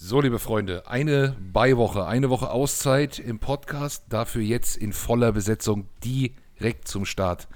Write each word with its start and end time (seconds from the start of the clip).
So, 0.00 0.20
liebe 0.20 0.38
Freunde, 0.38 0.86
eine 0.86 1.34
Beiwoche, 1.40 2.06
eine 2.06 2.30
Woche 2.30 2.52
Auszeit 2.52 3.18
im 3.18 3.40
Podcast, 3.40 4.04
dafür 4.10 4.42
jetzt 4.42 4.76
in 4.76 4.92
voller 4.92 5.32
Besetzung 5.32 5.88
direkt 6.04 6.86
zum 6.86 7.04
Start. 7.04 7.48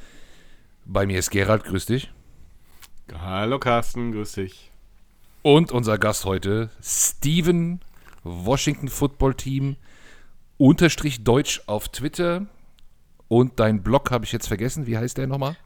Bei 0.85 1.07
mir 1.07 1.21
ist 1.21 1.31
Gerald, 1.31 1.63
grüß 1.63 1.87
dich. 1.87 2.11
Hallo 3.17 3.61
Carsten, 3.61 4.11
grüß 4.11 4.33
dich. 4.33 4.73
Und 5.43 5.71
unser 5.71 5.99
Gast 5.99 6.25
heute, 6.25 6.71
Steven, 6.83 7.81
Washington 8.25 8.89
Football 8.89 9.35
Team, 9.35 9.77
unterstrich 10.59 11.23
Deutsch 11.23 11.63
auf 11.67 11.91
Twitter. 11.91 12.47
Und 13.29 13.61
dein 13.61 13.85
Blog 13.85 14.11
habe 14.11 14.25
ich 14.25 14.33
jetzt 14.33 14.49
vergessen, 14.49 14.89
wie 14.89 14.99
heißt 14.99 15.17
der 15.17 15.29
nochmal? 15.29 15.57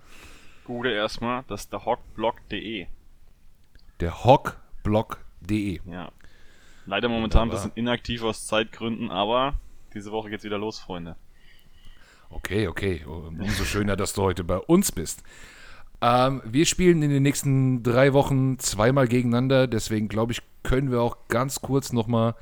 Google 0.66 0.92
erstmal, 0.92 1.42
das 1.48 1.62
ist 1.62 1.72
der 1.72 1.86
hockblog.de. 1.86 2.86
Der 3.98 4.24
hockblog.de. 4.24 5.80
Ja, 5.90 6.12
Leider 6.86 7.08
momentan 7.08 7.48
ein 7.48 7.50
bisschen 7.50 7.72
inaktiv 7.74 8.22
aus 8.22 8.46
Zeitgründen, 8.46 9.10
aber 9.10 9.54
diese 9.92 10.12
Woche 10.12 10.30
geht's 10.30 10.44
wieder 10.44 10.58
los, 10.58 10.78
Freunde. 10.78 11.16
Okay, 12.30 12.68
okay. 12.68 13.04
Umso 13.04 13.64
schöner, 13.64 13.96
dass 13.96 14.12
du 14.12 14.22
heute 14.22 14.44
bei 14.44 14.58
uns 14.58 14.92
bist. 14.92 15.22
Ähm, 16.00 16.42
wir 16.44 16.66
spielen 16.66 17.02
in 17.02 17.10
den 17.10 17.22
nächsten 17.22 17.82
drei 17.82 18.12
Wochen 18.12 18.58
zweimal 18.58 19.08
gegeneinander, 19.08 19.66
deswegen 19.66 20.08
glaube 20.08 20.32
ich, 20.32 20.42
können 20.62 20.90
wir 20.90 21.00
auch 21.00 21.16
ganz 21.28 21.60
kurz 21.60 21.92
nochmal 21.92 22.34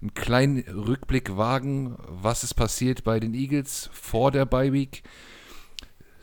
einen 0.00 0.14
kleinen 0.14 0.58
Rückblick 0.68 1.36
wagen, 1.36 1.96
was 2.06 2.44
ist 2.44 2.54
passiert 2.54 3.04
bei 3.04 3.18
den 3.20 3.34
Eagles 3.34 3.90
vor 3.92 4.30
der 4.30 4.44
Bye 4.46 4.72
Week. 4.72 5.02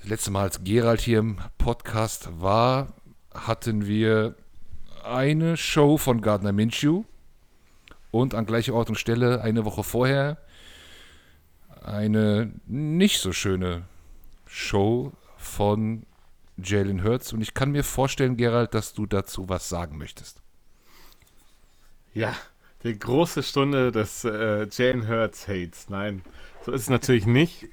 Letztes 0.04 0.30
Mal, 0.32 0.44
als 0.44 0.64
Gerald 0.64 1.02
hier 1.02 1.20
im 1.20 1.38
Podcast 1.58 2.30
war, 2.40 2.94
hatten 3.34 3.88
wir 3.88 4.36
eine 5.04 5.58
Show 5.58 5.98
von 5.98 6.22
Gardner 6.22 6.54
Minshew 6.54 7.04
und 8.20 8.36
an 8.36 8.46
gleicher 8.46 8.74
Ort 8.74 8.90
und 8.90 8.96
Stelle 8.96 9.42
eine 9.42 9.66
Woche 9.66 9.84
vorher 9.84 10.38
eine 11.84 12.52
nicht 12.66 13.20
so 13.20 13.32
schöne 13.32 13.86
Show 14.46 15.14
von 15.38 16.06
Jalen 16.58 17.04
Hurts. 17.04 17.34
Und 17.34 17.42
ich 17.42 17.54
kann 17.54 17.72
mir 17.72 17.84
vorstellen, 17.84 18.36
Gerald, 18.36 18.74
dass 18.74 18.94
du 18.94 19.06
dazu 19.06 19.48
was 19.48 19.70
sagen 19.70 19.98
möchtest. 19.98 20.42
Ja, 22.14 22.36
die 22.84 22.98
große 22.98 23.44
Stunde 23.44 23.92
des 23.92 24.26
äh, 24.26 24.68
Jalen 24.70 25.08
Hurts 25.08 25.48
Hates. 25.48 25.90
Nein, 25.90 26.24
so 26.66 26.72
ist 26.72 26.82
es 26.82 26.90
natürlich 26.90 27.26
nicht. 27.28 27.68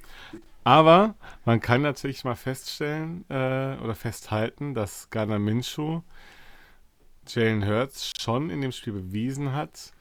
Aber 0.64 1.14
man 1.44 1.60
kann 1.60 1.82
natürlich 1.82 2.24
mal 2.24 2.36
feststellen 2.36 3.24
äh, 3.28 3.76
oder 3.82 3.94
festhalten, 3.94 4.74
dass 4.74 5.10
Ghana 5.10 5.38
Minshew 5.38 6.00
Jalen 7.26 7.66
Hurts 7.66 8.12
schon 8.18 8.50
in 8.50 8.60
dem 8.60 8.72
Spiel 8.72 8.92
bewiesen 8.92 9.52
hat, 9.52 9.92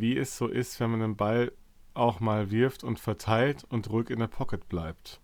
wie 0.00 0.16
es 0.16 0.36
so 0.36 0.48
ist, 0.48 0.78
wenn 0.80 0.90
man 0.90 1.00
den 1.00 1.16
Ball 1.16 1.52
auch 1.94 2.20
mal 2.20 2.50
wirft 2.50 2.84
und 2.84 3.00
verteilt 3.00 3.64
und 3.68 3.90
ruhig 3.90 4.10
in 4.10 4.18
der 4.18 4.26
Pocket 4.26 4.68
bleibt. 4.68 5.20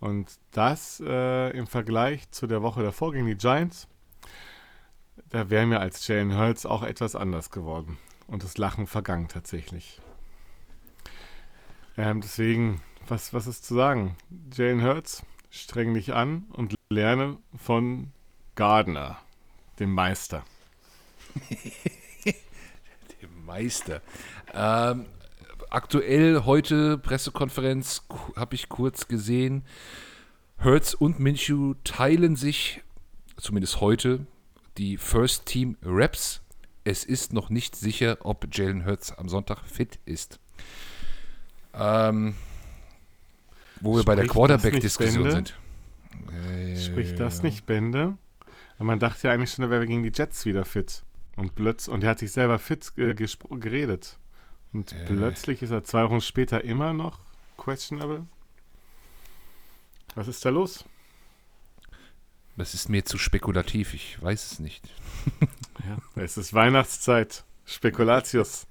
Und 0.00 0.38
das 0.50 1.02
äh, 1.04 1.50
im 1.56 1.66
Vergleich 1.66 2.30
zu 2.30 2.46
der 2.46 2.62
Woche 2.62 2.82
davor 2.82 3.12
gegen 3.12 3.26
die 3.26 3.36
Giants, 3.36 3.88
da 5.30 5.48
wäre 5.48 5.66
mir 5.66 5.80
als 5.80 6.06
Jalen 6.06 6.36
Hurts 6.36 6.66
auch 6.66 6.82
etwas 6.82 7.16
anders 7.16 7.50
geworden. 7.50 7.98
Und 8.26 8.42
das 8.42 8.58
Lachen 8.58 8.86
vergangen 8.86 9.28
tatsächlich. 9.28 10.00
Ähm, 11.96 12.20
deswegen, 12.20 12.80
was, 13.06 13.32
was 13.32 13.46
ist 13.46 13.64
zu 13.64 13.74
sagen? 13.74 14.16
Jalen 14.52 14.82
Hurts, 14.82 15.24
streng 15.50 15.94
dich 15.94 16.12
an 16.12 16.44
und 16.52 16.74
lerne 16.90 17.38
von 17.56 18.12
Gardner, 18.56 19.18
dem 19.78 19.92
Meister. 19.92 20.44
Meister. 23.44 24.00
Ähm, 24.52 25.06
aktuell 25.70 26.44
heute 26.44 26.98
Pressekonferenz 26.98 28.02
habe 28.36 28.54
ich 28.54 28.68
kurz 28.68 29.08
gesehen. 29.08 29.64
Hertz 30.58 30.94
und 30.94 31.20
Minshew 31.20 31.74
teilen 31.84 32.36
sich, 32.36 32.82
zumindest 33.36 33.80
heute, 33.80 34.26
die 34.78 34.96
First 34.96 35.46
Team 35.46 35.76
Reps. 35.84 36.40
Es 36.84 37.04
ist 37.04 37.32
noch 37.32 37.50
nicht 37.50 37.76
sicher, 37.76 38.18
ob 38.20 38.46
Jalen 38.52 38.84
Hurts 38.84 39.12
am 39.12 39.28
Sonntag 39.28 39.66
fit 39.66 39.98
ist. 40.04 40.38
Ähm, 41.72 42.34
wo 43.80 43.96
wir 43.96 44.04
bei 44.04 44.14
der 44.14 44.26
Quarterback-Diskussion 44.26 45.30
sind. 45.30 45.58
Spricht 46.76 47.18
das 47.18 47.42
nicht 47.42 47.66
Bände? 47.66 48.16
Man 48.78 48.98
dachte 48.98 49.28
ja 49.28 49.34
eigentlich 49.34 49.50
schon, 49.50 49.64
er 49.64 49.70
wäre 49.70 49.86
gegen 49.86 50.02
die 50.02 50.12
Jets 50.14 50.44
wieder 50.46 50.64
fit. 50.64 51.02
Und 51.36 51.54
plötzlich, 51.54 51.92
und 51.92 52.04
er 52.04 52.10
hat 52.10 52.18
sich 52.18 52.32
selber 52.32 52.58
fit 52.58 52.92
äh, 52.96 53.14
geredet. 53.14 54.18
Und 54.72 54.92
äh. 54.92 55.04
plötzlich 55.06 55.62
ist 55.62 55.70
er 55.70 55.84
zwei 55.84 56.04
Wochen 56.04 56.20
später 56.20 56.64
immer 56.64 56.92
noch 56.92 57.20
questionable. 57.56 58.26
Was 60.14 60.28
ist 60.28 60.44
da 60.44 60.50
los? 60.50 60.84
Das 62.56 62.74
ist 62.74 62.88
mir 62.88 63.04
zu 63.04 63.18
spekulativ, 63.18 63.94
ich 63.94 64.22
weiß 64.22 64.52
es 64.52 64.58
nicht. 64.60 64.88
ja, 65.88 66.22
es 66.22 66.36
ist 66.36 66.54
Weihnachtszeit. 66.54 67.44
Spekulatius. 67.64 68.66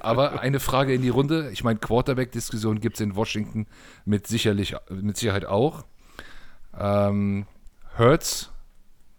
Aber 0.00 0.40
eine 0.40 0.60
Frage 0.60 0.94
in 0.94 1.02
die 1.02 1.08
Runde. 1.08 1.50
Ich 1.52 1.64
meine, 1.64 1.78
Quarterback-Diskussion 1.78 2.80
gibt 2.80 2.96
es 2.96 3.00
in 3.00 3.14
Washington 3.14 3.66
mit, 4.04 4.26
sicherlich, 4.26 4.74
mit 4.90 5.16
Sicherheit 5.16 5.44
auch. 5.44 5.84
Ähm, 6.78 7.46
Hertz, 7.96 8.50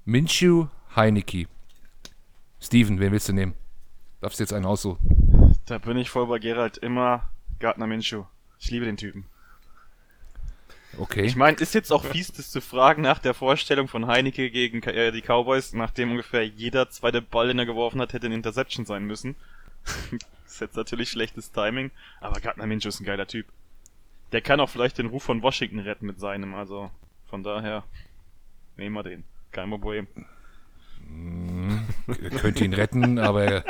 Minshew, 0.06 0.68
Heineke. 0.96 1.48
Steven, 2.64 2.98
wen 3.00 3.12
willst 3.12 3.28
du 3.28 3.34
nehmen? 3.34 3.56
Darfst 4.22 4.40
du 4.40 4.44
jetzt 4.44 4.54
einen 4.54 4.66
aussuchen? 4.66 5.58
Da 5.66 5.80
bin 5.80 5.98
ich 5.98 6.10
voll 6.10 6.28
bei 6.28 6.40
Gerald 6.40 6.78
immer 6.78 7.30
Gardner 7.60 7.88
Minshew. 7.88 8.24
Ich 8.58 8.72
liebe 8.72 8.86
den 8.86 8.96
Typen. 8.96 9.26
Okay. 10.98 11.26
Ich 11.26 11.36
meine, 11.36 11.58
ist 11.58 11.74
jetzt 11.74 11.92
auch 11.92 12.06
fies, 12.06 12.32
das 12.32 12.52
zu 12.52 12.62
fragen 12.62 13.02
nach 13.02 13.20
der 13.20 13.34
Vorstellung 13.34 13.90
von 13.90 14.08
Heineke 14.08 14.50
gegen 14.50 14.82
äh, 14.84 15.12
die 15.12 15.22
Cowboys, 15.22 15.74
nachdem 15.74 16.12
ungefähr 16.12 16.48
jeder 16.48 16.90
zweite 16.90 17.22
Ball, 17.22 17.48
den 17.48 17.60
er 17.60 17.66
geworfen 17.66 18.00
hat, 18.00 18.14
hätte 18.14 18.28
ein 18.28 18.32
Interception 18.32 18.86
sein 18.86 19.04
müssen. 19.04 19.36
ist 20.46 20.62
jetzt 20.62 20.78
natürlich 20.78 21.10
schlechtes 21.10 21.52
Timing, 21.52 21.92
aber 22.22 22.40
Gardner 22.40 22.68
Minshew 22.68 22.90
ist 22.90 23.02
ein 23.02 23.06
geiler 23.06 23.28
Typ. 23.28 23.48
Der 24.32 24.42
kann 24.42 24.62
auch 24.62 24.70
vielleicht 24.70 25.00
den 25.00 25.08
Ruf 25.08 25.24
von 25.24 25.42
Washington 25.42 25.80
retten 25.80 26.06
mit 26.06 26.20
seinem, 26.20 26.54
also 26.54 26.92
von 27.26 27.44
daher 27.44 27.84
nehmen 28.78 28.96
wir 28.96 29.04
den. 29.04 29.26
Kein 29.52 29.70
Problem. 29.70 30.08
Er 32.08 32.30
könnte 32.30 32.66
ihn 32.66 32.74
retten, 32.74 33.20
aber 33.20 33.64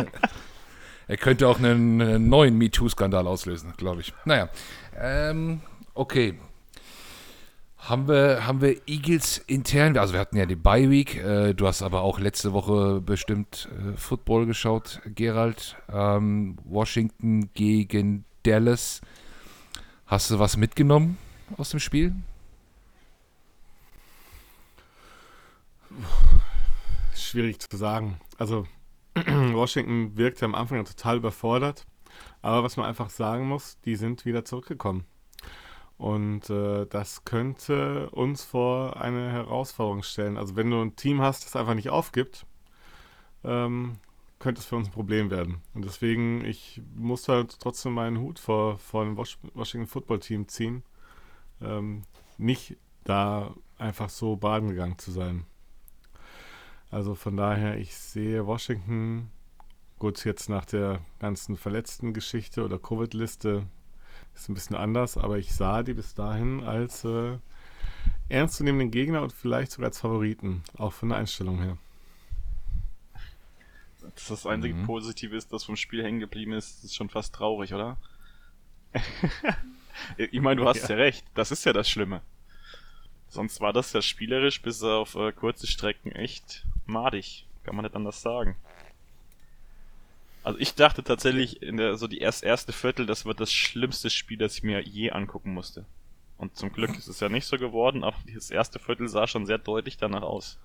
er, 1.07 1.17
könnte 1.17 1.47
auch 1.47 1.59
einen, 1.59 2.27
neuen 2.29 2.57
MeToo-Skandal 2.57 3.27
auslösen, 3.27 3.73
glaube 3.77 4.01
ich. 4.01 4.13
Naja, 4.25 4.49
ähm, 4.99 5.61
okay. 5.93 6.39
Haben 7.77 8.07
wir, 8.07 8.47
haben 8.47 8.61
wir 8.61 8.77
Eagles 8.87 9.39
intern, 9.39 9.97
also 9.97 10.13
wir 10.13 10.21
hatten 10.21 10.37
ja 10.37 10.45
die 10.45 10.55
Bye 10.55 10.89
Week, 10.89 11.17
äh, 11.17 11.53
du 11.53 11.67
hast 11.67 11.81
aber 11.81 12.01
auch 12.01 12.17
letzte 12.17 12.53
Woche 12.53 13.01
bestimmt 13.01 13.67
äh, 13.71 13.97
Football 13.97 14.45
geschaut, 14.45 15.01
Gerald. 15.05 15.75
Ähm, 15.91 16.57
Washington 16.63 17.49
gegen 17.53 18.23
Dallas. 18.43 19.01
Hast 20.05 20.31
du 20.31 20.39
was 20.39 20.55
mitgenommen 20.55 21.17
aus 21.57 21.71
dem 21.71 21.81
Spiel? 21.81 22.13
Schwierig 27.33 27.59
zu 27.59 27.77
sagen. 27.77 28.19
Also 28.37 28.67
Washington 29.15 30.15
wirkte 30.17 30.45
am 30.45 30.53
Anfang 30.53 30.85
total 30.85 31.17
überfordert. 31.17 31.87
Aber 32.43 32.63
was 32.63 32.77
man 32.77 32.85
einfach 32.85 33.09
sagen 33.09 33.47
muss, 33.47 33.79
die 33.81 33.95
sind 33.95 34.25
wieder 34.25 34.45
zurückgekommen. 34.45 35.05
Und 35.97 36.47
äh, 36.51 36.85
das 36.85 37.25
könnte 37.25 38.11
uns 38.11 38.43
vor 38.43 39.01
eine 39.01 39.31
Herausforderung 39.31 40.03
stellen. 40.03 40.37
Also 40.37 40.55
wenn 40.55 40.69
du 40.69 40.79
ein 40.79 40.95
Team 40.95 41.21
hast, 41.21 41.43
das 41.45 41.55
einfach 41.55 41.73
nicht 41.73 41.89
aufgibt, 41.89 42.45
ähm, 43.43 43.93
könnte 44.37 44.61
es 44.61 44.67
für 44.67 44.75
uns 44.75 44.89
ein 44.89 44.93
Problem 44.93 45.31
werden. 45.31 45.63
Und 45.73 45.85
deswegen, 45.85 46.45
ich 46.45 46.83
muss 46.93 47.27
halt 47.29 47.59
trotzdem 47.59 47.93
meinen 47.93 48.19
Hut 48.19 48.37
vor, 48.37 48.77
vor 48.77 49.05
dem 49.05 49.17
Washington 49.17 49.87
Football 49.87 50.19
Team 50.19 50.47
ziehen. 50.47 50.83
Ähm, 51.61 52.03
nicht 52.37 52.77
da 53.05 53.55
einfach 53.79 54.09
so 54.09 54.35
baden 54.35 54.69
gegangen 54.69 54.99
zu 54.99 55.11
sein. 55.11 55.47
Also 56.93 57.15
von 57.15 57.35
daher, 57.35 57.79
ich 57.79 57.95
sehe 57.95 58.45
Washington, 58.45 59.31
gut, 59.97 60.23
jetzt 60.25 60.47
nach 60.47 60.63
der 60.63 61.01
ganzen 61.17 61.57
verletzten 61.57 62.13
Geschichte 62.13 62.63
oder 62.63 62.77
Covid-Liste 62.77 63.65
ist 64.35 64.47
ein 64.47 64.53
bisschen 64.53 64.75
anders, 64.75 65.17
aber 65.17 65.39
ich 65.39 65.55
sah 65.55 65.81
die 65.81 65.95
bis 65.95 66.13
dahin 66.13 66.63
als 66.63 67.03
äh, 67.03 67.39
ernstzunehmenden 68.29 68.91
Gegner 68.91 69.23
und 69.23 69.33
vielleicht 69.33 69.71
sogar 69.71 69.87
als 69.87 70.01
Favoriten, 70.01 70.61
auch 70.77 70.93
von 70.93 71.09
der 71.09 71.17
Einstellung 71.17 71.63
her. 71.63 71.79
Dass 74.01 74.27
das 74.27 74.45
einzige 74.45 74.75
mhm. 74.75 74.85
Positive 74.85 75.35
ist, 75.35 75.51
das 75.51 75.63
vom 75.63 75.75
Spiel 75.75 76.03
hängen 76.03 76.19
geblieben 76.19 76.53
ist, 76.53 76.83
ist 76.83 76.93
schon 76.93 77.09
fast 77.09 77.33
traurig, 77.33 77.73
oder? 77.73 77.97
ich 80.17 80.41
meine, 80.41 80.61
du 80.61 80.67
hast 80.67 80.83
ja. 80.83 80.89
ja 80.89 80.95
recht, 80.97 81.25
das 81.33 81.49
ist 81.49 81.65
ja 81.65 81.73
das 81.73 81.89
Schlimme. 81.89 82.21
Sonst 83.29 83.61
war 83.61 83.73
das 83.73 83.93
ja 83.93 84.03
spielerisch 84.03 84.61
bis 84.61 84.83
auf 84.83 85.15
äh, 85.15 85.31
kurze 85.31 85.65
Strecken 85.65 86.11
echt 86.11 86.67
madig. 86.93 87.47
Kann 87.63 87.75
man 87.75 87.83
nicht 87.83 87.95
anders 87.95 88.21
sagen. 88.21 88.55
Also 90.43 90.59
ich 90.59 90.75
dachte 90.75 91.03
tatsächlich 91.03 91.61
in 91.61 91.77
der 91.77 91.95
so 91.95 92.07
die 92.07 92.19
erst, 92.19 92.43
erste 92.43 92.73
Viertel, 92.73 93.05
das 93.05 93.25
wird 93.25 93.39
das 93.39 93.51
schlimmste 93.53 94.09
Spiel, 94.09 94.37
das 94.37 94.55
ich 94.55 94.63
mir 94.63 94.81
je 94.81 95.11
angucken 95.11 95.53
musste. 95.53 95.85
Und 96.37 96.57
zum 96.57 96.73
Glück 96.73 96.97
ist 96.97 97.07
es 97.07 97.21
ja 97.21 97.29
nicht 97.29 97.45
so 97.45 97.57
geworden, 97.57 98.03
aber 98.03 98.17
das 98.33 98.51
erste 98.51 98.79
Viertel 98.79 99.07
sah 99.07 99.27
schon 99.27 99.45
sehr 99.45 99.57
deutlich 99.57 99.97
danach 99.97 100.23
aus. 100.23 100.59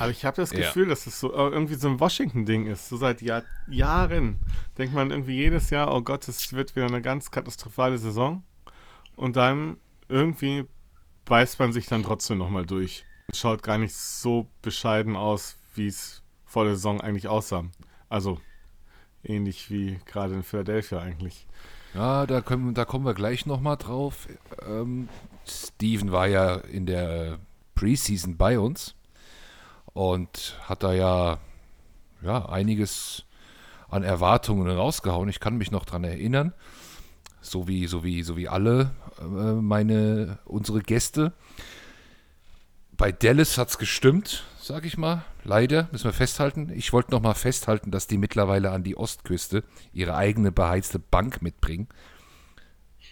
Aber 0.00 0.10
ich 0.10 0.24
habe 0.24 0.36
das 0.36 0.50
Ja. 0.52 0.58
Gefühl, 0.58 0.88
dass 0.88 1.06
es 1.06 1.20
so 1.20 1.32
äh, 1.32 1.50
irgendwie 1.50 1.74
so 1.74 1.88
ein 1.88 2.00
Washington-Ding 2.00 2.66
ist. 2.66 2.88
So 2.88 2.96
seit 2.96 3.22
Jahr, 3.22 3.44
Jahren 3.68 4.40
denkt 4.78 4.94
man 4.94 5.12
irgendwie 5.12 5.36
jedes 5.36 5.70
Jahr, 5.70 5.94
oh 5.94 6.02
Gott, 6.02 6.26
es 6.26 6.52
wird 6.52 6.74
wieder 6.74 6.86
eine 6.86 7.02
ganz 7.02 7.30
katastrophale 7.30 7.98
Saison. 7.98 8.42
Und 9.14 9.36
dann 9.36 9.76
irgendwie 10.08 10.64
beißt 11.26 11.58
man 11.58 11.72
sich 11.72 11.86
dann 11.86 12.02
trotzdem 12.02 12.38
nochmal 12.38 12.64
durch. 12.64 13.04
Schaut 13.34 13.62
gar 13.62 13.76
nicht 13.76 13.94
so 13.94 14.46
bescheiden 14.62 15.16
aus, 15.16 15.56
wie 15.74 15.88
es 15.88 16.22
vor 16.46 16.64
der 16.64 16.76
Saison 16.76 17.00
eigentlich 17.00 17.28
aussah. 17.28 17.64
Also 18.08 18.40
ähnlich 19.22 19.70
wie 19.70 19.98
gerade 20.06 20.34
in 20.34 20.42
Philadelphia 20.42 21.00
eigentlich. 21.00 21.46
Ja, 21.94 22.26
da, 22.26 22.40
können, 22.40 22.74
da 22.74 22.84
kommen 22.84 23.04
wir 23.04 23.14
gleich 23.14 23.46
nochmal 23.46 23.76
drauf. 23.76 24.28
Ähm, 24.66 25.08
Steven 25.46 26.12
war 26.12 26.28
ja 26.28 26.56
in 26.56 26.86
der 26.86 27.38
Preseason 27.74 28.36
bei 28.36 28.58
uns 28.58 28.94
und 29.92 30.58
hat 30.64 30.82
da 30.82 30.92
ja, 30.92 31.38
ja 32.22 32.48
einiges 32.48 33.24
an 33.88 34.02
Erwartungen 34.02 34.68
rausgehauen. 34.68 35.28
Ich 35.28 35.40
kann 35.40 35.56
mich 35.56 35.70
noch 35.70 35.84
dran 35.84 36.04
erinnern, 36.04 36.52
so 37.40 37.66
wie, 37.66 37.86
so 37.86 38.04
wie, 38.04 38.22
so 38.22 38.36
wie 38.36 38.48
alle 38.48 38.92
meine, 39.20 40.38
unsere 40.44 40.80
Gäste. 40.80 41.32
Bei 42.92 43.12
Dallas 43.12 43.58
hat 43.58 43.68
es 43.68 43.78
gestimmt, 43.78 44.44
sag 44.58 44.84
ich 44.84 44.96
mal. 44.96 45.24
Leider, 45.44 45.88
müssen 45.92 46.04
wir 46.04 46.12
festhalten. 46.12 46.70
Ich 46.74 46.92
wollte 46.92 47.10
noch 47.10 47.20
mal 47.20 47.34
festhalten, 47.34 47.90
dass 47.90 48.06
die 48.06 48.18
mittlerweile 48.18 48.70
an 48.70 48.82
die 48.82 48.96
Ostküste 48.96 49.64
ihre 49.92 50.16
eigene 50.16 50.50
beheizte 50.50 50.98
Bank 50.98 51.42
mitbringen. 51.42 51.88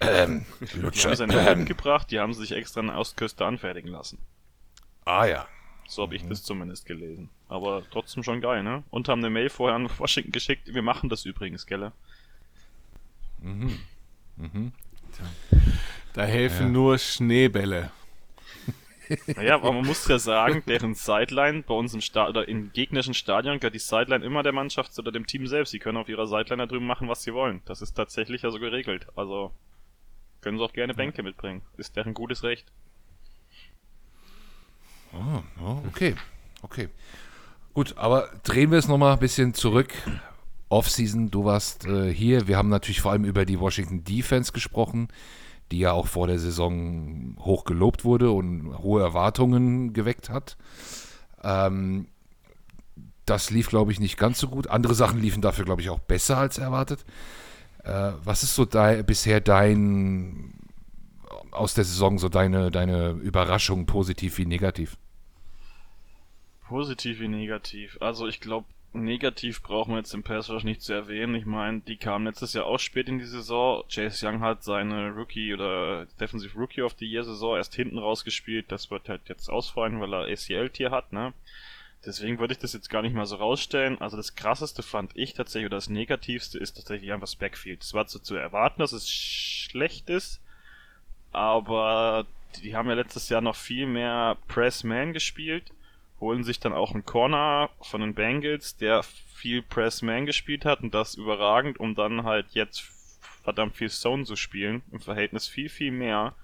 Ähm, 0.01 0.45
Die 0.61 0.83
haben 0.83 1.17
sie 1.17 1.27
nicht 1.27 1.57
mitgebracht, 1.57 2.11
die 2.11 2.19
haben 2.19 2.35
sie 2.35 2.41
sich 2.41 2.53
extra 2.53 2.81
an 2.81 2.89
der 2.89 2.99
Ostküste 2.99 3.45
anfertigen 3.45 3.91
lassen. 3.91 4.19
Ah 5.05 5.27
ja. 5.27 5.47
So 5.87 6.03
habe 6.03 6.17
ich 6.17 6.27
das 6.27 6.43
zumindest 6.43 6.87
gelesen. 6.87 7.29
Aber 7.49 7.83
trotzdem 7.91 8.23
schon 8.23 8.41
geil, 8.41 8.63
ne? 8.63 8.83
Und 8.91 9.09
haben 9.09 9.21
eine 9.21 9.31
Mail 9.31 9.51
vorher 9.51 9.77
an 9.77 9.91
Washington 9.99 10.33
geschickt. 10.33 10.73
Wir 10.73 10.83
machen 10.83 11.09
das 11.11 11.27
übrigens, 11.27 11.67
gell? 11.67 11.93
Da 16.15 16.25
helfen 16.25 16.67
Ja. 16.67 16.73
nur 16.73 16.99
Schneebälle. 16.99 17.91
Naja, 19.37 19.57
aber 19.57 19.71
man 19.73 19.85
muss 19.85 20.09
ja 20.09 20.19
sagen, 20.19 20.63
deren 20.67 20.95
Sideline 20.95 21.63
bei 21.63 21.75
uns 21.75 21.93
im 21.93 22.01
Sta 22.01 22.27
oder 22.27 22.49
im 22.49 22.73
gegnerischen 22.73 23.13
Stadion 23.13 23.61
gehört 23.61 23.75
die 23.75 23.79
Sideline 23.79 24.25
immer 24.25 24.43
der 24.43 24.53
Mannschaft 24.53 24.99
oder 24.99 25.13
dem 25.13 25.27
Team 25.27 25.47
selbst. 25.47 25.75
Die 25.75 25.79
können 25.79 25.99
auf 25.99 26.09
ihrer 26.09 26.27
Sideline 26.27 26.63
da 26.63 26.67
drüben 26.67 26.87
machen, 26.87 27.07
was 27.09 27.23
sie 27.23 27.35
wollen. 27.35 27.61
Das 27.67 27.83
ist 27.83 27.93
tatsächlich 27.93 28.41
ja 28.43 28.51
so 28.51 28.59
geregelt. 28.59 29.07
Also 29.15 29.53
können 30.41 30.57
sie 30.57 30.65
auch 30.65 30.73
gerne 30.73 30.95
Bänke 30.95 31.23
mitbringen. 31.23 31.61
Ist 31.77 31.97
deren 31.97 32.15
gutes 32.15 32.43
Recht. 32.45 32.65
Oh, 35.13 35.43
oh, 35.63 35.83
okay. 35.89 36.15
Okay. 36.63 36.89
Gut, 37.75 37.97
aber 37.99 38.31
drehen 38.43 38.71
wir 38.71 38.79
es 38.79 38.89
nochmal 38.89 39.13
ein 39.15 39.19
bisschen 39.19 39.53
zurück. 39.53 39.93
Offseason, 40.71 41.31
du 41.31 41.45
warst 41.45 41.85
äh, 41.87 42.13
hier. 42.13 42.49
Wir 42.49 42.57
haben 42.57 42.69
natürlich 42.69 43.01
vor 43.01 43.13
allem 43.13 43.25
über 43.25 43.45
die 43.45 43.61
Washington 43.61 44.03
Defense 44.03 44.53
gesprochen, 44.53 45.09
die 45.73 45.79
ja 45.81 45.93
auch 45.93 46.07
vor 46.07 46.27
der 46.27 46.39
Saison 46.39 47.37
hoch 47.41 47.65
gelobt 47.65 48.05
wurde 48.05 48.31
und 48.31 48.79
hohe 48.79 49.03
Erwartungen 49.03 49.93
geweckt 49.93 50.31
hat. 50.31 50.57
Ähm, 51.43 52.07
das 53.27 53.51
lief, 53.51 53.69
glaube 53.69 53.91
ich, 53.93 54.01
nicht 54.01 54.19
ganz 54.19 54.39
so 54.39 54.49
gut. 54.49 54.67
Andere 54.69 54.95
Sachen 54.95 55.21
liefen 55.21 55.41
dafür, 55.43 55.65
glaube 55.65 55.81
ich, 55.81 55.91
auch 55.91 55.99
besser 56.01 56.37
als 56.39 56.59
erwartet. 56.59 57.05
Äh, 57.83 58.13
was 58.23 58.43
ist 58.43 58.55
so 58.55 58.65
dei- 58.65 59.03
bisher 59.03 59.41
dein 59.41 60.53
aus 61.51 61.75
der 61.75 61.85
Saison 61.85 62.19
so 62.19 62.29
deine, 62.29 62.71
deine 62.71 63.11
Überraschung, 63.11 63.87
positiv 63.87 64.39
wie 64.39 64.47
negativ? 64.47 64.97
Positiv 66.67 67.21
wie 67.21 67.29
negativ. 67.29 67.97
Also 68.01 68.27
ich 68.27 68.41
glaube, 68.41 68.67
negativ 68.95 69.63
brauchen 69.63 69.93
wir 69.93 69.99
jetzt 69.99 70.15
im 70.15 70.23
Pass 70.23 70.51
Rush 70.51 70.65
nicht 70.65 70.83
zu 70.83 70.93
erwähnen. 70.93 71.35
Ich 71.35 71.47
meine, 71.47 71.81
die 71.81 71.97
kamen 71.97 72.27
letztes 72.27 72.53
Jahr 72.53 72.67
auch 72.67 72.79
spät 72.79 73.09
in 73.09 73.19
die 73.19 73.25
Saison. 73.25 73.85
Chase 73.93 74.27
Young 74.27 74.41
hat 74.41 74.63
seine 74.65 75.11
Rookie 75.11 75.53
oder 75.53 76.07
Defensive 76.21 76.59
Rookie 76.59 76.83
of 76.83 76.95
the 76.99 77.07
Year 77.07 77.25
Saison 77.25 77.57
erst 77.57 77.75
hinten 77.75 77.99
rausgespielt. 77.99 78.71
Das 78.71 78.91
wird 78.91 79.09
halt 79.09 79.23
jetzt 79.29 79.49
ausfallen, 79.49 80.01
weil 80.01 80.15
er 80.15 80.33
ACL-Tier 80.33 80.91
hat, 80.91 81.13
ne? 81.13 81.33
Deswegen 82.07 82.39
würde 82.39 82.53
ich 82.53 82.59
das 82.59 82.75
jetzt 82.75 82.91
gar 82.91 83.03
nicht 83.03 83.15
mal 83.15 83.27
so 83.27 83.37
rausstellen. 83.37 84.01
Also 84.01 84.17
das 84.17 84.35
krasseste 84.35 84.83
fand 84.83 85.17
ich 85.17 85.35
tatsächlich, 85.35 85.67
oder 85.67 85.79
das 85.79 85.89
negativste 85.89 86.59
ist 86.59 86.75
tatsächlich 86.75 87.13
einfach 87.13 87.27
das 87.27 87.37
Backfield. 87.37 87.83
Es 87.83 87.95
war 87.95 88.07
so 88.07 88.19
zu 88.19 88.35
erwarten, 88.35 88.81
dass 88.81 88.93
es 88.93 89.11
schlecht 89.11 90.11
ist, 90.11 90.41
aber 91.33 92.27
die 92.63 92.77
haben 92.77 92.89
ja 92.89 92.95
letztes 92.95 93.29
Jahr 93.31 93.41
noch 93.41 93.57
viel 93.57 93.87
mehr 93.87 94.37
Press-Man 94.49 95.13
gespielt 95.13 95.73
holen 96.21 96.45
sich 96.45 96.61
dann 96.61 96.73
auch 96.73 96.93
einen 96.93 97.05
Corner 97.05 97.71
von 97.81 98.01
den 98.01 98.15
Bengals, 98.15 98.77
der 98.77 99.03
viel 99.03 99.63
Press-Man 99.63 100.27
gespielt 100.27 100.65
hat 100.65 100.81
und 100.81 100.95
das 100.95 101.15
überragend, 101.15 101.79
um 101.79 101.95
dann 101.95 102.25
halt 102.25 102.47
jetzt 102.53 102.81
verdammt 103.43 103.77
viel 103.77 103.91
Zone 103.91 104.25
zu 104.25 104.37
spielen. 104.37 104.83
Im 104.91 105.01
Verhältnis 105.01 105.47
viel, 105.47 105.69
viel 105.69 105.91
mehr. 105.91 106.35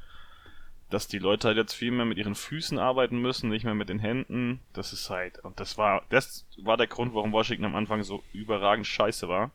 Dass 0.90 1.06
die 1.06 1.18
Leute 1.18 1.48
halt 1.48 1.56
jetzt 1.56 1.72
viel 1.72 1.92
mehr 1.92 2.04
mit 2.04 2.18
ihren 2.18 2.34
Füßen 2.34 2.78
arbeiten 2.78 3.20
müssen, 3.22 3.48
nicht 3.48 3.64
mehr 3.64 3.76
mit 3.76 3.88
den 3.88 4.00
Händen. 4.00 4.60
Das 4.72 4.92
ist 4.92 5.08
halt, 5.08 5.38
und 5.38 5.60
das 5.60 5.78
war, 5.78 6.02
das 6.10 6.46
war 6.58 6.76
der 6.76 6.88
Grund, 6.88 7.14
warum 7.14 7.32
Washington 7.32 7.64
am 7.64 7.76
Anfang 7.76 8.02
so 8.02 8.22
überragend 8.32 8.86
scheiße 8.86 9.28
war. 9.28 9.50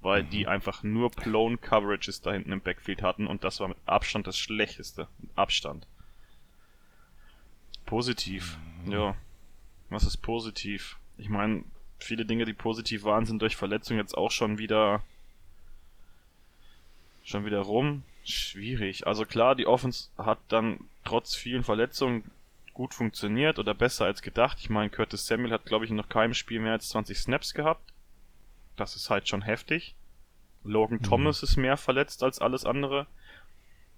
Weil 0.00 0.22
die 0.24 0.46
einfach 0.46 0.82
nur 0.82 1.10
Blown 1.10 1.58
Coverages 1.62 2.20
da 2.20 2.32
hinten 2.32 2.52
im 2.52 2.60
Backfield 2.60 3.00
hatten 3.00 3.26
und 3.26 3.42
das 3.42 3.60
war 3.60 3.68
mit 3.68 3.78
Abstand 3.86 4.26
das 4.26 4.36
schlechteste. 4.36 5.08
Mit 5.18 5.30
Abstand. 5.34 5.86
Positiv. 7.86 8.58
Ja. 8.86 9.16
Was 9.90 10.04
ist 10.04 10.18
positiv? 10.18 10.96
Ich 11.18 11.28
meine, 11.28 11.64
viele 11.98 12.24
Dinge, 12.24 12.44
die 12.44 12.52
positiv 12.52 13.04
waren, 13.04 13.26
sind 13.26 13.40
durch 13.42 13.56
Verletzung 13.56 13.96
jetzt 13.96 14.16
auch 14.16 14.30
schon 14.30 14.58
wieder 14.58 15.02
schon 17.22 17.44
wieder 17.46 17.60
rum. 17.60 18.02
Schwierig. 18.24 19.06
Also 19.06 19.24
klar, 19.24 19.54
die 19.54 19.66
Offense 19.66 20.08
hat 20.18 20.38
dann 20.48 20.80
trotz 21.04 21.34
vielen 21.34 21.64
Verletzungen 21.64 22.30
gut 22.74 22.92
funktioniert 22.92 23.58
oder 23.58 23.74
besser 23.74 24.04
als 24.04 24.22
gedacht. 24.22 24.58
Ich 24.60 24.70
meine, 24.70 24.90
Curtis 24.90 25.26
Samuel 25.26 25.52
hat, 25.52 25.64
glaube 25.64 25.84
ich, 25.84 25.90
in 25.90 25.96
noch 25.96 26.08
keinem 26.08 26.34
Spiel 26.34 26.60
mehr 26.60 26.72
als 26.72 26.88
20 26.88 27.18
Snaps 27.18 27.54
gehabt. 27.54 27.92
Das 28.76 28.96
ist 28.96 29.10
halt 29.10 29.28
schon 29.28 29.42
heftig. 29.42 29.94
Logan 30.64 31.02
Thomas 31.02 31.42
ist 31.42 31.56
mehr 31.56 31.76
verletzt 31.76 32.22
als 32.22 32.40
alles 32.40 32.64
andere. 32.64 33.06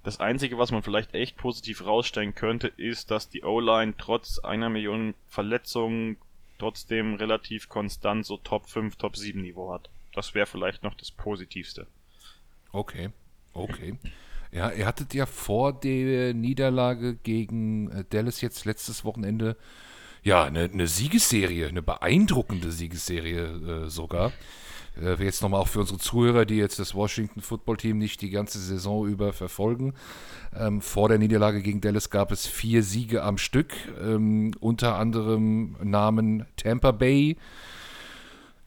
Das 0.07 0.21
Einzige, 0.21 0.57
was 0.57 0.71
man 0.71 0.85
vielleicht 0.85 1.15
echt 1.15 1.37
positiv 1.37 1.85
rausstellen 1.85 2.33
könnte, 2.37 2.69
ist, 2.69 3.11
dass 3.11 3.29
die 3.29 3.43
O-Line 3.43 3.95
trotz 3.99 4.39
einer 4.39 4.69
Million 4.69 5.15
Verletzungen 5.27 6.17
trotzdem 6.61 7.15
relativ 7.15 7.69
konstant 7.69 8.25
so 8.25 8.37
Top 8.37 8.69
5, 8.69 8.95
Top 8.95 9.17
7 9.17 9.43
Niveau 9.43 9.73
hat. 9.73 9.91
Das 10.15 10.33
wäre 10.33 10.47
vielleicht 10.47 10.85
noch 10.85 10.95
das 10.95 11.11
Positivste. 11.11 11.89
Okay, 12.71 13.09
okay. 13.53 13.99
Ja, 14.53 14.71
ihr 14.71 14.87
hattet 14.87 15.13
ja 15.13 15.27
vor 15.27 15.73
der 15.73 16.35
Niederlage 16.35 17.17
gegen 17.17 17.91
äh, 17.91 18.05
Dallas 18.09 18.41
jetzt 18.43 18.65
letztes 18.65 19.05
Wochenende 19.05 19.57
ja 20.23 20.45
eine, 20.45 20.71
eine 20.73 20.87
Siegesserie, 20.87 21.67
eine 21.67 21.83
beeindruckende 21.83 22.71
Siegesserie 22.71 23.87
äh, 23.87 23.91
sogar. 23.91 24.33
Äh, 25.01 25.23
jetzt 25.23 25.43
nochmal 25.43 25.61
auch 25.61 25.69
für 25.69 25.81
unsere 25.81 25.99
Zuhörer, 25.99 26.45
die 26.45 26.57
jetzt 26.57 26.79
das 26.79 26.95
Washington 26.95 27.41
Football 27.41 27.77
Team 27.77 27.99
nicht 27.99 28.23
die 28.23 28.31
ganze 28.31 28.59
Saison 28.59 29.07
über 29.07 29.33
verfolgen. 29.33 29.95
Ähm, 30.55 30.81
vor 30.81 31.09
der 31.09 31.19
Niederlage 31.19 31.63
gegen 31.63 31.81
Dallas 31.81 32.11
gab 32.11 32.33
es 32.33 32.47
vier 32.47 32.83
Siege 32.83 33.23
am 33.23 33.39
Stück, 33.39 33.75
ähm, 34.03 34.53
unter 34.61 34.97
anderem 34.97 35.77
Namen 35.83 36.47
Tampa 36.57 36.93
Bay, 36.93 37.37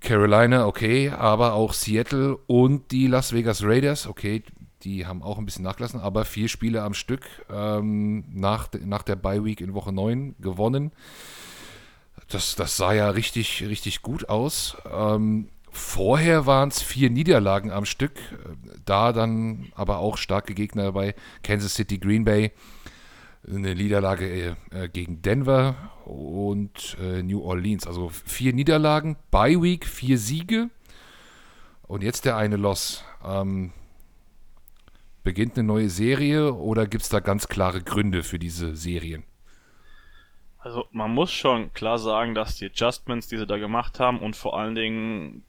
Carolina, 0.01 0.65
okay, 0.65 1.09
aber 1.09 1.53
auch 1.53 1.73
Seattle 1.73 2.37
und 2.47 2.91
die 2.91 3.07
Las 3.07 3.33
Vegas 3.33 3.63
Raiders, 3.63 4.07
okay, 4.07 4.43
die 4.83 5.05
haben 5.05 5.23
auch 5.23 5.37
ein 5.37 5.45
bisschen 5.45 5.65
nachgelassen, 5.65 5.99
aber 5.99 6.23
vier 6.23 6.47
Spiele 6.47 6.83
am 6.83 6.93
Stück 6.93 7.25
ähm, 7.51 8.23
nach, 8.29 8.69
nach 8.85 9.03
der 9.03 9.17
Bye 9.17 9.43
Week 9.43 9.59
in 9.59 9.73
Woche 9.73 9.91
9 9.91 10.35
gewonnen. 10.39 10.91
Das, 12.29 12.55
das 12.55 12.77
sah 12.77 12.93
ja 12.93 13.09
richtig, 13.09 13.63
richtig 13.67 14.01
gut 14.01 14.29
aus. 14.29 14.77
Ähm, 14.89 15.49
vorher 15.71 16.45
waren 16.45 16.69
es 16.69 16.81
vier 16.81 17.09
Niederlagen 17.09 17.71
am 17.71 17.85
Stück, 17.85 18.13
da 18.85 19.13
dann 19.13 19.71
aber 19.75 19.99
auch 19.99 20.17
starke 20.17 20.53
Gegner 20.53 20.83
dabei. 20.83 21.15
Kansas 21.43 21.75
City, 21.75 21.97
Green 21.97 22.25
Bay, 22.25 22.51
eine 23.47 23.75
Niederlage 23.75 24.55
äh, 24.71 24.89
gegen 24.89 25.21
Denver 25.21 25.75
und 26.05 26.97
äh, 27.01 27.23
New 27.23 27.41
Orleans. 27.41 27.87
Also 27.87 28.09
vier 28.09 28.53
Niederlagen, 28.53 29.15
Bye 29.31 29.61
Week, 29.61 29.85
vier 29.85 30.17
Siege 30.17 30.69
und 31.83 32.03
jetzt 32.03 32.25
der 32.25 32.37
eine 32.37 32.57
Loss. 32.57 33.03
Ähm, 33.25 33.71
beginnt 35.23 35.57
eine 35.57 35.67
neue 35.67 35.89
Serie 35.89 36.53
oder 36.53 36.87
gibt 36.87 37.03
es 37.03 37.09
da 37.09 37.19
ganz 37.19 37.47
klare 37.47 37.81
Gründe 37.81 38.23
für 38.23 38.39
diese 38.39 38.75
Serien? 38.75 39.23
Also 40.59 40.85
man 40.91 41.11
muss 41.11 41.31
schon 41.31 41.73
klar 41.73 41.97
sagen, 41.99 42.35
dass 42.35 42.57
die 42.57 42.65
Adjustments, 42.65 43.27
die 43.27 43.37
sie 43.37 43.47
da 43.47 43.57
gemacht 43.57 43.99
haben 43.99 44.19
und 44.19 44.35
vor 44.35 44.59
allen 44.59 44.75
Dingen, 44.75 45.43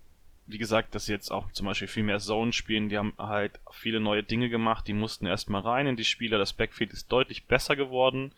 wie 0.50 0.58
gesagt, 0.58 0.94
dass 0.94 1.06
sie 1.06 1.12
jetzt 1.12 1.30
auch 1.30 1.50
zum 1.52 1.66
Beispiel 1.66 1.88
viel 1.88 2.02
mehr 2.02 2.18
Zone 2.18 2.52
spielen, 2.52 2.88
die 2.88 2.98
haben 2.98 3.12
halt 3.18 3.60
viele 3.72 4.00
neue 4.00 4.22
Dinge 4.22 4.48
gemacht, 4.48 4.86
die 4.86 4.92
mussten 4.92 5.26
erstmal 5.26 5.62
rein 5.62 5.86
in 5.86 5.96
die 5.96 6.04
Spieler, 6.04 6.38
das 6.38 6.52
Backfield 6.52 6.92
ist 6.92 7.10
deutlich 7.10 7.46
besser 7.46 7.76
geworden. 7.76 8.32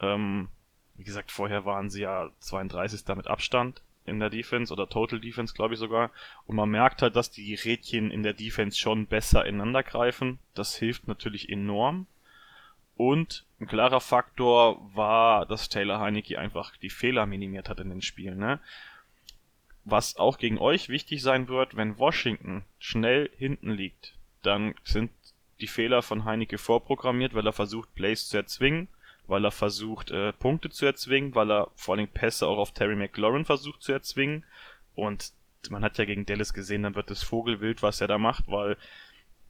Ähm, 0.00 0.48
wie 0.96 1.04
gesagt, 1.04 1.32
vorher 1.32 1.64
waren 1.64 1.90
sie 1.90 2.02
ja 2.02 2.30
32. 2.40 3.16
mit 3.16 3.26
Abstand 3.26 3.82
in 4.04 4.20
der 4.20 4.30
Defense 4.30 4.72
oder 4.72 4.88
Total 4.88 5.20
Defense, 5.20 5.54
glaube 5.54 5.74
ich 5.74 5.80
sogar. 5.80 6.10
Und 6.46 6.56
man 6.56 6.70
merkt 6.70 7.02
halt, 7.02 7.16
dass 7.16 7.30
die 7.30 7.54
Rädchen 7.54 8.10
in 8.10 8.22
der 8.22 8.34
Defense 8.34 8.78
schon 8.78 9.06
besser 9.06 9.46
ineinander 9.46 9.82
greifen. 9.82 10.38
Das 10.54 10.76
hilft 10.76 11.08
natürlich 11.08 11.48
enorm. 11.48 12.06
Und 12.96 13.44
ein 13.60 13.66
klarer 13.66 14.00
Faktor 14.00 14.94
war, 14.94 15.46
dass 15.46 15.68
Taylor 15.68 16.00
Heinecke 16.00 16.38
einfach 16.38 16.76
die 16.76 16.90
Fehler 16.90 17.26
minimiert 17.26 17.68
hat 17.68 17.80
in 17.80 17.88
den 17.88 18.02
Spielen. 18.02 18.38
Ne? 18.38 18.60
Was 19.84 20.16
auch 20.16 20.38
gegen 20.38 20.58
euch 20.58 20.88
wichtig 20.88 21.22
sein 21.22 21.48
wird, 21.48 21.76
wenn 21.76 21.98
Washington 21.98 22.64
schnell 22.78 23.30
hinten 23.36 23.70
liegt, 23.70 24.14
dann 24.42 24.74
sind 24.84 25.10
die 25.60 25.66
Fehler 25.66 26.02
von 26.02 26.24
Heinecke 26.24 26.58
vorprogrammiert, 26.58 27.34
weil 27.34 27.46
er 27.46 27.52
versucht, 27.52 27.94
Plays 27.94 28.28
zu 28.28 28.36
erzwingen 28.36 28.88
weil 29.26 29.44
er 29.44 29.50
versucht, 29.50 30.10
äh, 30.10 30.32
Punkte 30.32 30.70
zu 30.70 30.84
erzwingen, 30.84 31.34
weil 31.34 31.50
er 31.50 31.70
vor 31.74 31.94
allem 31.94 32.08
Pässe 32.08 32.46
auch 32.46 32.58
auf 32.58 32.72
Terry 32.72 32.96
McLaurin 32.96 33.44
versucht 33.44 33.82
zu 33.82 33.92
erzwingen. 33.92 34.44
Und 34.94 35.32
man 35.70 35.84
hat 35.84 35.98
ja 35.98 36.04
gegen 36.04 36.26
Dallas 36.26 36.52
gesehen, 36.52 36.82
dann 36.82 36.94
wird 36.94 37.10
es 37.10 37.22
Vogelwild, 37.22 37.82
was 37.82 38.00
er 38.00 38.08
da 38.08 38.18
macht, 38.18 38.48
weil 38.48 38.76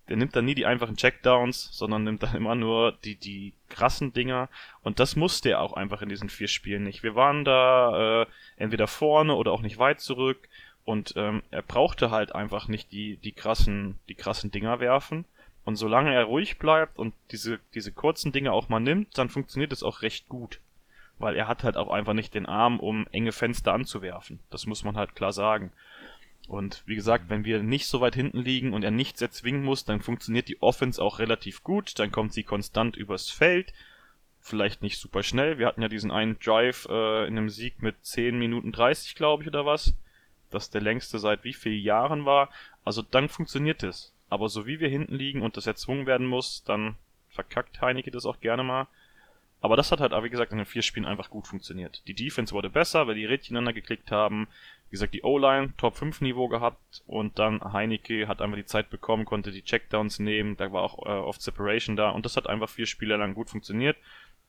der 0.09 0.17
nimmt 0.17 0.35
dann 0.35 0.45
nie 0.45 0.55
die 0.55 0.67
einfachen 0.67 0.97
Checkdowns, 0.97 1.69
sondern 1.73 2.05
nimmt 2.05 2.23
dann 2.23 2.35
immer 2.35 2.55
nur 2.55 2.93
die, 3.05 3.15
die 3.15 3.53
krassen 3.69 4.13
Dinger. 4.13 4.49
Und 4.83 4.99
das 4.99 5.17
musste 5.17 5.51
er 5.51 5.61
auch 5.61 5.75
einfach 5.75 6.03
in 6.03 6.09
diesen 6.09 6.29
vier 6.29 6.49
Spielen 6.49 6.85
nicht. 6.85 7.03
Wir 7.03 7.15
waren 7.15 7.45
da 7.45 8.23
äh, 8.23 8.27
entweder 8.57 8.89
vorne 8.89 9.35
oder 9.35 9.53
auch 9.53 9.63
nicht 9.63 9.79
weit 9.79 10.01
zurück. 10.01 10.49
Und 10.85 11.15
ähm, 11.17 11.43
er 11.51 11.63
brauchte 11.63 12.11
halt 12.11 12.35
einfach 12.35 12.67
nicht 12.67 12.91
die, 12.91 13.17
die 13.17 13.33
krassen, 13.33 13.99
die 14.09 14.17
krassen 14.17 14.51
Dinger 14.51 14.81
werfen. 14.81 15.25
Und 15.65 15.77
solange 15.77 16.13
er 16.13 16.25
ruhig 16.25 16.59
bleibt 16.59 16.99
und 16.99 17.15
diese, 17.31 17.61
diese 17.75 17.93
kurzen 17.93 18.33
Dinge 18.33 18.53
auch 18.53 18.69
mal 18.69 18.81
nimmt, 18.81 19.17
dann 19.17 19.29
funktioniert 19.29 19.73
es 19.73 19.85
auch 19.85 20.03
recht 20.03 20.29
gut. 20.29 20.59
Weil 21.19 21.37
er 21.37 21.47
hat 21.47 21.63
halt 21.63 21.77
auch 21.77 21.91
einfach 21.91 22.15
nicht 22.15 22.35
den 22.35 22.47
Arm, 22.47 22.81
um 22.81 23.07
enge 23.13 23.31
Fenster 23.31 23.73
anzuwerfen. 23.73 24.41
Das 24.51 24.67
muss 24.67 24.83
man 24.83 24.97
halt 24.97 25.15
klar 25.15 25.33
sagen. 25.33 25.73
Und 26.49 26.83
wie 26.87 26.97
gesagt, 26.97 27.27
wenn 27.29 27.45
wir 27.45 27.63
nicht 27.63 27.87
so 27.87 28.01
weit 28.01 28.15
hinten 28.15 28.41
liegen 28.41 28.73
und 28.73 28.83
er 28.83 28.91
nichts 28.91 29.23
erzwingen 29.23 29.63
muss, 29.63 29.85
dann 29.85 30.01
funktioniert 30.01 30.49
die 30.49 30.61
Offense 30.61 31.01
auch 31.01 31.19
relativ 31.19 31.63
gut. 31.63 31.99
Dann 31.99 32.13
kommt 32.13 32.33
sie 32.33 32.43
konstant 32.43 32.97
übers 32.97 33.31
Feld. 33.31 33.73
Vielleicht 34.41 34.83
nicht 34.83 34.99
super 34.99 35.23
schnell. 35.23 35.59
Wir 35.59 35.67
hatten 35.67 35.83
ja 35.83 35.89
diesen 35.89 36.11
einen 36.11 36.39
Drive 36.41 36.87
äh, 36.91 37.27
in 37.27 37.39
einem 37.39 37.49
Sieg 37.49 37.81
mit 37.81 37.95
10 38.03 38.39
Minuten 38.39 38.73
30, 38.73 39.15
glaube 39.15 39.45
ich, 39.45 39.49
oder 39.49 39.65
was. 39.65 39.95
Das 40.51 40.69
der 40.69 40.81
längste 40.81 41.19
seit 41.19 41.45
wie 41.45 41.55
vielen 41.55 41.83
Jahren 41.83 42.25
war. 42.25 42.51
Also 42.85 43.03
dann 43.03 43.29
funktioniert 43.29 43.83
es. 43.83 44.13
Aber 44.29 44.49
so 44.49 44.67
wie 44.67 44.81
wir 44.81 44.89
hinten 44.89 45.15
liegen 45.15 45.43
und 45.43 45.57
das 45.57 45.67
erzwungen 45.67 46.07
werden 46.07 46.27
muss, 46.27 46.65
dann 46.65 46.97
verkackt 47.29 47.81
Heineke 47.81 48.11
das 48.11 48.27
auch 48.27 48.41
gerne 48.41 48.65
mal. 48.65 48.89
Aber 49.61 49.77
das 49.77 49.93
hat 49.93 50.01
halt, 50.01 50.13
wie 50.13 50.31
gesagt, 50.31 50.51
in 50.51 50.59
den 50.59 50.67
vier 50.67 50.83
Spielen 50.83 51.07
einfach 51.07 51.31
gut 51.31 51.47
funktioniert. 51.47 52.03
Die 52.09 52.15
Defense 52.15 52.53
wurde 52.53 52.69
besser, 52.69 53.07
weil 53.07 53.15
die 53.15 53.27
Rädchen 53.27 53.55
ineinander 53.55 53.73
geklickt 53.73 54.11
haben. 54.11 54.49
Wie 54.93 54.97
gesagt, 54.97 55.15
die 55.15 55.23
O-Line 55.23 55.73
Top 55.79 55.97
5 55.97 56.21
Niveau 56.21 56.49
gehabt 56.49 57.03
und 57.07 57.39
dann 57.39 57.73
Heineke 57.73 58.29
hat 58.29 58.43
einfach 58.43 58.59
die 58.59 58.67
Zeit 58.67 58.91
bekommen, 58.91 59.25
konnte 59.25 59.51
die 59.51 59.65
Checkdowns 59.65 60.19
nehmen, 60.19 60.57
da 60.57 60.71
war 60.71 60.83
auch 60.83 60.99
äh, 61.07 61.09
oft 61.09 61.41
Separation 61.41 61.97
da 61.97 62.11
und 62.11 62.27
das 62.27 62.37
hat 62.37 62.47
einfach 62.47 62.69
vier 62.69 62.87
Spiele 62.87 63.17
lang 63.17 63.35
gut 63.35 63.51
funktioniert. 63.51 63.97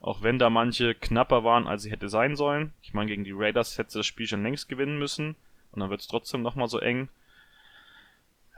Auch 0.01 0.21
wenn 0.21 0.37
da 0.37 0.49
manche 0.49 0.95
knapper 0.95 1.45
waren, 1.45 1.65
als 1.65 1.83
sie 1.83 1.91
hätte 1.91 2.09
sein 2.09 2.35
sollen. 2.35 2.73
Ich 2.81 2.93
meine, 2.93 3.09
gegen 3.09 3.23
die 3.23 3.31
Raiders 3.33 3.77
hätte 3.77 3.99
das 3.99 4.05
Spiel 4.05 4.27
schon 4.27 4.43
längst 4.43 4.67
gewinnen 4.67 4.99
müssen 4.99 5.35
und 5.71 5.79
dann 5.79 5.89
wird 5.89 6.01
es 6.01 6.07
trotzdem 6.07 6.41
nochmal 6.41 6.67
so 6.67 6.77
eng. 6.79 7.07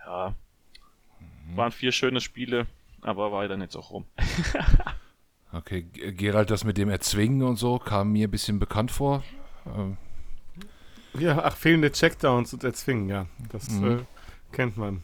Ja, 0.05 0.33
Mhm. 1.47 1.57
Waren 1.57 1.71
vier 1.71 1.91
schöne 1.91 2.21
Spiele, 2.21 2.67
aber 3.01 3.31
war 3.31 3.47
dann 3.47 3.61
jetzt 3.61 3.75
auch 3.75 3.91
rum. 3.91 4.05
okay, 5.53 5.83
Gerald, 5.83 6.49
das 6.49 6.63
mit 6.63 6.77
dem 6.77 6.89
Erzwingen 6.89 7.43
und 7.43 7.57
so 7.57 7.79
kam 7.79 8.11
mir 8.11 8.27
ein 8.27 8.31
bisschen 8.31 8.59
bekannt 8.59 8.91
vor. 8.91 9.23
Ähm. 9.65 9.97
Ja, 11.19 11.43
ach, 11.43 11.55
fehlende 11.55 11.91
Checkdowns 11.91 12.53
und 12.53 12.63
Erzwingen, 12.63 13.09
ja. 13.09 13.25
Das 13.51 13.69
mhm. 13.69 13.99
äh, 13.99 14.55
kennt 14.55 14.77
man. 14.77 15.03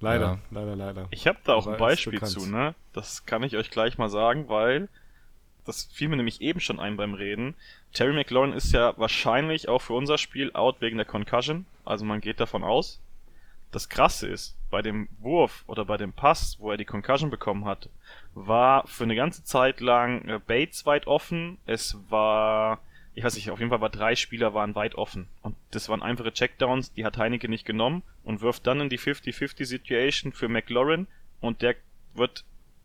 Leider, 0.00 0.26
ja. 0.26 0.38
leider, 0.50 0.76
leider. 0.76 1.08
Ich 1.10 1.26
habe 1.26 1.38
da 1.44 1.54
auch 1.54 1.66
ein 1.66 1.78
Beispiel 1.78 2.22
zu, 2.22 2.46
ne? 2.46 2.74
Das 2.92 3.24
kann 3.24 3.42
ich 3.42 3.56
euch 3.56 3.70
gleich 3.70 3.96
mal 3.98 4.10
sagen, 4.10 4.48
weil 4.48 4.88
das 5.64 5.84
fiel 5.84 6.08
mir 6.08 6.16
nämlich 6.16 6.40
eben 6.40 6.60
schon 6.60 6.78
ein 6.78 6.96
beim 6.96 7.14
Reden. 7.14 7.54
Terry 7.92 8.12
McLaurin 8.12 8.52
ist 8.52 8.72
ja 8.72 8.94
wahrscheinlich 8.96 9.68
auch 9.68 9.82
für 9.82 9.94
unser 9.94 10.18
Spiel 10.18 10.52
out 10.52 10.80
wegen 10.80 10.96
der 10.96 11.06
Concussion. 11.06 11.66
Also 11.84 12.04
man 12.04 12.20
geht 12.20 12.40
davon 12.40 12.62
aus. 12.62 13.00
Das 13.72 13.88
Krasse 13.88 14.28
ist, 14.28 14.56
bei 14.70 14.80
dem 14.80 15.08
Wurf 15.18 15.64
oder 15.66 15.84
bei 15.84 15.96
dem 15.96 16.12
Pass, 16.12 16.56
wo 16.60 16.70
er 16.70 16.76
die 16.76 16.84
Concussion 16.84 17.30
bekommen 17.30 17.64
hat, 17.64 17.88
war 18.34 18.86
für 18.86 19.04
eine 19.04 19.16
ganze 19.16 19.44
Zeit 19.44 19.80
lang 19.80 20.26
äh, 20.28 20.38
Bates 20.38 20.86
weit 20.86 21.06
offen. 21.06 21.58
Es 21.66 21.98
war, 22.08 22.78
ich 23.16 23.24
weiß 23.24 23.34
nicht, 23.34 23.50
auf 23.50 23.58
jeden 23.58 23.70
Fall 23.70 23.80
war 23.80 23.88
drei 23.88 24.14
Spieler 24.14 24.52
waren 24.52 24.74
weit 24.74 24.94
offen. 24.94 25.26
Und 25.40 25.56
das 25.70 25.88
waren 25.88 26.02
einfache 26.02 26.34
Checkdowns, 26.34 26.92
die 26.92 27.06
hat 27.06 27.16
Heineke 27.16 27.48
nicht 27.48 27.64
genommen 27.64 28.02
und 28.24 28.42
wirft 28.42 28.66
dann 28.66 28.78
in 28.78 28.90
die 28.90 28.98
50-50 28.98 29.64
Situation 29.64 30.32
für 30.32 30.48
McLaurin 30.48 31.06
und 31.40 31.62
der 31.62 31.76
wird 32.12 32.44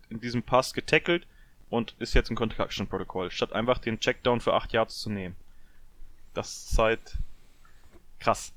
in 0.10 0.22
diesem 0.22 0.42
Pass 0.42 0.74
getackelt 0.74 1.28
und 1.70 1.96
ist 2.00 2.14
jetzt 2.14 2.30
ein 2.30 2.38
Concussion-Protokoll, 2.38 3.30
statt 3.30 3.52
einfach 3.52 3.78
den 3.78 4.00
Checkdown 4.00 4.40
für 4.40 4.54
8 4.54 4.72
Yards 4.72 5.02
zu 5.02 5.10
nehmen. 5.10 5.36
Das 6.34 6.72
ist 6.72 6.78
halt 6.78 7.18
krass. 8.22 8.54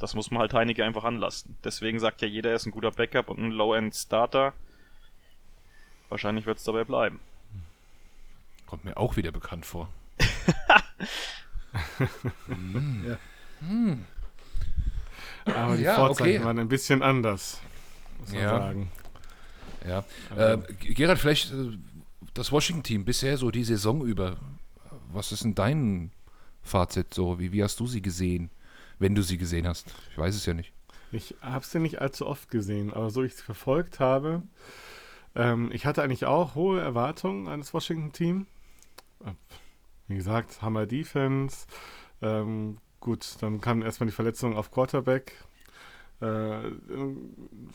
Das 0.00 0.16
muss 0.16 0.32
man 0.32 0.40
halt 0.40 0.54
Heineke 0.54 0.84
einfach 0.84 1.04
anlassen. 1.04 1.56
Deswegen 1.62 2.00
sagt 2.00 2.20
ja 2.20 2.26
jeder, 2.26 2.50
er 2.50 2.56
ist 2.56 2.66
ein 2.66 2.72
guter 2.72 2.90
Backup 2.90 3.28
und 3.28 3.38
ein 3.38 3.52
Low-End-Starter. 3.52 4.54
Wahrscheinlich 6.08 6.46
wird 6.46 6.58
es 6.58 6.64
dabei 6.64 6.82
bleiben. 6.82 7.20
Kommt 8.66 8.84
mir 8.84 8.96
auch 8.96 9.16
wieder 9.16 9.30
bekannt 9.30 9.64
vor. 9.64 9.88
Ja. 13.06 13.18
mm. 13.60 14.04
Aber 15.44 15.76
die 15.76 15.82
ja, 15.82 15.94
Vorzeichen 15.94 16.36
okay. 16.36 16.44
waren 16.44 16.58
ein 16.58 16.68
bisschen 16.68 17.02
anders, 17.02 17.60
muss 18.18 18.32
man 18.32 18.40
ja. 18.40 18.48
sagen. 18.50 18.90
Ja. 19.86 20.04
Äh, 20.36 20.58
Gerhard, 20.78 21.18
vielleicht 21.18 21.52
äh, 21.52 21.78
das 22.34 22.52
Washington-Team 22.52 23.04
bisher 23.04 23.36
so 23.38 23.50
die 23.50 23.64
Saison 23.64 24.04
über. 24.04 24.36
Was 25.10 25.32
ist 25.32 25.44
denn 25.44 25.54
dein 25.54 26.10
Fazit 26.62 27.14
so? 27.14 27.38
Wie, 27.38 27.52
wie 27.52 27.62
hast 27.62 27.80
du 27.80 27.86
sie 27.86 28.02
gesehen? 28.02 28.50
wenn 28.98 29.14
du 29.14 29.22
sie 29.22 29.38
gesehen 29.38 29.66
hast. 29.66 29.94
Ich 30.10 30.18
weiß 30.18 30.34
es 30.34 30.46
ja 30.46 30.54
nicht. 30.54 30.72
Ich 31.10 31.34
habe 31.40 31.64
sie 31.64 31.78
nicht 31.78 32.00
allzu 32.00 32.26
oft 32.26 32.50
gesehen, 32.50 32.92
aber 32.92 33.10
so 33.10 33.22
ich 33.22 33.32
es 33.32 33.40
verfolgt 33.40 34.00
habe, 34.00 34.42
ähm, 35.34 35.70
ich 35.72 35.86
hatte 35.86 36.02
eigentlich 36.02 36.26
auch 36.26 36.54
hohe 36.54 36.80
Erwartungen 36.80 37.48
an 37.48 37.60
das 37.60 37.72
Washington-Team. 37.72 38.46
Wie 40.08 40.16
gesagt, 40.16 40.62
Hammer 40.62 40.86
Defense. 40.86 41.66
Ähm, 42.22 42.78
gut, 43.00 43.36
dann 43.40 43.60
kam 43.60 43.82
erstmal 43.82 44.08
die 44.08 44.14
Verletzung 44.14 44.56
auf 44.56 44.70
Quarterback. 44.70 45.32
Äh, 46.20 46.70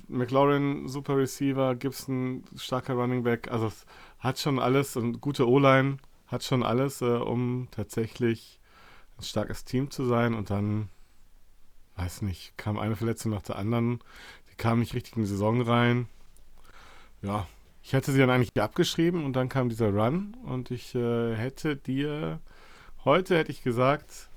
McLaurin, 0.08 0.88
super 0.90 1.16
Receiver, 1.16 1.76
Gibson, 1.76 2.44
starker 2.56 2.96
Running 2.96 3.24
Back. 3.24 3.50
Also 3.50 3.68
es 3.68 3.86
hat 4.20 4.40
schon 4.40 4.60
alles 4.60 4.98
und 4.98 5.22
gute 5.22 5.48
O-Line 5.48 5.98
hat 6.28 6.44
schon 6.44 6.64
alles, 6.64 7.02
äh, 7.02 7.06
um 7.06 7.68
tatsächlich 7.72 8.60
ein 9.18 9.24
starkes 9.24 9.64
Team 9.64 9.92
zu 9.92 10.06
sein. 10.06 10.34
Und 10.34 10.50
dann 10.50 10.90
weiß 11.96 12.24
nicht, 12.24 12.58
kam 12.58 12.80
eine 12.80 12.96
Verletzung 12.96 13.32
nach 13.32 13.44
der 13.44 13.58
anderen. 13.58 14.00
Die 14.52 14.56
kam 14.56 14.80
nicht 14.80 14.94
richtig 14.94 15.16
in 15.16 15.22
die 15.22 15.30
Saison 15.30 15.62
rein. 15.62 16.08
Ja, 17.22 17.48
ich 17.84 17.92
hätte 17.92 18.12
sie 18.12 18.20
dann 18.20 18.30
eigentlich 18.30 18.60
abgeschrieben 18.60 19.26
und 19.26 19.34
dann 19.34 19.50
kam 19.50 19.70
dieser 19.70 19.90
Run 19.94 20.36
und 20.46 20.72
ich 20.72 20.96
äh, 20.96 21.36
hätte 21.36 21.76
dir, 21.76 22.40
heute 23.04 23.38
hätte 23.38 23.52
ich 23.52 23.62
gesagt, 23.62 24.30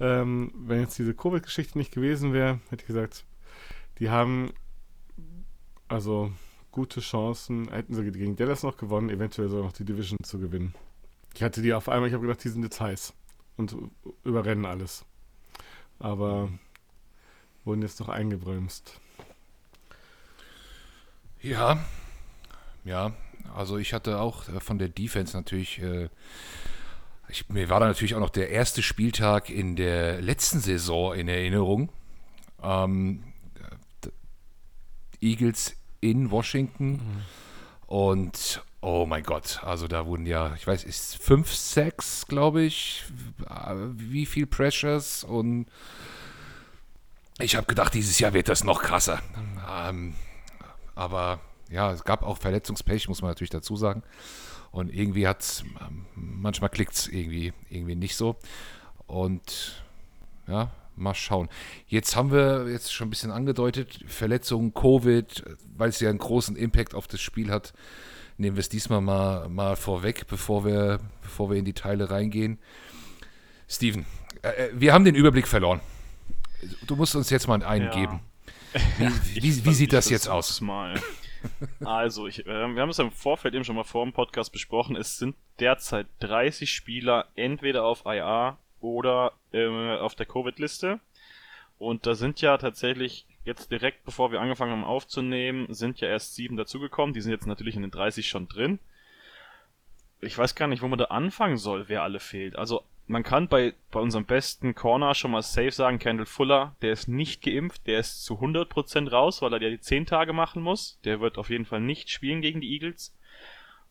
ähm, 0.00 0.50
wenn 0.56 0.80
jetzt 0.80 0.98
diese 0.98 1.14
Covid-Geschichte 1.14 1.76
nicht 1.76 1.92
gewesen 1.92 2.32
wäre, 2.32 2.60
hätte 2.70 2.82
ich 2.82 2.86
gesagt, 2.86 3.24
die 3.98 4.08
haben 4.08 4.52
also 5.88 6.32
gute 6.70 7.00
Chancen, 7.00 7.68
hätten 7.68 7.94
sie 7.94 8.10
gegen 8.10 8.36
Dallas 8.36 8.62
noch 8.62 8.78
gewonnen, 8.78 9.10
eventuell 9.10 9.50
sogar 9.50 9.66
noch 9.66 9.74
die 9.74 9.84
Division 9.84 10.18
zu 10.24 10.38
gewinnen. 10.38 10.74
Ich 11.34 11.42
hatte 11.42 11.60
die 11.60 11.74
auf 11.74 11.90
einmal, 11.90 12.08
ich 12.08 12.14
habe 12.14 12.26
gedacht, 12.26 12.42
die 12.42 12.48
sind 12.48 12.62
jetzt 12.62 12.80
heiß 12.80 13.12
und 13.58 13.76
überrennen 14.24 14.64
alles. 14.64 15.04
Aber 15.98 16.48
wurden 17.64 17.82
jetzt 17.82 18.00
noch 18.00 18.08
eingebremst. 18.08 18.98
Ja, 21.42 21.84
ja, 22.84 23.12
also 23.54 23.78
ich 23.78 23.92
hatte 23.92 24.20
auch 24.20 24.48
äh, 24.48 24.60
von 24.60 24.78
der 24.78 24.88
Defense 24.88 25.36
natürlich, 25.36 25.80
äh, 25.80 26.08
ich, 27.28 27.48
mir 27.48 27.68
war 27.68 27.80
da 27.80 27.86
natürlich 27.86 28.14
auch 28.14 28.20
noch 28.20 28.30
der 28.30 28.50
erste 28.50 28.82
Spieltag 28.82 29.50
in 29.50 29.76
der 29.76 30.20
letzten 30.20 30.60
Saison 30.60 31.14
in 31.14 31.28
Erinnerung. 31.28 31.90
Ähm, 32.62 33.24
Eagles 35.20 35.76
in 36.00 36.30
Washington 36.30 36.92
mhm. 36.92 37.22
und 37.86 38.62
Oh 38.84 39.06
mein 39.06 39.22
Gott, 39.22 39.60
also 39.62 39.86
da 39.86 40.06
wurden 40.06 40.26
ja, 40.26 40.56
ich 40.56 40.66
weiß, 40.66 40.82
ist 40.82 41.16
fünf 41.16 41.54
Sacks, 41.54 42.26
glaube 42.26 42.62
ich, 42.62 43.04
wie 43.92 44.26
viel 44.26 44.44
Pressures 44.44 45.22
und 45.22 45.66
ich 47.38 47.54
habe 47.54 47.68
gedacht, 47.68 47.94
dieses 47.94 48.18
Jahr 48.18 48.32
wird 48.32 48.48
das 48.48 48.64
noch 48.64 48.82
krasser. 48.82 49.22
Ähm, 49.70 50.14
aber 50.96 51.38
ja, 51.72 51.90
es 51.92 52.04
gab 52.04 52.22
auch 52.22 52.38
Verletzungspech, 52.38 53.08
muss 53.08 53.22
man 53.22 53.30
natürlich 53.30 53.50
dazu 53.50 53.76
sagen. 53.76 54.02
Und 54.70 54.92
irgendwie 54.92 55.26
hat 55.26 55.40
es, 55.40 55.64
ähm, 55.80 56.06
manchmal 56.14 56.70
klickt 56.70 56.94
es 56.94 57.08
irgendwie, 57.08 57.52
irgendwie 57.68 57.94
nicht 57.94 58.16
so. 58.16 58.36
Und 59.06 59.82
ja, 60.46 60.70
mal 60.96 61.14
schauen. 61.14 61.48
Jetzt 61.86 62.16
haben 62.16 62.30
wir 62.30 62.68
jetzt 62.70 62.92
schon 62.92 63.08
ein 63.08 63.10
bisschen 63.10 63.30
angedeutet, 63.30 64.00
Verletzungen, 64.06 64.74
Covid, 64.74 65.44
weil 65.76 65.88
es 65.88 66.00
ja 66.00 66.10
einen 66.10 66.18
großen 66.18 66.56
Impact 66.56 66.94
auf 66.94 67.06
das 67.06 67.20
Spiel 67.20 67.50
hat, 67.50 67.72
nehmen 68.38 68.56
wir 68.56 68.60
es 68.60 68.68
diesmal 68.68 69.00
mal, 69.00 69.48
mal 69.48 69.76
vorweg, 69.76 70.26
bevor 70.26 70.64
wir, 70.64 71.00
bevor 71.22 71.50
wir 71.50 71.56
in 71.56 71.64
die 71.64 71.74
Teile 71.74 72.10
reingehen. 72.10 72.58
Steven, 73.68 74.04
äh, 74.42 74.48
äh 74.48 74.70
wir 74.74 74.92
haben 74.92 75.04
den 75.04 75.14
Überblick 75.14 75.48
verloren. 75.48 75.80
Du 76.86 76.96
musst 76.96 77.14
uns 77.16 77.30
jetzt 77.30 77.48
mal 77.48 77.62
einen 77.62 77.86
ja. 77.86 77.94
geben. 77.94 78.20
Wie, 78.98 79.42
wie, 79.42 79.64
wie 79.66 79.74
sieht 79.74 79.92
das 79.92 80.08
jetzt 80.08 80.30
aus? 80.30 80.62
Mal. 80.62 80.98
Also, 81.84 82.26
ich, 82.26 82.46
äh, 82.46 82.74
wir 82.74 82.82
haben 82.82 82.88
es 82.88 82.98
im 82.98 83.10
Vorfeld 83.10 83.54
eben 83.54 83.64
schon 83.64 83.76
mal 83.76 83.84
vor 83.84 84.04
dem 84.04 84.12
Podcast 84.12 84.52
besprochen. 84.52 84.96
Es 84.96 85.18
sind 85.18 85.36
derzeit 85.58 86.06
30 86.20 86.72
Spieler 86.72 87.26
entweder 87.34 87.84
auf 87.84 88.04
IA 88.06 88.56
oder 88.80 89.32
äh, 89.52 89.96
auf 89.96 90.14
der 90.14 90.26
Covid-Liste. 90.26 91.00
Und 91.78 92.06
da 92.06 92.14
sind 92.14 92.40
ja 92.40 92.58
tatsächlich 92.58 93.26
jetzt 93.44 93.70
direkt, 93.70 94.04
bevor 94.04 94.30
wir 94.30 94.40
angefangen 94.40 94.72
haben 94.72 94.84
aufzunehmen, 94.84 95.72
sind 95.74 96.00
ja 96.00 96.08
erst 96.08 96.34
sieben 96.34 96.56
dazugekommen. 96.56 97.14
Die 97.14 97.20
sind 97.20 97.32
jetzt 97.32 97.46
natürlich 97.46 97.76
in 97.76 97.82
den 97.82 97.90
30 97.90 98.28
schon 98.28 98.48
drin. 98.48 98.78
Ich 100.20 100.38
weiß 100.38 100.54
gar 100.54 100.68
nicht, 100.68 100.82
wo 100.82 100.88
man 100.88 100.98
da 100.98 101.06
anfangen 101.06 101.56
soll, 101.56 101.88
wer 101.88 102.02
alle 102.02 102.20
fehlt. 102.20 102.56
Also 102.56 102.84
man 103.06 103.22
kann 103.22 103.48
bei, 103.48 103.74
bei 103.90 104.00
unserem 104.00 104.24
besten 104.24 104.74
Corner 104.74 105.14
schon 105.14 105.32
mal 105.32 105.42
safe 105.42 105.72
sagen, 105.72 105.98
Kendall 105.98 106.26
Fuller, 106.26 106.76
der 106.82 106.92
ist 106.92 107.08
nicht 107.08 107.42
geimpft, 107.42 107.86
der 107.86 108.00
ist 108.00 108.24
zu 108.24 108.34
100% 108.40 109.10
raus, 109.10 109.42
weil 109.42 109.52
er 109.52 109.62
ja 109.62 109.70
die 109.70 109.80
10 109.80 110.06
Tage 110.06 110.32
machen 110.32 110.62
muss. 110.62 110.98
Der 111.04 111.20
wird 111.20 111.38
auf 111.38 111.50
jeden 111.50 111.66
Fall 111.66 111.80
nicht 111.80 112.10
spielen 112.10 112.40
gegen 112.40 112.60
die 112.60 112.72
Eagles. 112.72 113.14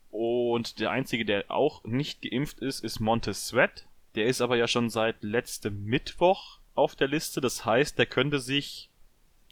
Und 0.09 0.79
der 0.79 0.91
einzige, 0.91 1.25
der 1.25 1.49
auch 1.49 1.83
nicht 1.83 2.21
geimpft 2.21 2.59
ist, 2.59 2.83
ist 2.83 2.99
Montez 2.99 3.47
Sweat. 3.47 3.85
Der 4.15 4.25
ist 4.25 4.41
aber 4.41 4.57
ja 4.57 4.67
schon 4.67 4.89
seit 4.89 5.23
letztem 5.23 5.85
Mittwoch 5.85 6.59
auf 6.75 6.95
der 6.95 7.07
Liste. 7.07 7.39
Das 7.41 7.65
heißt, 7.65 7.97
der 7.97 8.05
könnte 8.05 8.39
sich 8.39 8.89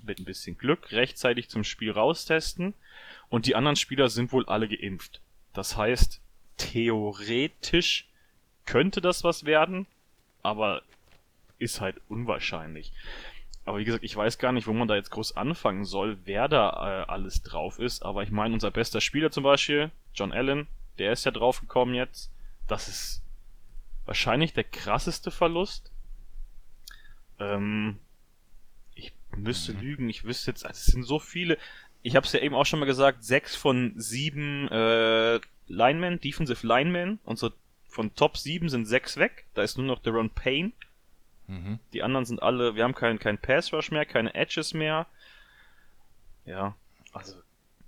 mit 0.03 0.19
ein 0.19 0.25
bisschen 0.25 0.57
Glück 0.57 0.91
rechtzeitig 0.91 1.49
zum 1.49 1.63
Spiel 1.63 1.91
raustesten. 1.91 2.73
Und 3.29 3.45
die 3.45 3.55
anderen 3.55 3.75
Spieler 3.75 4.09
sind 4.09 4.31
wohl 4.31 4.45
alle 4.47 4.67
geimpft. 4.67 5.21
Das 5.53 5.77
heißt, 5.77 6.21
theoretisch 6.57 8.08
könnte 8.69 9.01
das 9.01 9.23
was 9.23 9.45
werden, 9.45 9.87
aber 10.43 10.83
ist 11.57 11.81
halt 11.81 11.99
unwahrscheinlich. 12.07 12.93
Aber 13.65 13.79
wie 13.79 13.83
gesagt, 13.83 14.03
ich 14.03 14.15
weiß 14.15 14.37
gar 14.37 14.51
nicht, 14.51 14.67
wo 14.67 14.73
man 14.73 14.87
da 14.87 14.95
jetzt 14.95 15.09
groß 15.09 15.35
anfangen 15.35 15.85
soll, 15.85 16.19
wer 16.25 16.47
da 16.47 16.69
äh, 16.69 17.05
alles 17.07 17.41
drauf 17.41 17.79
ist. 17.79 18.03
Aber 18.03 18.21
ich 18.21 18.29
meine, 18.29 18.53
unser 18.53 18.69
bester 18.69 19.01
Spieler 19.01 19.31
zum 19.31 19.43
Beispiel, 19.43 19.89
John 20.13 20.31
Allen, 20.31 20.67
der 20.99 21.11
ist 21.11 21.25
ja 21.25 21.31
drauf 21.31 21.61
gekommen 21.61 21.95
jetzt. 21.95 22.31
Das 22.67 22.87
ist 22.87 23.23
wahrscheinlich 24.05 24.53
der 24.53 24.65
krasseste 24.65 25.31
Verlust. 25.31 25.91
Ähm, 27.39 27.97
ich 28.93 29.13
müsste 29.35 29.73
mhm. 29.73 29.81
lügen, 29.81 30.09
ich 30.09 30.25
wüsste 30.25 30.51
jetzt, 30.51 30.63
also 30.63 30.77
es 30.77 30.85
sind 30.85 31.03
so 31.03 31.17
viele. 31.17 31.57
Ich 32.03 32.15
habe 32.15 32.25
es 32.25 32.33
ja 32.33 32.39
eben 32.39 32.53
auch 32.53 32.65
schon 32.65 32.79
mal 32.79 32.85
gesagt, 32.85 33.23
sechs 33.23 33.55
von 33.55 33.93
sieben 33.97 34.67
äh, 34.67 35.39
Linemen, 35.67 36.19
Defensive 36.21 36.65
Linemen, 36.65 37.19
unsere 37.23 37.53
von 37.89 38.13
Top 38.15 38.37
7 38.37 38.69
sind 38.69 38.85
6 38.85 39.17
weg. 39.17 39.45
Da 39.55 39.63
ist 39.63 39.77
nur 39.77 39.87
noch 39.87 39.99
Deron 39.99 40.29
Payne. 40.29 40.71
Mhm. 41.47 41.79
Die 41.93 42.03
anderen 42.03 42.25
sind 42.25 42.41
alle, 42.41 42.75
wir 42.75 42.83
haben 42.83 42.95
keinen 42.95 43.19
kein 43.19 43.39
Pass 43.39 43.73
Rush 43.73 43.91
mehr, 43.91 44.05
keine 44.05 44.35
Edges 44.35 44.73
mehr. 44.73 45.07
Ja, 46.45 46.75
also 47.11 47.35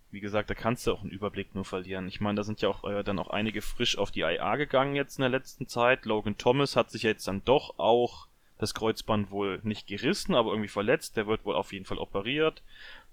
wie 0.10 0.20
gesagt, 0.20 0.50
da 0.50 0.56
kannst 0.56 0.86
du 0.86 0.92
auch 0.92 1.02
einen 1.02 1.12
Überblick 1.12 1.56
nur 1.56 1.64
verlieren. 1.64 2.08
Ich 2.08 2.20
meine, 2.20 2.36
da 2.36 2.44
sind 2.44 2.62
ja 2.62 2.70
auch 2.70 2.84
äh, 2.84 3.04
dann 3.04 3.20
auch 3.20 3.30
einige 3.30 3.62
frisch 3.62 3.98
auf 3.98 4.12
die 4.12 4.22
IA 4.22 4.58
gegangen 4.58 4.96
jetzt 4.96 5.18
in 5.18 5.22
der 5.22 5.30
letzten 5.30 5.68
Zeit. 5.68 6.06
Logan 6.06 6.38
Thomas 6.38 6.76
hat 6.76 6.92
sich 6.92 7.04
jetzt 7.04 7.28
dann 7.28 7.46
doch 7.46 7.80
auch 7.80 8.28
das 8.58 8.74
Kreuzband 8.74 9.32
wohl 9.32 9.60
nicht 9.64 9.88
gerissen, 9.88 10.36
aber 10.36 10.52
irgendwie 10.52 10.68
verletzt. 10.68 11.16
Der 11.16 11.28
wird 11.28 11.46
wohl 11.46 11.56
auf 11.56 11.72
jeden 11.72 11.86
Fall 11.86 11.98
operiert. 11.98 12.62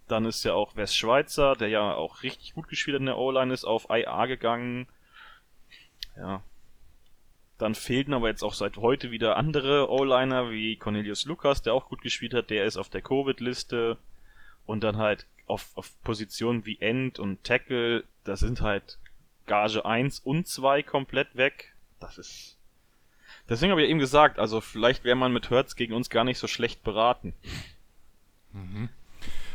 Dann 0.09 0.25
ist 0.25 0.45
ja 0.45 0.55
auch 0.55 0.75
Wes 0.77 0.95
Schweizer, 0.95 1.55
der 1.55 1.69
ja 1.69 1.95
auch 1.95 2.23
richtig 2.23 2.55
gut 2.55 2.69
gespielt 2.69 2.99
in 2.99 3.07
der 3.07 3.19
O-Line 3.19 3.53
ist, 3.53 3.65
auf 3.65 3.89
IA 3.91 4.27
gegangen. 4.27 4.89
Ja, 6.17 6.43
dann 7.59 7.75
fehlten 7.75 8.15
aber 8.15 8.29
jetzt 8.29 8.45
auch 8.45 8.55
seit 8.55 8.77
heute 8.77 9.11
wieder 9.11 9.37
andere 9.37 9.91
O-Liner 9.91 10.51
wie 10.51 10.77
Cornelius 10.77 11.25
Lucas, 11.27 11.61
der 11.61 11.75
auch 11.75 11.89
gut 11.89 12.03
gespielt 12.03 12.33
hat, 12.33 12.51
der 12.51 12.65
ist 12.65 12.77
auf 12.77 12.89
der 12.89 13.03
Covid-Liste. 13.03 13.99
Und 14.65 14.85
dann 14.85 14.97
halt 14.97 15.27
auf, 15.47 15.71
auf 15.75 15.91
Positionen 16.05 16.65
wie 16.67 16.79
End 16.81 17.19
und 17.19 17.43
Tackle, 17.43 18.05
da 18.25 18.37
sind 18.37 18.61
halt 18.61 18.99
Gage 19.47 19.85
1 19.85 20.21
und 20.21 20.47
2 20.47 20.83
komplett 20.83 21.37
weg. 21.37 21.75
Das 22.01 22.19
ist. 22.19 22.57
Deswegen 23.49 23.73
habe 23.73 23.83
ich 23.83 23.89
eben 23.89 23.99
gesagt, 23.99 24.39
also 24.39 24.61
vielleicht 24.61 25.05
wäre 25.05 25.17
man 25.17 25.33
mit 25.33 25.51
Hertz 25.51 25.75
gegen 25.75 25.95
uns 25.95 26.11
gar 26.11 26.25
nicht 26.25 26.39
so 26.39 26.47
schlecht 26.47 26.85
beraten. 26.85 27.33
Mhm. 28.53 28.91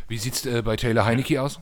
Wie 0.07 0.17
sieht's 0.17 0.45
äh, 0.45 0.61
bei 0.61 0.75
Taylor 0.75 1.05
Heinecke 1.05 1.41
aus? 1.41 1.61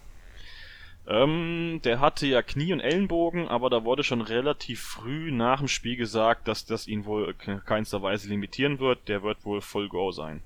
Ähm, 1.08 1.82
der 1.84 2.00
hatte 2.00 2.28
ja 2.28 2.42
Knie 2.42 2.74
und 2.74 2.80
Ellenbogen, 2.80 3.48
aber 3.48 3.70
da 3.70 3.84
wurde 3.84 4.04
schon 4.04 4.22
relativ 4.22 4.82
früh 4.82 5.32
nach 5.32 5.60
dem 5.60 5.68
Spiel 5.68 5.96
gesagt, 5.96 6.48
dass 6.48 6.66
das 6.66 6.88
ihn 6.88 7.06
wohl 7.06 7.34
keinster 7.34 8.02
Weise 8.02 8.30
limitieren 8.30 8.80
wird. 8.80 9.08
Der 9.08 9.24
wird 9.24 9.44
wohl 9.44 9.62
Full 9.62 9.90
Go 9.90 10.12
sein. 10.12 10.44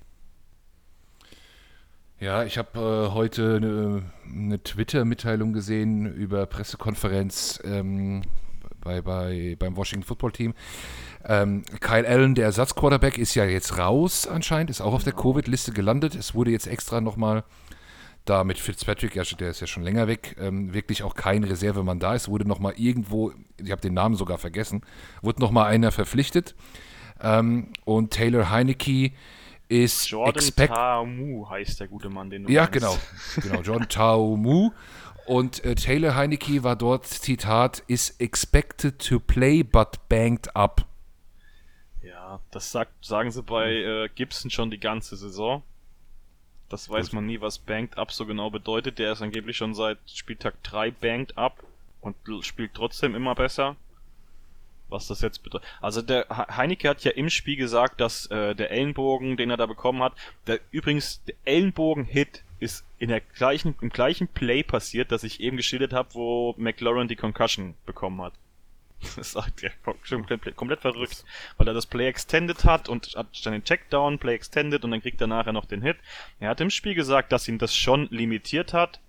Ja, 2.18 2.44
ich 2.44 2.56
habe 2.56 3.10
äh, 3.10 3.14
heute 3.14 3.56
eine, 3.56 4.02
eine 4.24 4.62
Twitter-Mitteilung 4.62 5.52
gesehen 5.52 6.06
über 6.14 6.46
Pressekonferenz 6.46 7.60
ähm, 7.62 8.22
bei, 8.80 9.02
bei, 9.02 9.56
beim 9.58 9.76
Washington 9.76 10.06
Football 10.06 10.32
Team. 10.32 10.54
Ähm, 11.26 11.62
Kyle 11.80 12.08
Allen, 12.08 12.34
der 12.34 12.46
Ersatzquarterback, 12.46 13.18
ist 13.18 13.34
ja 13.34 13.44
jetzt 13.44 13.76
raus 13.76 14.26
anscheinend, 14.26 14.70
ist 14.70 14.80
auch 14.80 14.94
auf 14.94 15.04
der 15.04 15.12
Covid-Liste 15.12 15.72
gelandet. 15.72 16.14
Es 16.14 16.34
wurde 16.34 16.52
jetzt 16.52 16.66
extra 16.68 17.02
nochmal 17.02 17.44
da 18.26 18.44
mit 18.44 18.58
Fitzpatrick, 18.58 19.14
der 19.14 19.50
ist 19.50 19.60
ja 19.60 19.66
schon 19.66 19.82
länger 19.82 20.06
weg, 20.06 20.36
ähm, 20.38 20.74
wirklich 20.74 21.02
auch 21.02 21.14
kein 21.14 21.44
Reservemann 21.44 21.98
da 21.98 22.14
ist, 22.14 22.28
wurde 22.28 22.46
nochmal 22.46 22.74
irgendwo, 22.76 23.32
ich 23.62 23.70
habe 23.70 23.80
den 23.80 23.94
Namen 23.94 24.16
sogar 24.16 24.38
vergessen, 24.38 24.82
wurde 25.22 25.40
nochmal 25.40 25.66
einer 25.66 25.92
verpflichtet. 25.92 26.54
Ähm, 27.20 27.72
und 27.84 28.12
Taylor 28.12 28.50
Heinecke 28.50 29.12
ist 29.68 30.08
Jordan 30.08 30.68
Taumu 30.68 31.48
heißt 31.48 31.80
der 31.80 31.88
gute 31.88 32.08
Mann, 32.08 32.30
den 32.30 32.44
du 32.44 32.52
Ja, 32.52 32.66
genau. 32.66 32.96
genau, 33.42 33.62
Jordan 33.62 33.88
Taumu. 33.88 34.70
Und 35.26 35.64
äh, 35.64 35.74
Taylor 35.74 36.14
Heinecke 36.14 36.62
war 36.62 36.76
dort, 36.76 37.06
Zitat, 37.06 37.82
is 37.88 38.10
expected 38.20 38.98
to 39.00 39.18
play 39.18 39.64
but 39.64 40.08
banked 40.08 40.54
up. 40.54 40.86
Ja, 42.00 42.40
das 42.52 42.70
sagt, 42.70 43.04
sagen 43.04 43.32
sie 43.32 43.42
bei 43.42 43.72
äh, 43.72 44.08
Gibson 44.14 44.50
schon 44.50 44.70
die 44.70 44.78
ganze 44.78 45.16
Saison. 45.16 45.64
Das 46.68 46.88
weiß 46.88 47.06
Gut. 47.06 47.14
man 47.14 47.26
nie, 47.26 47.40
was 47.40 47.58
Banked 47.58 47.96
Up 47.96 48.12
so 48.12 48.26
genau 48.26 48.50
bedeutet. 48.50 48.98
Der 48.98 49.12
ist 49.12 49.22
angeblich 49.22 49.56
schon 49.56 49.74
seit 49.74 49.98
Spieltag 50.06 50.62
3 50.64 50.90
Banked 50.90 51.38
Up 51.38 51.62
und 52.00 52.16
spielt 52.44 52.74
trotzdem 52.74 53.14
immer 53.14 53.34
besser. 53.34 53.76
Was 54.88 55.08
das 55.08 55.20
jetzt 55.20 55.42
bedeutet. 55.42 55.68
Also 55.80 56.00
der 56.00 56.26
Heineke 56.28 56.88
hat 56.88 57.02
ja 57.02 57.10
im 57.10 57.28
Spiel 57.28 57.56
gesagt, 57.56 58.00
dass 58.00 58.26
äh, 58.26 58.54
der 58.54 58.70
Ellenbogen, 58.70 59.36
den 59.36 59.50
er 59.50 59.56
da 59.56 59.66
bekommen 59.66 60.02
hat, 60.02 60.12
der 60.46 60.60
übrigens 60.70 61.22
der 61.24 61.34
Ellenbogen-Hit 61.44 62.44
ist 62.60 62.84
in 62.98 63.08
der 63.08 63.20
gleichen, 63.20 63.74
im 63.80 63.90
gleichen 63.90 64.28
Play 64.28 64.62
passiert, 64.62 65.10
das 65.10 65.24
ich 65.24 65.40
eben 65.40 65.56
geschildert 65.56 65.92
habe, 65.92 66.14
wo 66.14 66.54
McLaurin 66.56 67.08
die 67.08 67.16
Concussion 67.16 67.74
bekommen 67.84 68.22
hat. 68.22 68.32
Das 69.16 69.34
ist 69.34 69.34
ja 69.60 69.70
komplett, 69.84 70.56
komplett 70.56 70.80
verrückt, 70.80 71.24
weil 71.56 71.68
er 71.68 71.74
das 71.74 71.86
Play 71.86 72.08
Extended 72.08 72.64
hat 72.64 72.88
und 72.88 73.14
hat 73.16 73.26
dann 73.44 73.52
den 73.52 73.64
Checkdown, 73.64 74.18
Play 74.18 74.34
Extended 74.34 74.84
und 74.84 74.90
dann 74.90 75.02
kriegt 75.02 75.20
er 75.20 75.26
nachher 75.26 75.52
noch 75.52 75.66
den 75.66 75.82
Hit. 75.82 75.96
Er 76.40 76.50
hat 76.50 76.60
im 76.60 76.70
Spiel 76.70 76.94
gesagt, 76.94 77.32
dass 77.32 77.48
ihn 77.48 77.58
das 77.58 77.74
schon 77.74 78.08
limitiert 78.10 78.72
hat, 78.72 79.00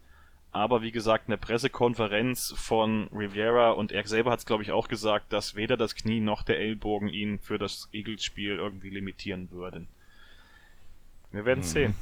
aber 0.51 0.81
wie 0.81 0.91
gesagt, 0.91 1.27
in 1.27 1.31
der 1.31 1.37
Pressekonferenz 1.37 2.53
von 2.57 3.07
Riviera 3.13 3.71
und 3.71 3.91
er 3.91 4.05
selber 4.07 4.31
hat 4.31 4.39
es 4.39 4.45
glaube 4.45 4.63
ich 4.63 4.71
auch 4.71 4.87
gesagt, 4.87 5.31
dass 5.33 5.55
weder 5.55 5.77
das 5.77 5.95
Knie 5.95 6.19
noch 6.19 6.43
der 6.43 6.59
Ellbogen 6.59 7.09
ihn 7.09 7.39
für 7.39 7.57
das 7.57 7.89
Eagles-Spiel 7.91 8.55
irgendwie 8.55 8.89
limitieren 8.89 9.51
würden. 9.51 9.87
Wir 11.31 11.45
werden 11.45 11.61
es 11.61 11.69
mhm. 11.69 11.73
sehen. 11.73 11.95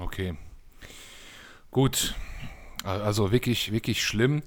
Okay. 0.00 0.34
Gut. 1.70 2.14
Also 2.84 3.30
wirklich, 3.30 3.70
wirklich 3.70 4.02
schlimm 4.02 4.42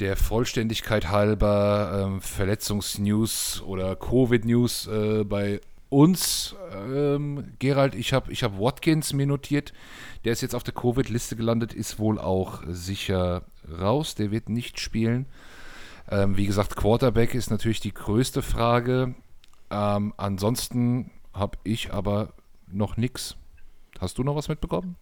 der 0.00 0.16
Vollständigkeit 0.16 1.08
halber 1.08 2.04
ähm, 2.06 2.20
Verletzungsnews 2.20 3.62
oder 3.62 3.96
Covid-News 3.96 4.86
äh, 4.86 5.24
bei 5.24 5.60
uns. 5.88 6.54
Ähm, 6.72 7.52
Gerald, 7.58 7.94
ich 7.94 8.12
habe 8.12 8.32
ich 8.32 8.42
hab 8.42 8.58
Watkins 8.58 9.12
mir 9.12 9.26
notiert. 9.26 9.72
Der 10.24 10.32
ist 10.32 10.42
jetzt 10.42 10.54
auf 10.54 10.62
der 10.62 10.74
Covid-Liste 10.74 11.36
gelandet, 11.36 11.72
ist 11.72 11.98
wohl 11.98 12.18
auch 12.18 12.62
sicher 12.68 13.42
raus, 13.80 14.14
der 14.14 14.30
wird 14.30 14.48
nicht 14.48 14.80
spielen. 14.80 15.26
Ähm, 16.10 16.36
wie 16.36 16.46
gesagt, 16.46 16.76
Quarterback 16.76 17.34
ist 17.34 17.50
natürlich 17.50 17.80
die 17.80 17.92
größte 17.94 18.42
Frage. 18.42 19.14
Ähm, 19.70 20.14
ansonsten 20.16 21.10
habe 21.32 21.58
ich 21.64 21.92
aber 21.92 22.32
noch 22.66 22.96
nichts. 22.96 23.36
Hast 24.00 24.18
du 24.18 24.22
noch 24.22 24.36
was 24.36 24.48
mitbekommen? 24.48 24.96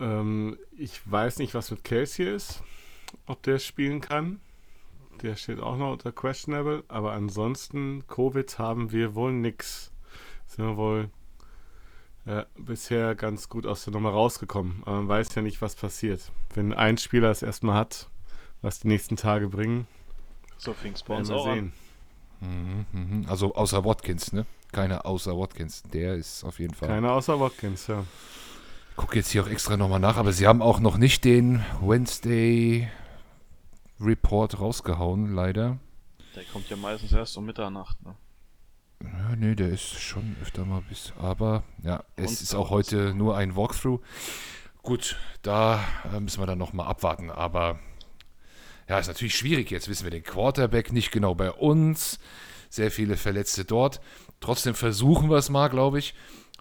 Ähm, 0.00 0.58
ich 0.76 1.00
weiß 1.10 1.38
nicht, 1.38 1.54
was 1.54 1.70
mit 1.70 1.84
Casey 1.84 2.26
ist, 2.26 2.62
ob 3.26 3.42
der 3.42 3.58
spielen 3.58 4.00
kann. 4.00 4.40
Der 5.22 5.36
steht 5.36 5.60
auch 5.60 5.76
noch 5.76 5.92
unter 5.92 6.12
questionable, 6.12 6.84
aber 6.88 7.12
ansonsten 7.12 8.04
Covid 8.06 8.58
haben 8.58 8.92
wir 8.92 9.14
wohl 9.14 9.32
nichts. 9.32 9.90
Sind 10.46 10.66
wir 10.66 10.76
wohl 10.76 11.10
äh, 12.26 12.44
bisher 12.58 13.14
ganz 13.14 13.48
gut 13.48 13.66
aus 13.66 13.84
der 13.84 13.92
Nummer 13.94 14.10
rausgekommen. 14.10 14.82
Aber 14.84 14.96
man 14.96 15.08
weiß 15.08 15.34
ja 15.34 15.42
nicht, 15.42 15.62
was 15.62 15.74
passiert. 15.74 16.30
Wenn 16.54 16.72
ein 16.74 16.98
Spieler 16.98 17.30
es 17.30 17.42
erstmal 17.42 17.76
hat, 17.76 18.08
was 18.62 18.80
die 18.80 18.88
nächsten 18.88 19.16
Tage 19.16 19.48
bringen, 19.48 19.86
So 20.58 20.72
fing 20.74 20.92
es 20.92 21.02
bei 21.02 21.16
uns 21.16 21.30
an. 21.30 21.42
sehen. 21.42 21.72
Mhm, 22.40 22.86
mhm. 22.92 23.26
Also 23.28 23.54
außer 23.54 23.84
Watkins, 23.84 24.32
ne? 24.32 24.44
Keiner 24.72 25.06
außer 25.06 25.38
Watkins. 25.38 25.82
Der 25.84 26.14
ist 26.16 26.44
auf 26.44 26.58
jeden 26.58 26.74
Fall. 26.74 26.88
Keiner 26.88 27.12
außer 27.12 27.40
Watkins, 27.40 27.86
ja. 27.86 28.04
Gucke 28.96 29.16
jetzt 29.16 29.30
hier 29.30 29.42
auch 29.42 29.48
extra 29.48 29.76
nochmal 29.76 30.00
nach, 30.00 30.16
aber 30.16 30.32
sie 30.32 30.46
haben 30.46 30.62
auch 30.62 30.80
noch 30.80 30.96
nicht 30.96 31.24
den 31.24 31.64
Wednesday 31.82 32.88
Report 34.00 34.58
rausgehauen, 34.58 35.34
leider. 35.34 35.78
Der 36.34 36.44
kommt 36.44 36.68
ja 36.70 36.76
meistens 36.76 37.12
erst 37.12 37.36
um 37.36 37.44
Mitternacht. 37.44 38.02
Ne? 38.02 38.14
Ja, 39.02 39.36
nee, 39.36 39.54
der 39.54 39.68
ist 39.68 40.00
schon 40.00 40.36
öfter 40.42 40.64
mal 40.64 40.82
bis. 40.88 41.12
Aber 41.18 41.62
ja, 41.82 42.04
es 42.16 42.30
Und 42.30 42.40
ist 42.42 42.54
auch 42.54 42.70
heute 42.70 43.14
nur 43.14 43.36
ein 43.36 43.54
Walkthrough. 43.54 44.00
Gut, 44.82 45.16
da 45.42 45.84
äh, 46.12 46.20
müssen 46.20 46.40
wir 46.40 46.46
dann 46.46 46.58
nochmal 46.58 46.86
abwarten. 46.86 47.30
Aber 47.30 47.78
ja, 48.88 48.98
ist 48.98 49.08
natürlich 49.08 49.36
schwierig. 49.36 49.70
Jetzt 49.70 49.88
wissen 49.88 50.04
wir 50.04 50.10
den 50.10 50.22
Quarterback 50.22 50.92
nicht 50.92 51.10
genau 51.10 51.34
bei 51.34 51.50
uns. 51.50 52.18
Sehr 52.70 52.90
viele 52.90 53.16
Verletzte 53.16 53.64
dort. 53.64 54.00
Trotzdem 54.40 54.74
versuchen 54.74 55.28
wir 55.30 55.36
es 55.36 55.50
mal, 55.50 55.68
glaube 55.68 55.98
ich. 55.98 56.14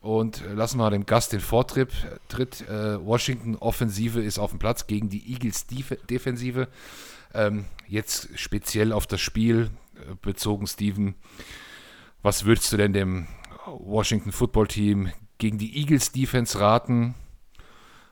Und 0.06 0.44
äh, 0.44 0.54
lassen 0.54 0.78
wir 0.78 0.91
dem 0.91 1.08
Gast 1.08 1.34
den 1.34 1.39
Vortritt. 1.39 1.91
Tritt. 2.28 2.62
Äh, 2.70 3.04
Washington 3.04 3.56
Offensive 3.56 4.22
ist 4.22 4.38
auf 4.38 4.52
dem 4.52 4.60
Platz 4.60 4.86
gegen 4.86 5.10
die 5.10 5.34
Eagles 5.34 5.65
Def 5.65 5.98
Defensive. 6.08 6.68
Ähm, 7.34 7.65
jetzt 7.88 8.30
speziell 8.38 8.94
auf 8.94 9.08
das 9.08 9.20
Spiel 9.20 9.72
äh, 9.96 10.13
bezogen, 10.22 10.68
Steven. 10.68 11.15
Was 12.22 12.46
würdest 12.46 12.72
du 12.72 12.78
denn 12.78 12.94
dem 12.94 13.28
Washington 13.65 14.32
Football 14.32 14.68
Team 14.68 15.12
gegen 15.39 15.58
die 15.58 15.76
Eagles 15.76 16.12
Defense 16.12 16.60
raten? 16.60 17.15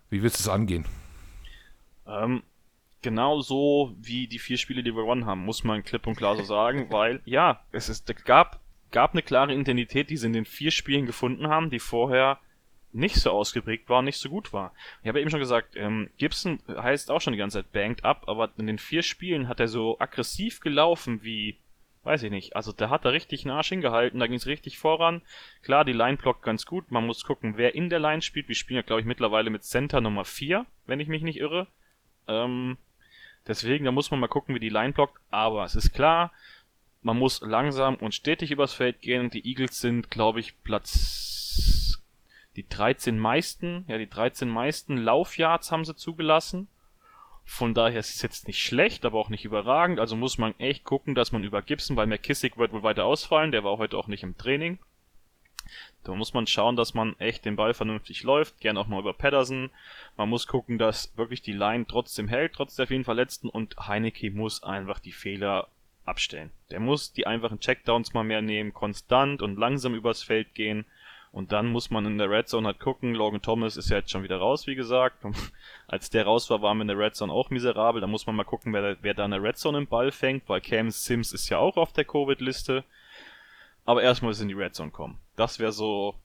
Wie 0.09 0.23
würdest 0.23 0.39
du 0.39 0.49
es 0.49 0.49
angehen? 0.49 0.85
Ähm, 2.07 2.41
genau 3.03 3.41
so 3.41 3.95
wie 3.99 4.25
die 4.25 4.39
vier 4.39 4.57
Spiele, 4.57 4.81
die 4.81 4.95
wir 4.95 5.03
gewonnen 5.03 5.27
haben, 5.27 5.45
muss 5.45 5.63
man 5.63 5.83
klipp 5.83 6.07
und 6.07 6.15
klar 6.15 6.35
so 6.37 6.43
sagen, 6.43 6.87
weil 6.89 7.21
ja, 7.25 7.61
es 7.71 7.87
ist, 7.87 8.09
es 8.09 8.23
gab, 8.23 8.62
gab 8.93 9.11
eine 9.11 9.23
klare 9.23 9.53
Identität, 9.53 10.09
die 10.09 10.15
sie 10.15 10.27
in 10.27 10.33
den 10.33 10.45
vier 10.45 10.71
Spielen 10.71 11.05
gefunden 11.05 11.49
haben, 11.49 11.69
die 11.69 11.79
vorher 11.79 12.39
nicht 12.93 13.15
so 13.15 13.31
ausgeprägt 13.31 13.89
war, 13.89 14.01
nicht 14.01 14.19
so 14.19 14.29
gut 14.29 14.53
war. 14.53 14.71
Ich 15.01 15.07
habe 15.07 15.17
ja 15.17 15.23
eben 15.23 15.31
schon 15.31 15.39
gesagt, 15.39 15.75
ähm, 15.75 16.09
Gibson 16.17 16.59
heißt 16.69 17.09
auch 17.09 17.19
schon 17.19 17.33
die 17.33 17.39
ganze 17.39 17.57
Zeit 17.57 17.71
banked 17.73 18.05
up, 18.05 18.23
aber 18.27 18.51
in 18.57 18.67
den 18.67 18.77
vier 18.77 19.01
Spielen 19.01 19.47
hat 19.47 19.59
er 19.59 19.67
so 19.67 19.99
aggressiv 19.99 20.59
gelaufen 20.59 21.23
wie, 21.23 21.57
weiß 22.03 22.21
ich 22.21 22.29
nicht, 22.29 22.55
also 22.55 22.71
da 22.71 22.91
hat 22.91 23.03
er 23.03 23.13
richtig 23.13 23.45
einen 23.45 23.55
Arsch 23.55 23.69
hingehalten, 23.69 24.19
da 24.19 24.27
ging 24.27 24.35
es 24.35 24.45
richtig 24.45 24.77
voran. 24.77 25.23
Klar, 25.63 25.85
die 25.85 25.93
Line 25.93 26.17
blockt 26.17 26.43
ganz 26.43 26.67
gut, 26.67 26.91
man 26.91 27.07
muss 27.07 27.25
gucken, 27.25 27.57
wer 27.57 27.73
in 27.73 27.89
der 27.89 27.99
Line 27.99 28.21
spielt. 28.21 28.47
Wir 28.47 28.55
spielen 28.55 28.77
ja, 28.77 28.83
glaube 28.83 29.01
ich, 29.01 29.07
mittlerweile 29.07 29.49
mit 29.49 29.63
Center 29.63 29.99
Nummer 29.99 30.23
4, 30.23 30.65
wenn 30.85 30.99
ich 30.99 31.07
mich 31.07 31.23
nicht 31.23 31.39
irre. 31.39 31.65
Ähm, 32.27 32.77
deswegen, 33.47 33.85
da 33.85 33.91
muss 33.91 34.11
man 34.11 34.19
mal 34.19 34.27
gucken, 34.27 34.53
wie 34.53 34.59
die 34.59 34.69
Line 34.69 34.93
blockt. 34.93 35.19
Aber 35.31 35.65
es 35.65 35.75
ist 35.75 35.93
klar, 35.93 36.31
man 37.03 37.19
muss 37.19 37.41
langsam 37.41 37.95
und 37.95 38.15
stetig 38.15 38.51
übers 38.51 38.73
Feld 38.73 39.01
gehen. 39.01 39.29
Die 39.29 39.47
Eagles 39.47 39.79
sind, 39.79 40.09
glaube 40.09 40.39
ich, 40.39 40.61
Platz 40.63 41.99
die 42.55 42.67
13 42.67 43.17
meisten, 43.17 43.85
ja, 43.87 43.97
die 43.97 44.09
13 44.09 44.47
meisten 44.47 44.97
Laufyards 44.97 45.71
haben 45.71 45.85
sie 45.85 45.95
zugelassen. 45.95 46.67
Von 47.45 47.73
daher 47.73 47.99
ist 47.99 48.15
es 48.15 48.21
jetzt 48.21 48.47
nicht 48.47 48.63
schlecht, 48.63 49.05
aber 49.05 49.19
auch 49.19 49.29
nicht 49.29 49.43
überragend. 49.43 49.99
Also 49.99 50.15
muss 50.15 50.37
man 50.37 50.57
echt 50.59 50.83
gucken, 50.85 51.13
dass 51.15 51.31
man 51.31 51.43
über 51.43 51.61
Gibson, 51.61 51.97
weil 51.97 52.07
McKissick 52.07 52.57
wird 52.57 52.71
wohl 52.71 52.83
weiter 52.83 53.05
ausfallen. 53.05 53.51
Der 53.51 53.63
war 53.63 53.77
heute 53.77 53.97
auch 53.97 54.07
nicht 54.07 54.23
im 54.23 54.37
Training. 54.37 54.79
Da 56.03 56.13
muss 56.13 56.33
man 56.33 56.47
schauen, 56.47 56.75
dass 56.75 56.93
man 56.93 57.17
echt 57.19 57.43
den 57.45 57.55
Ball 57.55 57.73
vernünftig 57.73 58.23
läuft. 58.23 58.59
Gern 58.59 58.77
auch 58.77 58.87
mal 58.87 58.99
über 58.99 59.13
Patterson. 59.13 59.71
Man 60.15 60.29
muss 60.29 60.47
gucken, 60.47 60.77
dass 60.77 61.17
wirklich 61.17 61.41
die 61.41 61.53
Line 61.53 61.85
trotzdem 61.87 62.27
hält, 62.27 62.53
trotz 62.53 62.75
der 62.75 62.87
vielen 62.87 63.03
Verletzten. 63.03 63.49
Und 63.49 63.75
Heineke 63.77 64.31
muss 64.31 64.63
einfach 64.63 64.99
die 64.99 65.11
Fehler 65.11 65.67
abstellen. 66.05 66.51
Der 66.71 66.79
muss 66.79 67.13
die 67.13 67.27
einfachen 67.27 67.59
Checkdowns 67.59 68.13
mal 68.13 68.23
mehr 68.23 68.41
nehmen, 68.41 68.73
konstant 68.73 69.41
und 69.41 69.57
langsam 69.57 69.95
übers 69.95 70.23
Feld 70.23 70.53
gehen. 70.53 70.85
Und 71.31 71.51
dann 71.51 71.71
muss 71.71 71.89
man 71.89 72.05
in 72.05 72.19
der 72.19 72.29
Red 72.29 72.47
Zone 72.47 72.67
halt 72.67 72.79
gucken. 72.79 73.15
Logan 73.15 73.41
Thomas 73.41 73.75
ist 73.75 73.89
ja 73.89 73.97
jetzt 73.97 74.11
schon 74.11 74.21
wieder 74.21 74.37
raus, 74.37 74.67
wie 74.67 74.75
gesagt. 74.75 75.25
Als 75.87 76.11
der 76.11 76.25
raus 76.25 76.47
war, 76.51 76.61
waren 76.61 76.77
wir 76.77 76.83
in 76.83 76.89
der 76.89 76.99
Red 76.99 77.15
Zone 77.15 77.33
auch 77.33 77.49
miserabel. 77.49 78.01
Da 78.01 78.07
muss 78.07 78.27
man 78.27 78.35
mal 78.35 78.43
gucken, 78.43 78.71
wer, 78.71 78.97
wer 79.01 79.15
da 79.15 79.25
in 79.25 79.31
der 79.31 79.41
Red 79.41 79.57
Zone 79.57 79.79
den 79.79 79.87
Ball 79.87 80.11
fängt, 80.11 80.47
weil 80.47 80.61
Cam 80.61 80.91
Sims 80.91 81.33
ist 81.33 81.49
ja 81.49 81.57
auch 81.57 81.75
auf 81.75 81.91
der 81.91 82.05
Covid-Liste. 82.05 82.83
Aber 83.83 84.03
erstmal 84.03 84.29
müssen 84.29 84.43
in 84.43 84.49
die 84.49 84.61
Red 84.61 84.75
Zone 84.75 84.91
kommen. 84.91 85.17
Das 85.35 85.57
wäre 85.57 85.71
so. 85.71 86.15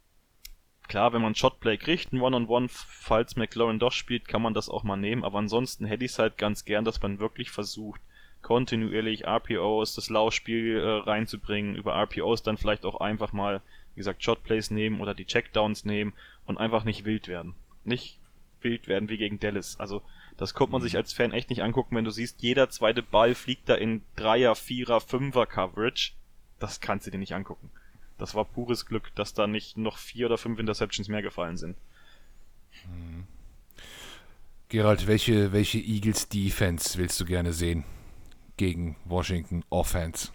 Klar, 0.88 1.12
wenn 1.12 1.22
man 1.22 1.34
Shotplay 1.34 1.76
kriegt, 1.76 2.12
ein 2.12 2.20
One-on-One, 2.20 2.68
falls 2.68 3.36
McLaurin 3.36 3.78
doch 3.78 3.92
spielt, 3.92 4.26
kann 4.26 4.40
man 4.40 4.54
das 4.54 4.70
auch 4.70 4.84
mal 4.84 4.96
nehmen. 4.96 5.24
Aber 5.24 5.38
ansonsten 5.38 5.84
hätte 5.84 6.04
ich 6.04 6.12
es 6.12 6.18
halt 6.18 6.38
ganz 6.38 6.64
gern, 6.64 6.84
dass 6.84 7.02
man 7.02 7.18
wirklich 7.18 7.50
versucht, 7.50 8.00
kontinuierlich 8.42 9.26
RPOs, 9.26 9.94
das 9.94 10.10
Laufspiel 10.10 10.78
äh, 10.78 11.08
reinzubringen, 11.08 11.74
über 11.74 11.94
RPOs 11.94 12.42
dann 12.42 12.56
vielleicht 12.56 12.84
auch 12.84 13.00
einfach 13.00 13.32
mal, 13.32 13.60
wie 13.94 14.00
gesagt, 14.00 14.22
Shotplays 14.22 14.70
nehmen 14.70 15.00
oder 15.00 15.14
die 15.14 15.26
Checkdowns 15.26 15.84
nehmen 15.84 16.12
und 16.46 16.58
einfach 16.58 16.84
nicht 16.84 17.04
wild 17.04 17.28
werden. 17.28 17.54
Nicht 17.84 18.18
wild 18.60 18.88
werden 18.88 19.08
wie 19.08 19.18
gegen 19.18 19.40
Dallas. 19.40 19.78
Also, 19.78 20.02
das 20.36 20.54
kommt 20.54 20.72
man 20.72 20.82
sich 20.82 20.96
als 20.96 21.12
Fan 21.12 21.32
echt 21.32 21.50
nicht 21.50 21.62
angucken, 21.62 21.96
wenn 21.96 22.04
du 22.04 22.10
siehst, 22.10 22.42
jeder 22.42 22.70
zweite 22.70 23.02
Ball 23.02 23.34
fliegt 23.34 23.68
da 23.68 23.74
in 23.74 24.02
Dreier, 24.14 24.54
Vierer, 24.54 25.00
Fünfer 25.00 25.46
Coverage. 25.46 26.12
Das 26.60 26.80
kannst 26.80 27.06
du 27.06 27.10
dir 27.10 27.18
nicht 27.18 27.34
angucken. 27.34 27.70
Das 28.18 28.34
war 28.34 28.44
pures 28.44 28.86
Glück, 28.86 29.14
dass 29.14 29.34
da 29.34 29.46
nicht 29.46 29.76
noch 29.76 29.96
vier 29.96 30.26
oder 30.26 30.38
fünf 30.38 30.58
Interceptions 30.58 31.08
mehr 31.08 31.22
gefallen 31.22 31.56
sind. 31.56 31.76
Gerald, 34.68 35.06
welche, 35.06 35.52
welche 35.52 35.78
Eagles 35.78 36.28
Defense 36.28 36.98
willst 36.98 37.20
du 37.20 37.24
gerne 37.24 37.52
sehen 37.52 37.84
gegen 38.58 38.96
Washington 39.06 39.64
Offense? 39.70 40.28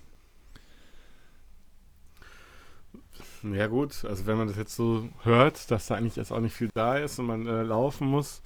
Ja 3.44 3.68
gut, 3.68 4.06
also 4.06 4.26
wenn 4.26 4.38
man 4.38 4.48
das 4.48 4.58
jetzt 4.58 4.76
so 4.76 5.10
hört, 5.24 5.70
dass 5.70 5.88
da 5.88 5.96
eigentlich 5.96 6.16
jetzt 6.16 6.32
auch 6.32 6.40
nicht 6.40 6.56
viel 6.56 6.70
da 6.74 6.98
ist 6.98 7.20
und 7.20 7.28
man 7.28 7.46
äh, 7.46 7.62
laufen 7.62 8.08
muss, 8.08 8.42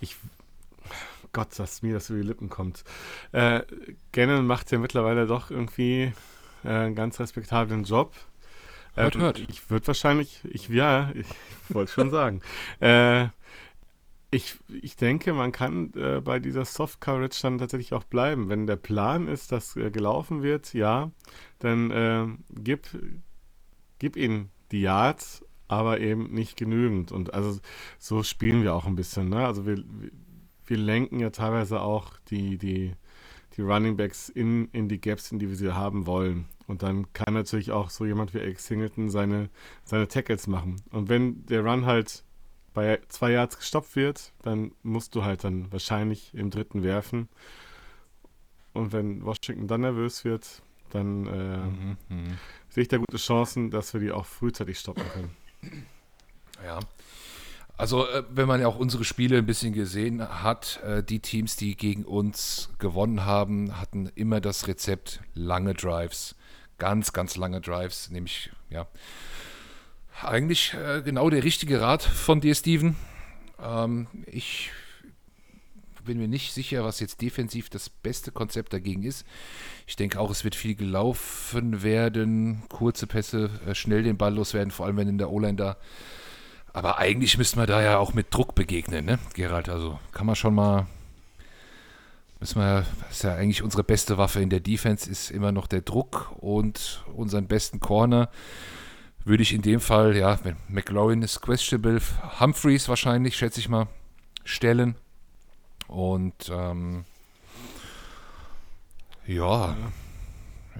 ich 0.00 0.16
Gott, 1.32 1.58
dass 1.58 1.82
mir 1.82 1.94
das 1.94 2.10
über 2.10 2.20
die 2.20 2.26
Lippen 2.26 2.48
kommt. 2.48 2.82
Äh, 3.32 3.62
Gannon 4.12 4.46
macht 4.46 4.72
ja 4.72 4.78
mittlerweile 4.78 5.26
doch 5.26 5.50
irgendwie 5.50 6.12
äh, 6.64 6.68
einen 6.68 6.94
ganz 6.94 7.20
respektablen 7.20 7.84
Job. 7.84 8.14
Äh, 8.96 9.02
Hört, 9.02 9.16
hört. 9.16 9.38
Ich 9.48 9.70
würde 9.70 9.86
wahrscheinlich, 9.86 10.40
ich 10.44 10.68
ja, 10.68 11.10
ich 11.14 11.26
wollte 11.68 11.92
schon 11.92 12.10
sagen. 12.10 12.40
Äh, 12.80 13.28
ich, 14.30 14.56
ich 14.68 14.96
denke, 14.96 15.32
man 15.32 15.52
kann 15.52 15.92
äh, 15.94 16.20
bei 16.20 16.38
dieser 16.38 16.64
Soft 16.64 17.00
Coverage 17.00 17.42
dann 17.42 17.58
tatsächlich 17.58 17.92
auch 17.92 18.04
bleiben. 18.04 18.48
Wenn 18.48 18.66
der 18.66 18.76
Plan 18.76 19.26
ist, 19.26 19.50
dass 19.50 19.76
äh, 19.76 19.90
gelaufen 19.90 20.42
wird, 20.42 20.72
ja, 20.72 21.10
dann 21.58 21.90
äh, 21.90 22.26
gib, 22.54 22.88
gib 23.98 24.16
ihnen 24.16 24.50
die 24.70 24.82
Yards, 24.82 25.44
aber 25.66 26.00
eben 26.00 26.32
nicht 26.32 26.56
genügend. 26.56 27.10
Und 27.10 27.34
also 27.34 27.58
so 27.98 28.22
spielen 28.22 28.62
wir 28.62 28.74
auch 28.74 28.86
ein 28.86 28.96
bisschen. 28.96 29.28
Ne? 29.28 29.44
Also 29.44 29.66
wir, 29.66 29.82
wir 30.64 30.76
lenken 30.76 31.18
ja 31.18 31.30
teilweise 31.30 31.80
auch 31.80 32.12
die, 32.28 32.56
die, 32.56 32.94
die 33.56 33.62
Running 33.62 33.96
Backs 33.96 34.28
in, 34.28 34.68
in 34.72 34.88
die 34.88 35.00
Gaps, 35.00 35.32
in 35.32 35.40
die 35.40 35.48
wir 35.48 35.56
sie 35.56 35.74
haben 35.74 36.06
wollen. 36.06 36.46
Und 36.68 36.84
dann 36.84 37.12
kann 37.12 37.34
natürlich 37.34 37.72
auch 37.72 37.90
so 37.90 38.06
jemand 38.06 38.32
wie 38.32 38.38
X 38.38 38.66
Singleton 38.66 39.10
seine, 39.10 39.50
seine 39.82 40.06
Tackles 40.06 40.46
machen. 40.46 40.76
Und 40.90 41.08
wenn 41.08 41.44
der 41.46 41.64
Run 41.64 41.84
halt 41.84 42.24
bei 42.74 43.00
zwei 43.08 43.32
Yards 43.32 43.58
gestoppt 43.58 43.96
wird, 43.96 44.32
dann 44.42 44.72
musst 44.82 45.14
du 45.14 45.24
halt 45.24 45.44
dann 45.44 45.70
wahrscheinlich 45.72 46.32
im 46.34 46.50
dritten 46.50 46.82
werfen. 46.82 47.28
Und 48.72 48.92
wenn 48.92 49.24
Washington 49.24 49.66
dann 49.66 49.80
nervös 49.80 50.24
wird, 50.24 50.62
dann 50.90 51.26
äh, 51.26 51.56
Mhm, 51.56 51.96
mhm. 52.08 52.38
sehe 52.68 52.82
ich 52.82 52.88
da 52.88 52.98
gute 52.98 53.16
Chancen, 53.16 53.70
dass 53.70 53.92
wir 53.94 54.00
die 54.00 54.12
auch 54.12 54.26
frühzeitig 54.26 54.78
stoppen 54.78 55.04
können. 55.12 55.36
Ja. 56.64 56.80
Also, 57.76 58.06
äh, 58.06 58.24
wenn 58.30 58.46
man 58.46 58.60
ja 58.60 58.68
auch 58.68 58.76
unsere 58.76 59.04
Spiele 59.04 59.38
ein 59.38 59.46
bisschen 59.46 59.72
gesehen 59.72 60.20
hat, 60.42 60.80
äh, 60.84 61.02
die 61.02 61.20
Teams, 61.20 61.56
die 61.56 61.76
gegen 61.76 62.04
uns 62.04 62.68
gewonnen 62.78 63.24
haben, 63.24 63.80
hatten 63.80 64.10
immer 64.14 64.40
das 64.40 64.68
Rezept 64.68 65.20
lange 65.32 65.72
Drives. 65.72 66.36
Ganz, 66.76 67.12
ganz 67.12 67.36
lange 67.36 67.60
Drives. 67.60 68.10
Nämlich, 68.10 68.50
ja, 68.68 68.86
eigentlich 70.24 70.74
äh, 70.74 71.02
genau 71.02 71.30
der 71.30 71.44
richtige 71.44 71.80
Rat 71.80 72.02
von 72.02 72.40
dir, 72.40 72.54
Steven. 72.54 72.96
Ähm, 73.62 74.06
ich 74.26 74.70
bin 76.04 76.18
mir 76.18 76.28
nicht 76.28 76.52
sicher, 76.52 76.84
was 76.84 77.00
jetzt 77.00 77.20
defensiv 77.20 77.70
das 77.70 77.88
beste 77.88 78.32
Konzept 78.32 78.72
dagegen 78.72 79.02
ist. 79.02 79.24
Ich 79.86 79.96
denke 79.96 80.18
auch, 80.18 80.30
es 80.30 80.44
wird 80.44 80.54
viel 80.54 80.74
gelaufen 80.74 81.82
werden, 81.82 82.62
kurze 82.68 83.06
Pässe, 83.06 83.50
äh, 83.66 83.74
schnell 83.74 84.02
den 84.02 84.16
Ball 84.16 84.34
loswerden, 84.34 84.70
vor 84.70 84.86
allem 84.86 84.96
wenn 84.96 85.08
in 85.08 85.18
der 85.18 85.30
O-Line 85.30 85.56
da. 85.56 85.76
Aber 86.72 86.98
eigentlich 86.98 87.36
müssten 87.36 87.58
wir 87.58 87.66
da 87.66 87.82
ja 87.82 87.98
auch 87.98 88.14
mit 88.14 88.32
Druck 88.32 88.54
begegnen, 88.54 89.04
ne, 89.04 89.18
Gerald? 89.34 89.68
Also 89.68 89.98
kann 90.12 90.26
man 90.26 90.36
schon 90.36 90.54
mal. 90.54 90.86
Müssen 92.38 92.58
wir, 92.58 92.86
das 93.02 93.10
ist 93.10 93.22
ja 93.24 93.34
eigentlich 93.34 93.62
unsere 93.62 93.84
beste 93.84 94.16
Waffe 94.16 94.40
in 94.40 94.48
der 94.48 94.60
Defense, 94.60 95.10
ist 95.10 95.30
immer 95.30 95.52
noch 95.52 95.66
der 95.66 95.82
Druck 95.82 96.32
und 96.38 97.04
unseren 97.14 97.46
besten 97.46 97.80
Corner 97.80 98.30
würde 99.24 99.42
ich 99.42 99.52
in 99.52 99.62
dem 99.62 99.80
Fall, 99.80 100.16
ja, 100.16 100.38
McLaurin 100.68 101.22
ist 101.22 101.40
questionable, 101.40 102.00
Humphreys 102.40 102.88
wahrscheinlich, 102.88 103.36
schätze 103.36 103.60
ich 103.60 103.68
mal, 103.68 103.88
stellen. 104.44 104.96
Und 105.86 106.50
ähm, 106.50 107.04
ja. 109.26 109.76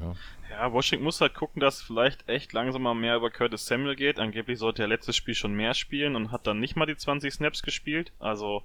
ja. 0.00 0.14
Ja, 0.50 0.72
Washington 0.72 1.05
muss 1.05 1.20
halt 1.20 1.35
gucken, 1.35 1.61
dass 1.61 1.81
vielleicht 1.81 2.29
echt 2.29 2.53
langsam 2.53 2.83
mal 2.83 2.94
mehr 2.94 3.16
über 3.16 3.31
Curtis 3.31 3.66
Samuel 3.66 3.96
geht. 3.96 4.18
Angeblich 4.18 4.59
sollte 4.59 4.83
er 4.83 4.88
letztes 4.88 5.16
Spiel 5.16 5.35
schon 5.35 5.55
mehr 5.55 5.74
spielen 5.74 6.16
und 6.16 6.33
hat 6.33 6.46
dann 6.46 6.61
nicht 6.61 6.76
mal 6.76 6.87
die 6.87 6.96
20 6.96 7.33
Snaps 7.33 7.62
gespielt. 7.62 8.12
Also, 8.18 8.62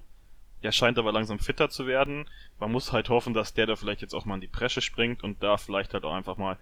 er 0.60 0.72
scheint 0.72 0.98
aber 0.98 1.12
langsam 1.12 1.38
fitter 1.38 1.70
zu 1.70 1.86
werden. 1.86 2.28
Man 2.58 2.72
muss 2.72 2.92
halt 2.92 3.08
hoffen, 3.08 3.32
dass 3.32 3.54
der 3.54 3.66
da 3.66 3.76
vielleicht 3.76 4.02
jetzt 4.02 4.14
auch 4.14 4.24
mal 4.24 4.34
in 4.34 4.40
die 4.40 4.46
Presche 4.46 4.82
springt 4.82 5.22
und 5.22 5.42
da 5.42 5.56
vielleicht 5.56 5.94
halt 5.94 6.04
auch 6.04 6.14
einfach 6.14 6.36
mal 6.36 6.58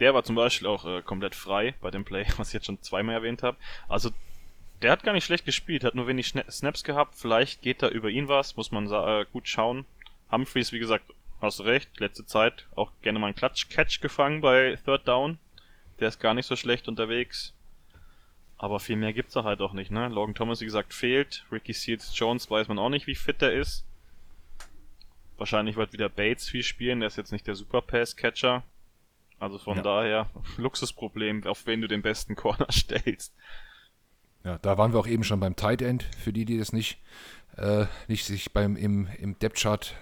der 0.00 0.14
war 0.14 0.24
zum 0.24 0.36
Beispiel 0.36 0.68
auch 0.68 0.84
äh, 0.84 1.02
komplett 1.02 1.34
frei 1.34 1.74
bei 1.80 1.90
dem 1.90 2.04
Play, 2.04 2.26
was 2.36 2.48
ich 2.48 2.54
jetzt 2.54 2.66
schon 2.66 2.82
zweimal 2.82 3.14
erwähnt 3.14 3.42
habe. 3.42 3.56
Also 3.88 4.10
der 4.82 4.90
hat 4.90 5.02
gar 5.02 5.12
nicht 5.12 5.24
schlecht 5.24 5.46
gespielt, 5.46 5.84
hat 5.84 5.94
nur 5.94 6.06
wenig 6.06 6.34
Snaps 6.50 6.84
gehabt. 6.84 7.14
Vielleicht 7.14 7.62
geht 7.62 7.82
da 7.82 7.88
über 7.88 8.10
ihn 8.10 8.28
was, 8.28 8.56
muss 8.56 8.72
man 8.72 8.90
äh, 8.90 9.24
gut 9.32 9.48
schauen. 9.48 9.86
Humphreys, 10.30 10.72
wie 10.72 10.78
gesagt, 10.78 11.04
hast 11.40 11.60
recht, 11.62 11.98
letzte 11.98 12.26
Zeit 12.26 12.66
auch 12.74 12.92
gerne 13.02 13.18
mal 13.18 13.28
einen 13.28 13.36
Clutch-Catch 13.36 14.00
gefangen 14.00 14.40
bei 14.40 14.78
Third 14.84 15.06
Down. 15.08 15.38
Der 16.00 16.08
ist 16.08 16.20
gar 16.20 16.34
nicht 16.34 16.46
so 16.46 16.56
schlecht 16.56 16.88
unterwegs. 16.88 17.54
Aber 18.58 18.80
viel 18.80 18.96
mehr 18.96 19.12
gibt's 19.12 19.34
da 19.34 19.44
halt 19.44 19.60
auch 19.60 19.72
nicht, 19.72 19.90
ne? 19.90 20.08
Logan 20.08 20.34
Thomas, 20.34 20.60
wie 20.60 20.66
gesagt, 20.66 20.94
fehlt. 20.94 21.44
Ricky 21.52 21.72
Seals 21.72 22.18
Jones 22.18 22.50
weiß 22.50 22.68
man 22.68 22.78
auch 22.78 22.88
nicht, 22.88 23.06
wie 23.06 23.14
fit 23.14 23.42
der 23.42 23.52
ist. 23.52 23.84
Wahrscheinlich 25.36 25.76
wird 25.76 25.92
wieder 25.92 26.08
Bates 26.08 26.48
viel 26.48 26.62
spielen, 26.62 27.00
der 27.00 27.08
ist 27.08 27.16
jetzt 27.16 27.32
nicht 27.32 27.46
der 27.46 27.54
Super 27.54 27.82
Pass-Catcher. 27.82 28.62
Also 29.38 29.58
von 29.58 29.76
ja. 29.76 29.82
daher, 29.82 30.30
Luxusproblem, 30.56 31.44
auf 31.44 31.66
wen 31.66 31.80
du 31.80 31.88
den 31.88 32.02
besten 32.02 32.36
Corner 32.36 32.68
stellst. 32.72 33.34
Ja, 34.44 34.58
da 34.58 34.78
waren 34.78 34.92
wir 34.92 35.00
auch 35.00 35.06
eben 35.06 35.24
schon 35.24 35.40
beim 35.40 35.56
Tight 35.56 35.82
End, 35.82 36.04
für 36.04 36.32
die, 36.32 36.44
die 36.44 36.58
das 36.58 36.72
nicht, 36.72 36.98
äh, 37.56 37.86
nicht 38.08 38.24
sich 38.24 38.52
beim, 38.52 38.76
im, 38.76 39.08
im 39.18 39.38
Depth-Chart 39.38 39.94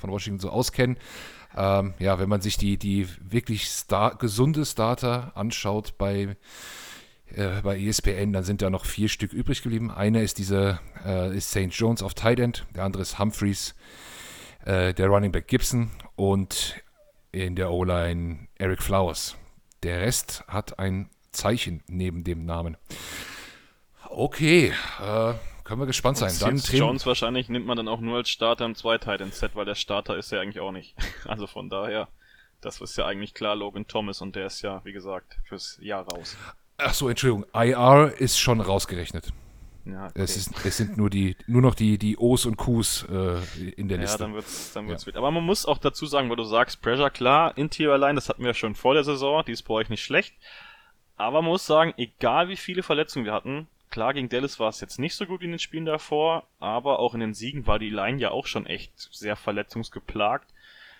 von 0.00 0.10
Washington 0.10 0.40
so 0.40 0.50
auskennen. 0.50 0.96
Ähm, 1.56 1.94
ja, 1.98 2.18
wenn 2.18 2.28
man 2.28 2.40
sich 2.40 2.56
die, 2.56 2.78
die 2.78 3.08
wirklich 3.20 3.68
star 3.68 4.16
gesunde 4.16 4.64
Starter 4.64 5.32
anschaut 5.36 5.98
bei, 5.98 6.36
äh, 7.34 7.62
bei 7.62 7.78
ESPN, 7.78 8.32
dann 8.32 8.44
sind 8.44 8.62
da 8.62 8.70
noch 8.70 8.86
vier 8.86 9.08
Stück 9.08 9.32
übrig 9.32 9.62
geblieben. 9.62 9.90
Einer 9.90 10.22
ist 10.22 10.38
dieser, 10.38 10.80
äh, 11.04 11.36
ist 11.36 11.50
St. 11.50 11.70
Jones 11.70 12.02
auf 12.02 12.14
Tight 12.14 12.40
End, 12.40 12.66
der 12.74 12.84
andere 12.84 13.02
ist 13.02 13.18
Humphreys, 13.18 13.74
äh, 14.64 14.94
der 14.94 15.08
Running 15.08 15.32
Back 15.32 15.48
Gibson 15.48 15.90
und 16.16 16.83
in 17.34 17.56
der 17.56 17.72
O-Line 17.72 18.46
Eric 18.58 18.82
Flowers. 18.82 19.36
Der 19.82 20.00
Rest 20.00 20.44
hat 20.46 20.78
ein 20.78 21.10
Zeichen 21.32 21.82
neben 21.88 22.22
dem 22.22 22.46
Namen. 22.46 22.76
Okay, 24.08 24.72
äh, 25.02 25.34
können 25.64 25.80
wir 25.80 25.86
gespannt 25.86 26.18
sein. 26.18 26.32
Dann 26.38 26.58
Jones 26.58 27.04
wahrscheinlich 27.06 27.48
nimmt 27.48 27.66
man 27.66 27.76
dann 27.76 27.88
auch 27.88 28.00
nur 28.00 28.18
als 28.18 28.28
Starter 28.30 28.64
im 28.64 28.76
Zweiteil-Set, 28.76 29.56
weil 29.56 29.64
der 29.64 29.74
Starter 29.74 30.16
ist 30.16 30.30
ja 30.30 30.40
eigentlich 30.40 30.60
auch 30.60 30.72
nicht. 30.72 30.94
Also 31.26 31.46
von 31.46 31.68
daher, 31.68 32.06
das 32.60 32.80
ist 32.80 32.96
ja 32.96 33.06
eigentlich 33.06 33.34
klar 33.34 33.56
Logan 33.56 33.88
Thomas 33.88 34.20
und 34.20 34.36
der 34.36 34.46
ist 34.46 34.62
ja, 34.62 34.84
wie 34.84 34.92
gesagt, 34.92 35.36
fürs 35.48 35.78
Jahr 35.82 36.06
raus. 36.06 36.36
Ach 36.76 36.94
so, 36.94 37.08
Entschuldigung, 37.08 37.46
IR 37.52 38.12
ist 38.18 38.38
schon 38.38 38.60
rausgerechnet. 38.60 39.32
Ja, 39.86 40.06
okay. 40.06 40.22
es, 40.22 40.36
ist, 40.36 40.64
es 40.64 40.76
sind 40.78 40.96
nur, 40.96 41.10
die, 41.10 41.36
nur 41.46 41.60
noch 41.60 41.74
die, 41.74 41.98
die 41.98 42.16
O's 42.16 42.46
und 42.46 42.56
Q's 42.56 43.06
äh, 43.10 43.38
in 43.76 43.88
der 43.88 43.98
Liste. 43.98 44.18
Ja, 44.18 44.26
dann 44.26 44.34
wird's, 44.34 44.72
dann 44.72 44.88
wird's 44.88 45.02
ja. 45.02 45.06
wild. 45.08 45.16
Aber 45.16 45.30
man 45.30 45.44
muss 45.44 45.66
auch 45.66 45.78
dazu 45.78 46.06
sagen, 46.06 46.30
weil 46.30 46.36
du 46.36 46.44
sagst, 46.44 46.80
Pressure, 46.80 47.10
klar, 47.10 47.56
Interior 47.58 47.98
Line, 47.98 48.14
das 48.14 48.28
hatten 48.28 48.44
wir 48.44 48.54
schon 48.54 48.74
vor 48.74 48.94
der 48.94 49.04
Saison, 49.04 49.44
die 49.46 49.52
ist 49.52 49.62
bei 49.62 49.74
euch 49.74 49.90
nicht 49.90 50.02
schlecht. 50.02 50.34
Aber 51.16 51.42
man 51.42 51.50
muss 51.50 51.66
sagen, 51.66 51.92
egal 51.96 52.48
wie 52.48 52.56
viele 52.56 52.82
Verletzungen 52.82 53.26
wir 53.26 53.32
hatten, 53.32 53.68
klar, 53.90 54.14
gegen 54.14 54.28
Dallas 54.28 54.58
war 54.58 54.70
es 54.70 54.80
jetzt 54.80 54.98
nicht 54.98 55.14
so 55.14 55.26
gut 55.26 55.40
wie 55.40 55.44
in 55.44 55.52
den 55.52 55.58
Spielen 55.58 55.84
davor, 55.84 56.44
aber 56.58 56.98
auch 56.98 57.14
in 57.14 57.20
den 57.20 57.34
Siegen 57.34 57.66
war 57.66 57.78
die 57.78 57.90
Line 57.90 58.18
ja 58.18 58.30
auch 58.30 58.46
schon 58.46 58.66
echt 58.66 58.92
sehr 59.12 59.36
verletzungsgeplagt. 59.36 60.53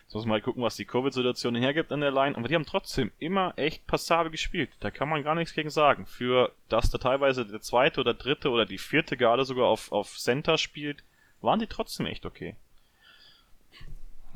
Jetzt 0.04 0.14
muss 0.14 0.24
man 0.26 0.36
mal 0.38 0.42
gucken, 0.42 0.62
was 0.62 0.76
die 0.76 0.84
Covid-Situation 0.84 1.54
hergibt 1.54 1.90
an 1.90 2.00
der 2.00 2.12
Line. 2.12 2.36
Aber 2.36 2.46
die 2.46 2.54
haben 2.54 2.66
trotzdem 2.66 3.10
immer 3.18 3.54
echt 3.56 3.86
passabel 3.86 4.30
gespielt. 4.30 4.70
Da 4.80 4.90
kann 4.90 5.08
man 5.08 5.22
gar 5.22 5.34
nichts 5.34 5.54
gegen 5.54 5.70
sagen. 5.70 6.06
Für 6.06 6.52
das 6.68 6.90
da 6.90 6.98
teilweise 6.98 7.46
der 7.46 7.62
zweite 7.62 8.00
oder 8.00 8.14
dritte 8.14 8.50
oder 8.50 8.66
die 8.66 8.78
vierte 8.78 9.16
Garde 9.16 9.44
sogar 9.44 9.66
auf, 9.66 9.90
auf 9.92 10.16
Center 10.18 10.58
spielt, 10.58 11.02
waren 11.40 11.58
die 11.58 11.66
trotzdem 11.66 12.06
echt 12.06 12.26
okay. 12.26 12.54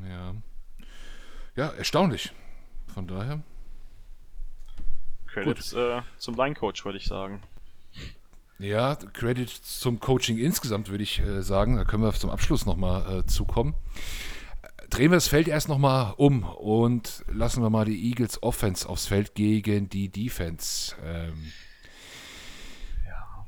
Ja. 0.08 0.34
Ja, 1.54 1.68
erstaunlich. 1.68 2.32
Von 2.92 3.06
daher. 3.06 3.42
Credits 5.26 5.74
äh, 5.74 6.00
zum 6.16 6.34
Line-Coach, 6.34 6.84
würde 6.84 6.98
ich 6.98 7.06
sagen. 7.06 7.42
Ja, 8.58 8.96
Credit 8.96 9.48
zum 9.48 10.00
Coaching 10.00 10.38
insgesamt, 10.38 10.88
würde 10.88 11.04
ich 11.04 11.20
äh, 11.20 11.42
sagen. 11.42 11.76
Da 11.76 11.84
können 11.84 12.02
wir 12.02 12.12
zum 12.14 12.30
Abschluss 12.30 12.66
nochmal 12.66 13.18
äh, 13.18 13.26
zukommen 13.26 13.74
drehen 14.90 15.10
wir 15.10 15.16
das 15.16 15.28
Feld 15.28 15.48
erst 15.48 15.68
nochmal 15.68 16.14
um 16.16 16.44
und 16.44 17.24
lassen 17.28 17.62
wir 17.62 17.70
mal 17.70 17.84
die 17.84 18.08
Eagles 18.08 18.42
Offense 18.42 18.88
aufs 18.88 19.06
Feld 19.06 19.34
gegen 19.34 19.88
die 19.88 20.08
Defense. 20.08 20.94
Ähm, 21.04 21.52
ja. 23.06 23.46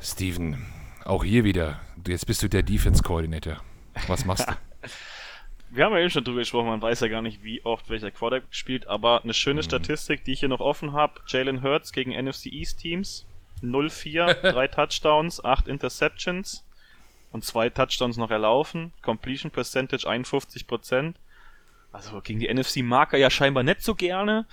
Steven, 0.00 0.66
auch 1.04 1.24
hier 1.24 1.44
wieder. 1.44 1.80
Jetzt 2.06 2.26
bist 2.26 2.42
du 2.42 2.48
der 2.48 2.62
Defense-Koordinator. 2.62 3.62
Was 4.06 4.24
machst 4.24 4.48
du? 4.48 4.52
wir 5.70 5.84
haben 5.84 5.92
ja 5.92 6.00
eben 6.00 6.10
schon 6.10 6.24
drüber 6.24 6.40
gesprochen, 6.40 6.68
man 6.68 6.82
weiß 6.82 7.00
ja 7.00 7.08
gar 7.08 7.22
nicht, 7.22 7.42
wie 7.44 7.64
oft 7.64 7.88
welcher 7.90 8.10
Quarterback 8.10 8.48
spielt, 8.50 8.86
aber 8.86 9.22
eine 9.22 9.34
schöne 9.34 9.60
mhm. 9.60 9.64
Statistik, 9.64 10.24
die 10.24 10.32
ich 10.32 10.40
hier 10.40 10.48
noch 10.48 10.60
offen 10.60 10.92
habe: 10.92 11.20
Jalen 11.26 11.62
Hurts 11.62 11.92
gegen 11.92 12.12
NFC 12.12 12.46
East 12.46 12.80
Teams. 12.80 13.26
0-4, 13.62 14.52
3 14.52 14.68
Touchdowns, 14.68 15.44
8 15.44 15.68
Interceptions 15.68 16.64
und 17.32 17.44
zwei 17.44 17.70
Touchdowns 17.70 18.16
noch 18.16 18.30
erlaufen. 18.30 18.92
Completion 19.02 19.50
Percentage 19.50 20.08
51%. 20.08 21.14
Also 21.92 22.20
gegen 22.20 22.40
die 22.40 22.52
NFC 22.52 22.78
mag 22.78 23.12
er 23.12 23.18
ja 23.18 23.30
scheinbar 23.30 23.62
nicht 23.62 23.82
so 23.82 23.94
gerne. 23.94 24.46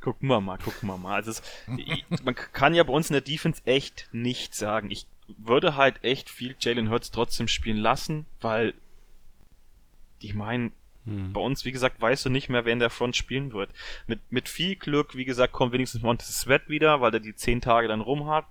Gucken 0.00 0.28
wir 0.28 0.40
mal, 0.40 0.58
gucken 0.58 0.88
wir 0.88 0.98
mal. 0.98 1.14
Also 1.14 1.30
es, 1.30 1.42
man 2.24 2.34
kann 2.34 2.74
ja 2.74 2.82
bei 2.82 2.92
uns 2.92 3.08
in 3.08 3.14
der 3.14 3.22
Defense 3.22 3.62
echt 3.64 4.08
nichts 4.12 4.58
sagen. 4.58 4.90
Ich 4.90 5.06
würde 5.38 5.76
halt 5.76 6.02
echt 6.04 6.28
viel 6.28 6.54
Jalen 6.60 6.90
Hurts 6.90 7.10
trotzdem 7.10 7.48
spielen 7.48 7.78
lassen, 7.78 8.26
weil 8.40 8.74
ich 10.18 10.34
meine, 10.34 10.72
hm. 11.06 11.32
bei 11.32 11.40
uns, 11.40 11.64
wie 11.64 11.72
gesagt, 11.72 12.00
weißt 12.00 12.26
du 12.26 12.30
nicht 12.30 12.48
mehr, 12.48 12.64
wer 12.64 12.72
in 12.72 12.78
der 12.78 12.90
Front 12.90 13.16
spielen 13.16 13.52
wird. 13.52 13.70
Mit, 14.06 14.20
mit 14.30 14.48
viel 14.48 14.76
Glück, 14.76 15.16
wie 15.16 15.24
gesagt, 15.24 15.52
kommt 15.52 15.72
wenigstens 15.72 16.02
Montez 16.02 16.40
Sweat 16.40 16.68
wieder, 16.68 17.00
weil 17.00 17.14
er 17.14 17.20
die 17.20 17.34
zehn 17.34 17.60
Tage 17.60 17.88
dann 17.88 18.00
rum 18.00 18.28
hat. 18.28 18.46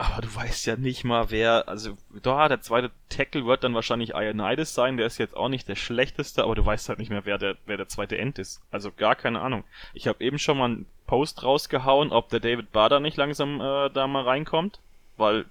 Aber 0.00 0.22
du 0.22 0.34
weißt 0.34 0.64
ja 0.64 0.76
nicht 0.76 1.04
mal, 1.04 1.30
wer, 1.30 1.68
also 1.68 1.94
da, 2.22 2.48
der 2.48 2.62
zweite 2.62 2.90
Tackle 3.10 3.44
wird 3.44 3.64
dann 3.64 3.74
wahrscheinlich 3.74 4.14
Ionides 4.14 4.72
sein, 4.72 4.96
der 4.96 5.04
ist 5.04 5.18
jetzt 5.18 5.36
auch 5.36 5.50
nicht 5.50 5.68
der 5.68 5.76
schlechteste, 5.76 6.42
aber 6.42 6.54
du 6.54 6.64
weißt 6.64 6.88
halt 6.88 6.98
nicht 6.98 7.10
mehr, 7.10 7.26
wer 7.26 7.36
der, 7.36 7.58
wer 7.66 7.76
der 7.76 7.86
zweite 7.86 8.16
End 8.16 8.38
ist. 8.38 8.62
Also 8.70 8.92
gar 8.92 9.14
keine 9.14 9.42
Ahnung. 9.42 9.62
Ich 9.92 10.08
habe 10.08 10.24
eben 10.24 10.38
schon 10.38 10.56
mal 10.56 10.64
einen 10.64 10.86
Post 11.06 11.42
rausgehauen, 11.42 12.12
ob 12.12 12.30
der 12.30 12.40
David 12.40 12.72
Bader 12.72 12.98
nicht 12.98 13.18
langsam 13.18 13.60
äh, 13.60 13.90
da 13.90 14.06
mal 14.06 14.22
reinkommt, 14.22 14.80
weil 15.18 15.44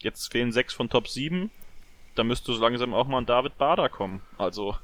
jetzt 0.00 0.32
fehlen 0.32 0.50
sechs 0.50 0.74
von 0.74 0.90
Top 0.90 1.06
7, 1.06 1.48
da 2.16 2.24
müsste 2.24 2.52
so 2.52 2.60
langsam 2.60 2.92
auch 2.92 3.06
mal 3.06 3.18
ein 3.18 3.26
David 3.26 3.56
Bader 3.56 3.88
kommen. 3.88 4.20
Also 4.36 4.76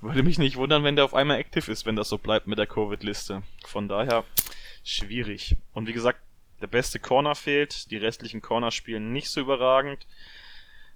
würde 0.00 0.24
mich 0.24 0.38
nicht 0.38 0.56
wundern, 0.56 0.82
wenn 0.82 0.96
der 0.96 1.04
auf 1.04 1.14
einmal 1.14 1.38
aktiv 1.38 1.68
ist, 1.68 1.86
wenn 1.86 1.94
das 1.94 2.08
so 2.08 2.18
bleibt 2.18 2.48
mit 2.48 2.58
der 2.58 2.66
Covid-Liste. 2.66 3.44
Von 3.64 3.86
daher 3.86 4.24
schwierig. 4.82 5.56
Und 5.72 5.86
wie 5.86 5.92
gesagt, 5.92 6.18
der 6.62 6.68
beste 6.68 6.98
Corner 6.98 7.34
fehlt, 7.34 7.90
die 7.90 7.96
restlichen 7.96 8.40
Corner 8.40 8.70
spielen 8.70 9.12
nicht 9.12 9.28
so 9.28 9.40
überragend. 9.40 10.06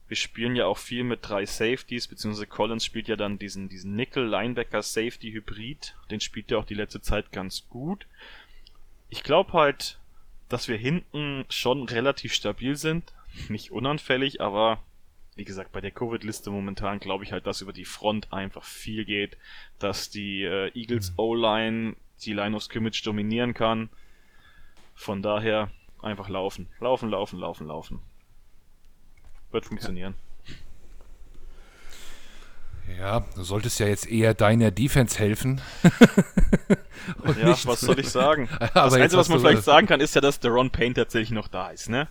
Wir 0.09 0.17
spielen 0.17 0.55
ja 0.55 0.67
auch 0.67 0.79
viel 0.79 1.03
mit 1.03 1.21
drei 1.23 1.47
Safeties, 1.47 2.07
beziehungsweise 2.07 2.47
Collins 2.47 2.85
spielt 2.85 3.09
ja 3.09 3.17
dann 3.17 3.39
diesen, 3.39 3.69
diesen 3.69 3.97
Nickel-Linebacker-Safety-Hybrid. 3.97 5.97
Den 6.11 6.21
spielt 6.21 6.53
er 6.53 6.59
auch 6.59 6.65
die 6.65 6.75
letzte 6.75 7.03
Zeit 7.03 7.33
ganz 7.33 7.69
gut. 7.69 8.07
Ich 9.09 9.25
glaube 9.25 9.53
halt, 9.53 9.99
dass 10.49 10.69
wir 10.69 10.77
hinten 10.77 11.45
schon 11.49 11.83
relativ 11.83 12.33
stabil 12.33 12.77
sind. 12.77 13.13
Nicht 13.49 13.73
unanfällig, 13.73 14.41
aber 14.41 14.81
wie 15.35 15.45
gesagt, 15.45 15.73
bei 15.73 15.81
der 15.81 15.91
Covid-Liste 15.91 16.51
momentan 16.51 17.01
glaube 17.01 17.25
ich 17.25 17.33
halt, 17.33 17.47
dass 17.47 17.61
über 17.61 17.73
die 17.73 17.85
Front 17.85 18.33
einfach 18.33 18.65
viel 18.65 19.05
geht, 19.05 19.37
dass 19.79 20.09
die 20.09 20.45
äh, 20.45 20.71
Eagles 20.75 21.11
mhm. 21.11 21.19
O-Line 21.19 21.97
die 22.25 22.33
Line 22.33 22.57
of 22.57 22.63
Scrimmage 22.63 23.03
dominieren 23.05 23.53
kann. 23.53 23.91
Von 24.97 25.23
daher 25.23 25.71
einfach 26.03 26.29
laufen. 26.29 26.69
Laufen, 26.81 27.11
laufen, 27.11 27.39
laufen, 27.39 27.67
laufen. 27.69 28.01
Wird 29.53 29.67
funktionieren. 29.67 30.15
Ja, 32.99 33.27
du 33.35 33.43
solltest 33.43 33.81
ja 33.81 33.87
jetzt 33.87 34.09
eher 34.09 34.33
deiner 34.33 34.71
Defense 34.71 35.19
helfen. 35.19 35.61
ja, 37.39 37.49
nicht, 37.49 37.67
was 37.67 37.81
soll 37.81 37.99
ich 37.99 38.09
sagen? 38.09 38.49
das 38.75 38.95
Einzige, 38.95 39.19
was 39.19 39.29
man 39.29 39.41
vielleicht 39.41 39.65
sagen 39.65 39.87
kann, 39.87 40.01
ist 40.01 40.15
ja, 40.15 40.21
dass 40.21 40.41
Deron 40.41 40.71
Payne 40.71 40.95
tatsächlich 40.95 41.33
noch 41.33 41.49
da 41.49 41.71
ist, 41.71 41.89
ne? 41.89 42.09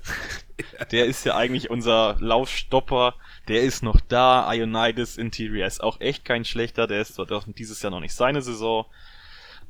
Der 0.91 1.05
ist 1.05 1.25
ja 1.25 1.35
eigentlich 1.35 1.69
unser 1.69 2.17
Laufstopper. 2.19 3.15
Der 3.47 3.63
ist 3.63 3.83
noch 3.83 3.99
da. 4.01 4.51
Ionides 4.53 5.17
Interior 5.17 5.65
ist 5.65 5.81
auch 5.81 6.01
echt 6.01 6.25
kein 6.25 6.45
schlechter. 6.45 6.87
Der 6.87 7.01
ist 7.01 7.15
zwar 7.15 7.25
dieses 7.47 7.81
Jahr 7.81 7.91
noch 7.91 8.01
nicht 8.01 8.13
seine 8.13 8.41
Saison. 8.41 8.85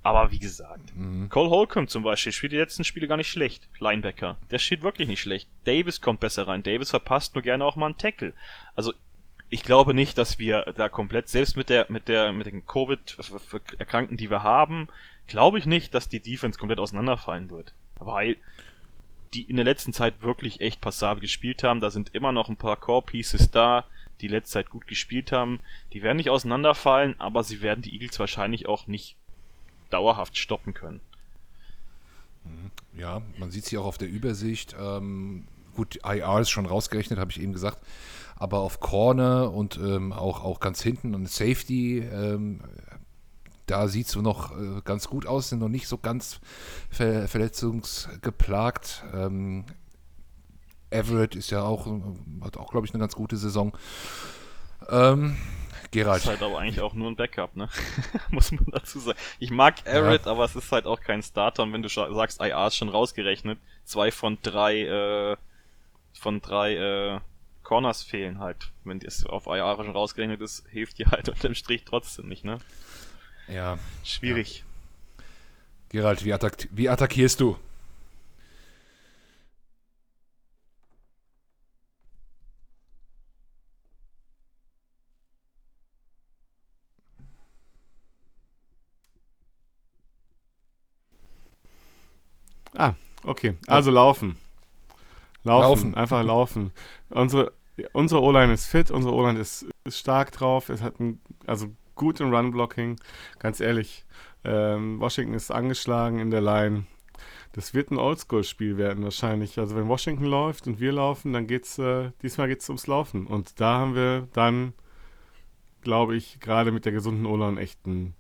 Aber 0.05 0.29
wie 0.29 0.37
gesagt, 0.37 0.95
mhm. 0.95 1.29
Cole 1.29 1.49
Holcomb 1.49 1.89
zum 1.89 2.03
Beispiel 2.03 2.31
spielt 2.31 2.51
die 2.51 2.57
letzten 2.57 2.83
Spiele 2.83 3.07
gar 3.07 3.17
nicht 3.17 3.31
schlecht. 3.31 3.67
Linebacker. 3.79 4.37
Der 4.51 4.59
steht 4.59 4.83
wirklich 4.83 5.07
nicht 5.07 5.19
schlecht. 5.19 5.49
Davis 5.63 5.99
kommt 5.99 6.19
besser 6.19 6.47
rein. 6.47 6.61
Davis 6.61 6.91
verpasst 6.91 7.33
nur 7.33 7.41
gerne 7.41 7.65
auch 7.65 7.75
mal 7.75 7.87
einen 7.87 7.97
Tackle. 7.97 8.33
Also 8.75 8.93
ich 9.49 9.63
glaube 9.63 9.95
nicht, 9.95 10.15
dass 10.19 10.37
wir 10.37 10.71
da 10.77 10.89
komplett, 10.89 11.27
selbst 11.27 11.57
mit 11.57 11.69
der, 11.69 11.87
mit 11.89 12.07
der, 12.07 12.33
mit 12.33 12.45
den 12.45 12.67
Covid-Erkrankten, 12.67 14.15
die 14.15 14.29
wir 14.29 14.43
haben, 14.43 14.89
glaube 15.25 15.57
ich 15.57 15.65
nicht, 15.65 15.95
dass 15.95 16.07
die 16.07 16.19
Defense 16.19 16.59
komplett 16.59 16.77
auseinanderfallen 16.77 17.49
wird. 17.49 17.73
Weil 17.97 18.37
die 19.33 19.41
in 19.41 19.55
der 19.55 19.65
letzten 19.65 19.91
Zeit 19.91 20.21
wirklich 20.21 20.61
echt 20.61 20.81
passabel 20.81 21.19
gespielt 21.19 21.63
haben. 21.63 21.79
Da 21.79 21.89
sind 21.89 22.13
immer 22.13 22.31
noch 22.31 22.47
ein 22.47 22.57
paar 22.57 22.77
Core-Pieces 22.77 23.49
da, 23.49 23.85
die 24.21 24.27
letzte 24.27 24.53
Zeit 24.53 24.69
gut 24.69 24.85
gespielt 24.85 25.31
haben. 25.31 25.61
Die 25.93 26.03
werden 26.03 26.17
nicht 26.17 26.29
auseinanderfallen, 26.29 27.19
aber 27.19 27.43
sie 27.43 27.63
werden 27.63 27.81
die 27.81 27.93
Eagles 27.93 28.19
wahrscheinlich 28.19 28.67
auch 28.67 28.85
nicht 28.85 29.17
dauerhaft 29.89 30.37
stoppen 30.37 30.73
können. 30.73 31.01
Mhm. 32.43 32.99
Ja, 32.99 33.21
man 33.37 33.51
sieht 33.51 33.65
sie 33.65 33.77
auch 33.77 33.85
auf 33.85 33.97
der 33.97 34.09
Übersicht. 34.09 34.75
Ähm, 34.79 35.47
gut, 35.75 35.99
IR 36.03 36.39
ist 36.39 36.49
schon 36.49 36.65
rausgerechnet, 36.65 37.19
habe 37.19 37.31
ich 37.31 37.41
eben 37.41 37.53
gesagt 37.53 37.79
aber 38.35 38.59
auf 38.59 38.79
Corner 38.79 39.53
und 39.53 39.77
ähm, 39.77 40.11
auch, 40.11 40.43
auch 40.43 40.59
ganz 40.59 40.81
hinten 40.81 41.15
und 41.15 41.29
Safety, 41.29 41.99
ähm, 41.99 42.61
da 43.65 43.87
sieht 43.87 44.07
es 44.07 44.15
noch 44.15 44.51
äh, 44.51 44.81
ganz 44.83 45.07
gut 45.07 45.25
aus, 45.25 45.49
sind 45.49 45.59
noch 45.59 45.69
nicht 45.69 45.87
so 45.87 45.97
ganz 45.97 46.39
ver 46.89 47.27
verletzungsgeplagt. 47.27 49.05
Ähm, 49.13 49.65
Everett 50.91 51.35
ist 51.35 51.49
ja 51.49 51.63
auch, 51.63 51.87
hat 52.41 52.57
auch, 52.57 52.69
glaube 52.69 52.85
ich, 52.85 52.93
eine 52.93 53.01
ganz 53.01 53.15
gute 53.15 53.37
Saison. 53.37 53.75
Ähm, 54.89 55.35
Gerald. 55.91 56.21
Ist 56.21 56.27
halt 56.27 56.41
aber 56.41 56.59
eigentlich 56.59 56.81
auch 56.81 56.93
nur 56.93 57.09
ein 57.09 57.15
Backup, 57.15 57.55
ne? 57.55 57.69
Muss 58.29 58.51
man 58.51 58.65
dazu 58.71 58.99
sagen. 58.99 59.17
Ich 59.39 59.51
mag 59.51 59.85
Everett, 59.85 60.25
ja. 60.25 60.31
aber 60.31 60.45
es 60.45 60.55
ist 60.55 60.71
halt 60.71 60.85
auch 60.85 61.01
kein 61.01 61.23
Starter 61.23 61.63
und 61.63 61.73
wenn 61.73 61.81
du 61.81 61.89
sagst, 61.89 62.41
IA 62.41 62.67
ist 62.67 62.75
schon 62.75 62.89
rausgerechnet, 62.89 63.59
zwei 63.83 64.11
von 64.11 64.37
drei, 64.41 64.81
äh, 64.81 65.37
von 66.13 66.41
drei, 66.41 66.75
äh, 66.75 67.19
Corners 67.65 68.03
fehlen 68.03 68.39
halt. 68.39 68.71
Wenn 68.85 68.99
das 68.99 69.25
auf 69.25 69.47
IR 69.47 69.75
schon 69.75 69.89
rausgerechnet 69.89 70.39
ist, 70.39 70.63
hilft 70.69 70.99
dir 70.99 71.07
halt 71.11 71.27
unterm 71.29 71.55
Strich 71.55 71.83
trotzdem 71.83 72.29
nicht, 72.29 72.45
ne? 72.45 72.59
Ja. 73.49 73.77
Schwierig. 74.05 74.59
Ja. 74.59 74.63
Gerald, 75.89 76.23
wie, 76.23 76.33
attack 76.33 76.69
wie 76.71 76.87
attackierst 76.87 77.41
du? 77.41 77.57
Ah, 92.75 92.93
okay. 93.23 93.55
Also 93.67 93.91
laufen. 93.91 94.37
Laufen, 95.43 95.91
laufen. 95.91 95.95
einfach 95.95 96.23
laufen. 96.23 96.71
Unsere, 97.09 97.53
unsere 97.93 98.21
O-Line 98.21 98.53
ist 98.53 98.65
fit, 98.65 98.89
unsere 98.89 99.13
O-Line 99.13 99.39
ist, 99.39 99.67
ist 99.83 99.99
stark 99.99 100.31
drauf, 100.31 100.69
es 100.69 100.81
hat 100.81 100.99
ein, 100.99 101.21
also 101.45 101.67
gut 101.93 102.19
im 102.19 102.33
Run-Blocking, 102.33 102.99
ganz 103.39 103.59
ehrlich. 103.59 104.05
Ähm, 104.43 104.99
Washington 104.99 105.33
ist 105.35 105.51
angeschlagen 105.51 106.19
in 106.19 106.31
der 106.31 106.41
Line. 106.41 106.85
Das 107.53 107.73
wird 107.73 107.89
ein 107.89 107.97
Oldschool-Spiel 107.97 108.77
werden 108.77 109.03
wahrscheinlich. 109.03 109.57
Also 109.59 109.75
wenn 109.75 109.87
Washington 109.87 110.25
läuft 110.25 110.67
und 110.67 110.79
wir 110.79 110.91
laufen, 110.91 111.31
dann 111.31 111.47
geht's, 111.47 111.77
äh, 111.77 112.11
diesmal 112.21 112.47
geht 112.47 112.61
es 112.61 112.69
ums 112.69 112.87
Laufen. 112.87 113.27
Und 113.27 113.61
da 113.61 113.79
haben 113.79 113.95
wir 113.95 114.27
dann, 114.33 114.73
glaube 115.81 116.15
ich, 116.15 116.39
gerade 116.41 116.71
mit 116.71 116.85
der 116.85 116.91
gesunden 116.91 117.25
O-Line 117.25 117.59
echt 117.61 117.79
einen, 117.85 118.13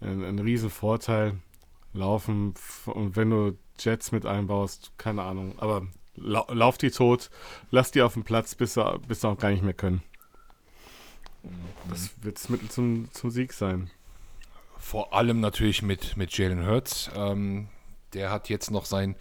einen, 0.00 0.24
einen 0.24 0.38
riesen 0.38 0.70
Vorteil. 0.70 1.34
Laufen 1.92 2.54
und 2.86 3.16
wenn 3.16 3.30
du 3.30 3.58
Jets 3.80 4.12
mit 4.12 4.26
einbaust, 4.26 4.92
keine 4.98 5.22
Ahnung. 5.22 5.58
Aber 5.58 5.86
La 6.16 6.44
lauf 6.50 6.76
die 6.76 6.90
tot, 6.90 7.30
lass 7.70 7.92
die 7.92 8.02
auf 8.02 8.14
dem 8.14 8.24
Platz, 8.24 8.54
bis 8.54 8.74
sie, 8.74 9.00
bis 9.08 9.22
sie 9.22 9.28
auch 9.28 9.38
gar 9.38 9.50
nicht 9.50 9.62
mehr 9.62 9.74
können. 9.74 10.02
Das 11.88 12.10
wird 12.20 12.36
das 12.36 12.48
Mittel 12.48 12.68
zum, 12.68 13.08
zum 13.12 13.30
Sieg 13.30 13.52
sein. 13.52 13.90
Vor 14.78 15.14
allem 15.14 15.40
natürlich 15.40 15.82
mit, 15.82 16.16
mit 16.16 16.36
Jalen 16.36 16.66
Hurts. 16.66 17.10
Ähm, 17.14 17.68
der 18.12 18.30
hat 18.30 18.48
jetzt 18.48 18.70
noch 18.70 18.84
sein 18.84 19.16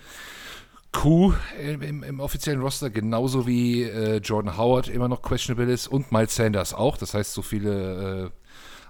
Coup 0.91 1.35
im, 1.61 1.81
im, 1.81 2.03
im 2.03 2.19
offiziellen 2.19 2.61
Roster, 2.61 2.89
genauso 2.89 3.45
wie 3.45 3.83
äh, 3.83 4.17
Jordan 4.17 4.57
Howard 4.57 4.87
immer 4.87 5.07
noch 5.07 5.21
questionable 5.21 5.71
ist 5.71 5.87
und 5.87 6.11
Miles 6.11 6.35
Sanders 6.35 6.73
auch. 6.73 6.97
Das 6.97 7.13
heißt, 7.13 7.33
so 7.33 7.41
viele, 7.41 8.25
äh, 8.25 8.29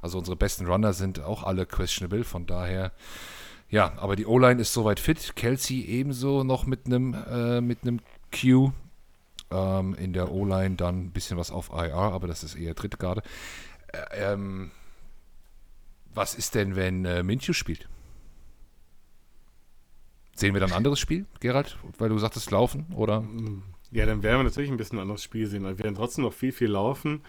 also 0.01 0.17
unsere 0.17 0.38
besten 0.38 0.65
Runner 0.65 0.93
sind 0.93 1.19
auch 1.19 1.43
alle 1.43 1.65
questionable. 1.65 2.23
Von 2.23 2.45
daher 2.45 2.93
ja, 3.69 3.93
aber 3.97 4.15
die 4.15 4.25
O-Line 4.25 4.62
ist 4.62 4.73
soweit 4.73 4.99
fit. 4.99 5.36
Kelsey 5.36 5.82
ebenso 5.86 6.43
noch 6.43 6.65
mit 6.65 6.86
einem 6.86 7.13
äh, 7.13 7.62
mit 7.62 7.84
einem 7.84 7.99
Q. 8.32 8.71
Ähm, 9.51 9.95
in 9.95 10.13
der 10.13 10.32
O-Line 10.32 10.75
dann 10.75 11.05
ein 11.05 11.12
bisschen 11.12 11.38
was 11.38 11.49
auf 11.49 11.71
IR, 11.71 11.93
aber 11.95 12.27
das 12.27 12.43
ist 12.43 12.55
eher 12.55 12.75
dritte 12.75 12.97
Garde. 12.97 13.23
Äh, 13.88 14.34
ähm, 14.34 14.71
was 16.13 16.36
ist 16.36 16.55
denn, 16.55 16.75
wenn 16.75 17.05
äh, 17.05 17.23
Minshew 17.23 17.53
spielt? 17.53 17.88
Sehen 20.36 20.53
wir 20.53 20.62
dann 20.62 20.71
ein 20.71 20.77
anderes 20.77 20.99
Spiel, 20.99 21.25
Gerald? 21.39 21.77
Weil 21.97 22.10
du 22.10 22.17
sagtest 22.17 22.49
laufen, 22.51 22.86
oder? 22.95 23.23
Ja, 23.91 24.05
dann 24.05 24.23
werden 24.23 24.39
wir 24.39 24.43
natürlich 24.43 24.69
ein 24.69 24.77
bisschen 24.77 24.97
ein 24.97 25.01
anderes 25.01 25.23
Spiel 25.23 25.47
sehen. 25.47 25.63
Wir 25.63 25.77
werden 25.79 25.95
trotzdem 25.95 26.23
noch 26.23 26.34
viel, 26.34 26.51
viel 26.51 26.69
laufen. 26.69 27.21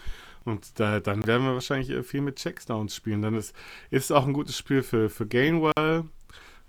Und 0.43 0.79
da, 0.79 0.99
dann 0.99 1.25
werden 1.27 1.45
wir 1.45 1.53
wahrscheinlich 1.53 1.89
äh, 1.89 2.03
viel 2.03 2.21
mit 2.21 2.37
Checkdowns 2.37 2.95
spielen. 2.95 3.21
Dann 3.21 3.35
ist 3.35 3.53
es 3.91 4.11
auch 4.11 4.25
ein 4.25 4.33
gutes 4.33 4.57
Spiel 4.57 4.81
für, 4.81 5.09
für 5.09 5.27
Gainwell. 5.27 6.05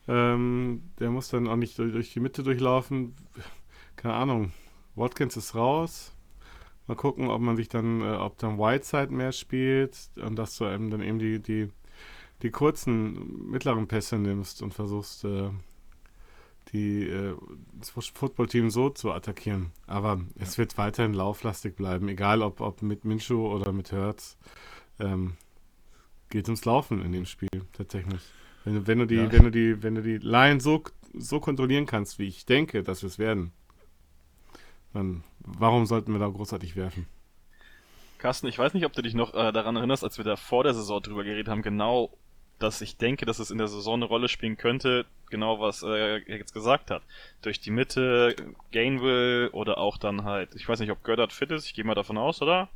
Ähm, 0.08 0.90
der 0.98 1.10
muss 1.10 1.28
dann 1.28 1.48
auch 1.48 1.56
nicht 1.56 1.78
durch 1.78 2.12
die 2.12 2.20
Mitte 2.20 2.42
durchlaufen. 2.42 3.14
Keine 3.96 4.14
Ahnung. 4.14 4.52
Watkins 4.94 5.36
ist 5.36 5.54
raus. 5.54 6.14
Mal 6.86 6.96
gucken, 6.96 7.28
ob 7.28 7.40
man 7.40 7.56
sich 7.56 7.68
dann, 7.68 8.00
äh, 8.00 8.16
ob 8.16 8.38
dann 8.38 8.58
Whiteside 8.58 9.12
mehr 9.12 9.32
spielt 9.32 10.10
und 10.16 10.36
dass 10.36 10.56
du 10.58 10.66
eben 10.66 10.90
dann 10.90 11.00
eben 11.00 11.18
die, 11.18 11.40
die, 11.40 11.68
die 12.42 12.50
kurzen, 12.50 13.50
mittleren 13.50 13.86
Pässe 13.86 14.18
nimmst 14.18 14.62
und 14.62 14.74
versuchst, 14.74 15.24
äh, 15.24 15.50
die, 16.72 17.04
äh, 17.08 17.36
das 17.74 17.90
Footballteam 17.90 18.70
so 18.70 18.90
zu 18.90 19.12
attackieren. 19.12 19.70
Aber 19.86 20.16
ja. 20.16 20.42
es 20.42 20.58
wird 20.58 20.76
weiterhin 20.78 21.14
lauflastig 21.14 21.76
bleiben, 21.76 22.08
egal 22.08 22.42
ob, 22.42 22.60
ob 22.60 22.82
mit 22.82 23.04
Minshu 23.04 23.46
oder 23.46 23.72
mit 23.72 23.92
Hertz. 23.92 24.36
Ähm, 24.98 25.36
geht 26.30 26.48
ums 26.48 26.64
Laufen 26.64 27.02
in 27.02 27.12
dem 27.12 27.26
Spiel 27.26 27.48
tatsächlich. 27.72 28.22
Wenn, 28.64 28.87
wenn, 28.87 28.98
du 28.98 29.07
die, 29.07 29.16
ja. 29.16 29.33
wenn 29.33 29.44
du 29.44 29.51
die, 29.51 29.83
wenn 29.83 29.94
du 29.94 30.03
die 30.03 30.18
Line 30.18 30.61
so, 30.61 30.83
so 31.14 31.40
kontrollieren 31.40 31.87
kannst, 31.87 32.18
wie 32.18 32.29
ich 32.29 32.46
denke, 32.46 32.83
dass 32.83 33.03
wir 33.03 33.09
es 33.09 33.18
werden, 33.18 33.53
dann 34.92 35.25
warum 35.40 35.87
sollten 35.87 36.12
wir 36.12 36.20
da 36.20 36.29
großartig 36.29 36.77
werfen? 36.77 37.07
Carsten, 38.18 38.46
ich 38.46 38.59
weiß 38.59 38.75
nicht, 38.75 38.87
ob 38.87 38.92
du 38.92 39.03
dich 39.03 39.14
noch 39.14 39.35
äh, 39.35 39.53
daran 39.53 39.75
erinnerst, 39.75 40.05
als 40.05 40.16
wir 40.16 40.25
da 40.25 40.37
vor 40.37 40.62
der 40.62 40.75
Saison 40.75 41.03
drüber 41.03 41.25
geredet 41.25 41.48
haben, 41.48 41.62
genau, 41.62 42.16
dass 42.61 42.81
ich 42.81 42.96
denke, 42.96 43.27
dass 43.27 43.40
es 43.40 43.51
in 43.51 43.59
der 43.59 43.66
Saison 43.66 43.94
eine 43.94 44.05
Rolle 44.05 44.29
spielen 44.29 44.57
könnte, 44.57 45.07
genau 45.29 45.59
was 45.59 45.83
äh, 45.83 46.20
er 46.20 46.37
jetzt 46.38 46.55
gesagt 46.55 46.92
hat. 46.92 47.03
Durch 47.42 47.61
die 47.61 47.72
Mitte, 47.72 48.37
Gainville 48.70 49.51
oder 49.51 49.79
auch 49.79 49.98
dann 49.98 50.22
halt, 50.22 50.55
ich 50.55 50.68
weiß 50.68 50.79
nicht, 50.79 50.92
ob 50.92 51.03
Gördert 51.03 51.33
fit 51.33 51.51
ist, 51.51 51.66
ich 51.66 51.75
gehe 51.75 51.85
mal 51.85 51.96
davon 51.96 52.16
aus, 52.16 52.40
oder? 52.40 52.68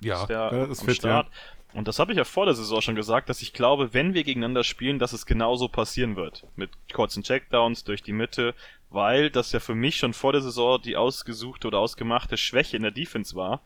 Ja, 0.00 0.22
ist 0.22 0.26
der 0.28 0.68
ist 0.68 0.82
fit, 0.82 0.96
Start. 0.96 1.28
Ja. 1.28 1.32
Und 1.72 1.86
das 1.86 1.98
habe 1.98 2.12
ich 2.12 2.18
ja 2.18 2.24
vor 2.24 2.46
der 2.46 2.54
Saison 2.54 2.80
schon 2.80 2.94
gesagt, 2.94 3.28
dass 3.28 3.42
ich 3.42 3.52
glaube, 3.52 3.94
wenn 3.94 4.14
wir 4.14 4.24
gegeneinander 4.24 4.64
spielen, 4.64 4.98
dass 4.98 5.12
es 5.12 5.26
genauso 5.26 5.68
passieren 5.68 6.16
wird. 6.16 6.44
Mit 6.56 6.70
kurzen 6.92 7.22
Checkdowns 7.22 7.84
durch 7.84 8.02
die 8.02 8.12
Mitte, 8.12 8.54
weil 8.90 9.30
das 9.30 9.52
ja 9.52 9.60
für 9.60 9.74
mich 9.74 9.96
schon 9.96 10.12
vor 10.12 10.32
der 10.32 10.42
Saison 10.42 10.80
die 10.82 10.96
ausgesuchte 10.96 11.68
oder 11.68 11.78
ausgemachte 11.78 12.36
Schwäche 12.36 12.76
in 12.76 12.82
der 12.82 12.90
Defense 12.90 13.36
war. 13.36 13.60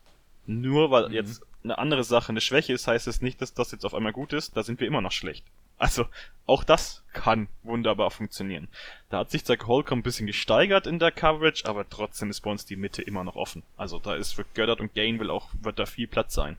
Nur 0.46 0.90
weil 0.90 1.08
mhm. 1.08 1.14
jetzt 1.14 1.42
eine 1.62 1.78
andere 1.78 2.04
Sache 2.04 2.28
eine 2.28 2.42
Schwäche 2.42 2.74
ist, 2.74 2.86
heißt 2.86 3.06
es 3.06 3.22
nicht, 3.22 3.40
dass 3.40 3.54
das 3.54 3.72
jetzt 3.72 3.86
auf 3.86 3.94
einmal 3.94 4.12
gut 4.12 4.34
ist. 4.34 4.56
Da 4.56 4.62
sind 4.62 4.80
wir 4.80 4.86
immer 4.86 5.00
noch 5.00 5.12
schlecht. 5.12 5.44
Also, 5.76 6.06
auch 6.46 6.62
das 6.62 7.02
kann 7.12 7.48
wunderbar 7.62 8.10
funktionieren. 8.10 8.68
Da 9.10 9.18
hat 9.18 9.30
sich 9.30 9.44
Zach 9.44 9.66
Holcomb 9.66 10.00
ein 10.00 10.02
bisschen 10.04 10.26
gesteigert 10.26 10.86
in 10.86 10.98
der 10.98 11.10
Coverage, 11.10 11.66
aber 11.66 11.88
trotzdem 11.88 12.30
ist 12.30 12.42
bei 12.42 12.50
uns 12.50 12.64
die 12.64 12.76
Mitte 12.76 13.02
immer 13.02 13.24
noch 13.24 13.34
offen. 13.34 13.64
Also, 13.76 13.98
da 13.98 14.14
ist 14.14 14.32
für 14.32 14.44
Goddard 14.54 14.80
und 14.80 14.94
Gainwell 14.94 15.30
auch, 15.30 15.48
wird 15.60 15.78
da 15.78 15.86
viel 15.86 16.06
Platz 16.06 16.34
sein. 16.34 16.56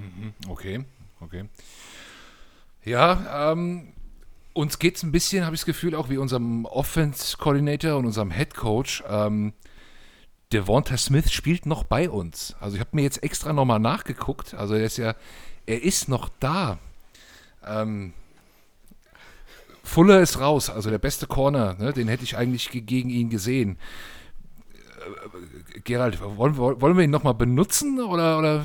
Mhm, 0.00 0.34
okay, 0.48 0.84
okay. 1.20 1.44
Ja, 2.84 3.52
ähm, 3.52 3.92
uns 4.52 4.78
geht 4.78 4.96
es 4.96 5.02
ein 5.02 5.12
bisschen, 5.12 5.44
habe 5.44 5.54
ich 5.54 5.60
das 5.60 5.66
Gefühl, 5.66 5.94
auch 5.94 6.08
wie 6.08 6.16
unserem 6.16 6.64
Offense-Coordinator 6.64 7.96
und 7.96 8.06
unserem 8.06 8.30
Head 8.30 8.54
Coach. 8.54 9.02
Ähm, 9.08 9.52
Devonta 10.52 10.96
Smith 10.96 11.30
spielt 11.30 11.66
noch 11.66 11.84
bei 11.84 12.10
uns. 12.10 12.56
Also 12.58 12.76
ich 12.76 12.80
habe 12.80 12.90
mir 12.92 13.02
jetzt 13.02 13.22
extra 13.22 13.52
nochmal 13.52 13.78
nachgeguckt. 13.78 14.54
Also 14.54 14.74
er 14.74 14.84
ist 14.84 14.96
ja, 14.96 15.14
er 15.66 15.82
ist 15.82 16.08
noch 16.08 16.28
da. 16.40 16.78
Ähm, 17.64 18.12
Fuller 19.82 20.20
ist 20.20 20.38
raus, 20.38 20.70
also 20.70 20.90
der 20.90 20.98
beste 20.98 21.26
Corner, 21.26 21.74
ne, 21.74 21.92
den 21.92 22.06
hätte 22.08 22.22
ich 22.22 22.36
eigentlich 22.36 22.70
gegen 22.70 23.10
ihn 23.10 23.28
gesehen. 23.30 23.76
Äh, 25.00 25.80
Gerald, 25.80 26.20
wollen, 26.20 26.56
wollen 26.56 26.96
wir 26.96 27.04
ihn 27.04 27.10
nochmal 27.10 27.34
benutzen 27.34 28.00
oder, 28.00 28.38
oder, 28.38 28.64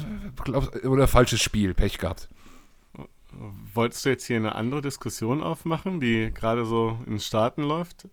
oder 0.84 1.08
falsches 1.08 1.42
Spiel, 1.42 1.74
Pech 1.74 1.98
gehabt? 1.98 2.30
Wolltest 3.74 4.06
du 4.06 4.10
jetzt 4.10 4.26
hier 4.26 4.38
eine 4.38 4.56
andere 4.56 4.82
Diskussion 4.82 5.44
aufmachen, 5.44 6.00
die 6.00 6.32
gerade 6.34 6.66
so 6.66 6.98
in 7.06 7.14
den 7.14 7.20
Staaten 7.20 7.64
läuft? 7.64 8.08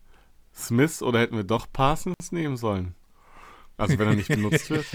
Smith 0.55 1.03
oder 1.03 1.21
hätten 1.21 1.37
wir 1.37 1.45
doch 1.45 1.67
Parsons 1.73 2.33
nehmen 2.33 2.57
sollen? 2.57 2.95
Also 3.83 3.99
wenn 3.99 4.09
er 4.09 4.15
nicht 4.15 4.29
benutzt 4.29 4.71
wird. 4.71 4.87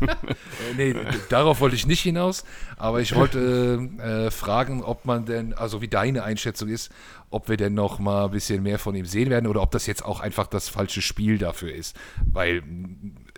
Äh, 0.00 0.74
nee, 0.76 0.94
darauf 1.28 1.60
wollte 1.60 1.76
ich 1.76 1.86
nicht 1.86 2.00
hinaus, 2.00 2.44
aber 2.78 3.02
ich 3.02 3.14
wollte 3.14 3.88
äh, 3.98 4.30
fragen, 4.30 4.82
ob 4.82 5.04
man 5.04 5.26
denn, 5.26 5.52
also 5.52 5.82
wie 5.82 5.88
deine 5.88 6.22
Einschätzung 6.22 6.70
ist, 6.70 6.90
ob 7.28 7.50
wir 7.50 7.58
denn 7.58 7.74
noch 7.74 7.98
mal 7.98 8.24
ein 8.24 8.30
bisschen 8.30 8.62
mehr 8.62 8.78
von 8.78 8.94
ihm 8.94 9.04
sehen 9.04 9.28
werden 9.28 9.46
oder 9.46 9.60
ob 9.60 9.70
das 9.72 9.86
jetzt 9.86 10.02
auch 10.02 10.20
einfach 10.20 10.46
das 10.46 10.70
falsche 10.70 11.02
Spiel 11.02 11.36
dafür 11.36 11.74
ist, 11.74 11.94
weil 12.24 12.62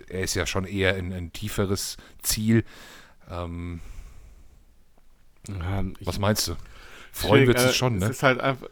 er 0.07 0.21
ist 0.21 0.35
ja 0.35 0.45
schon 0.45 0.63
eher 0.63 0.95
ein, 0.95 1.11
ein 1.11 1.33
tieferes 1.33 1.97
Ziel. 2.21 2.63
Ähm, 3.29 3.81
ja, 5.49 5.83
was 6.01 6.19
meinst 6.19 6.47
du? 6.47 6.55
Freuen 7.11 7.47
wird 7.47 7.59
es 7.59 7.65
äh, 7.65 7.73
schon, 7.73 7.97
ne? 7.97 8.05
Es 8.05 8.11
ist 8.11 8.23
halt 8.23 8.39
einfach, 8.39 8.67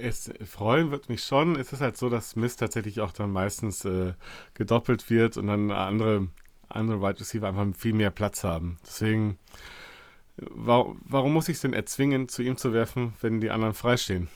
es 0.00 0.32
freuen 0.44 0.90
wird 0.90 1.08
mich 1.08 1.22
schon. 1.24 1.56
Es 1.56 1.72
ist 1.72 1.80
halt 1.80 1.96
so, 1.96 2.08
dass 2.08 2.30
Smith 2.30 2.56
tatsächlich 2.56 3.00
auch 3.00 3.12
dann 3.12 3.30
meistens 3.30 3.84
äh, 3.84 4.14
gedoppelt 4.54 5.10
wird 5.10 5.36
und 5.36 5.46
dann 5.46 5.70
andere, 5.70 6.28
andere 6.68 7.00
Wide 7.00 7.20
Receiver 7.20 7.48
einfach 7.48 7.66
viel 7.76 7.92
mehr 7.92 8.10
Platz 8.10 8.44
haben. 8.44 8.78
Deswegen, 8.84 9.38
warum, 10.36 11.00
warum 11.04 11.32
muss 11.32 11.48
ich 11.48 11.56
es 11.56 11.62
denn 11.62 11.72
erzwingen, 11.72 12.28
zu 12.28 12.42
ihm 12.42 12.56
zu 12.56 12.72
werfen, 12.72 13.14
wenn 13.20 13.40
die 13.40 13.50
anderen 13.50 13.74
freistehen? 13.74 14.28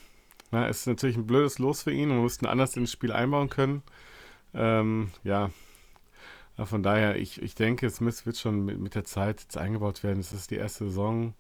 Na, 0.51 0.69
es 0.69 0.81
ist 0.81 0.87
natürlich 0.87 1.17
ein 1.17 1.27
blödes 1.27 1.59
Los 1.59 1.83
für 1.83 1.93
ihn 1.93 2.11
und 2.11 2.17
wir 2.17 2.23
mussten 2.23 2.47
anders 2.47 2.77
ins 2.77 2.93
Spiel 2.93 3.13
einbauen 3.13 3.49
können. 3.49 3.83
Ähm, 4.55 5.11
ja, 5.25 5.51
von 6.57 6.85
daher, 6.85 7.17
ich, 7.17 7.43
ich 7.43 7.57
denke, 7.57 7.91
Smith 7.91 8.27
wird 8.27 8.37
schon 8.37 8.65
mit, 8.65 8.79
mit 8.79 8.95
der 8.95 9.05
Zeit 9.05 9.41
jetzt 9.41 9.57
eingebaut 9.57 10.05
werden. 10.05 10.21
Es 10.21 10.33
ist 10.33 10.51
die 10.53 10.57
erste 10.57 10.85
Saison 10.85 11.35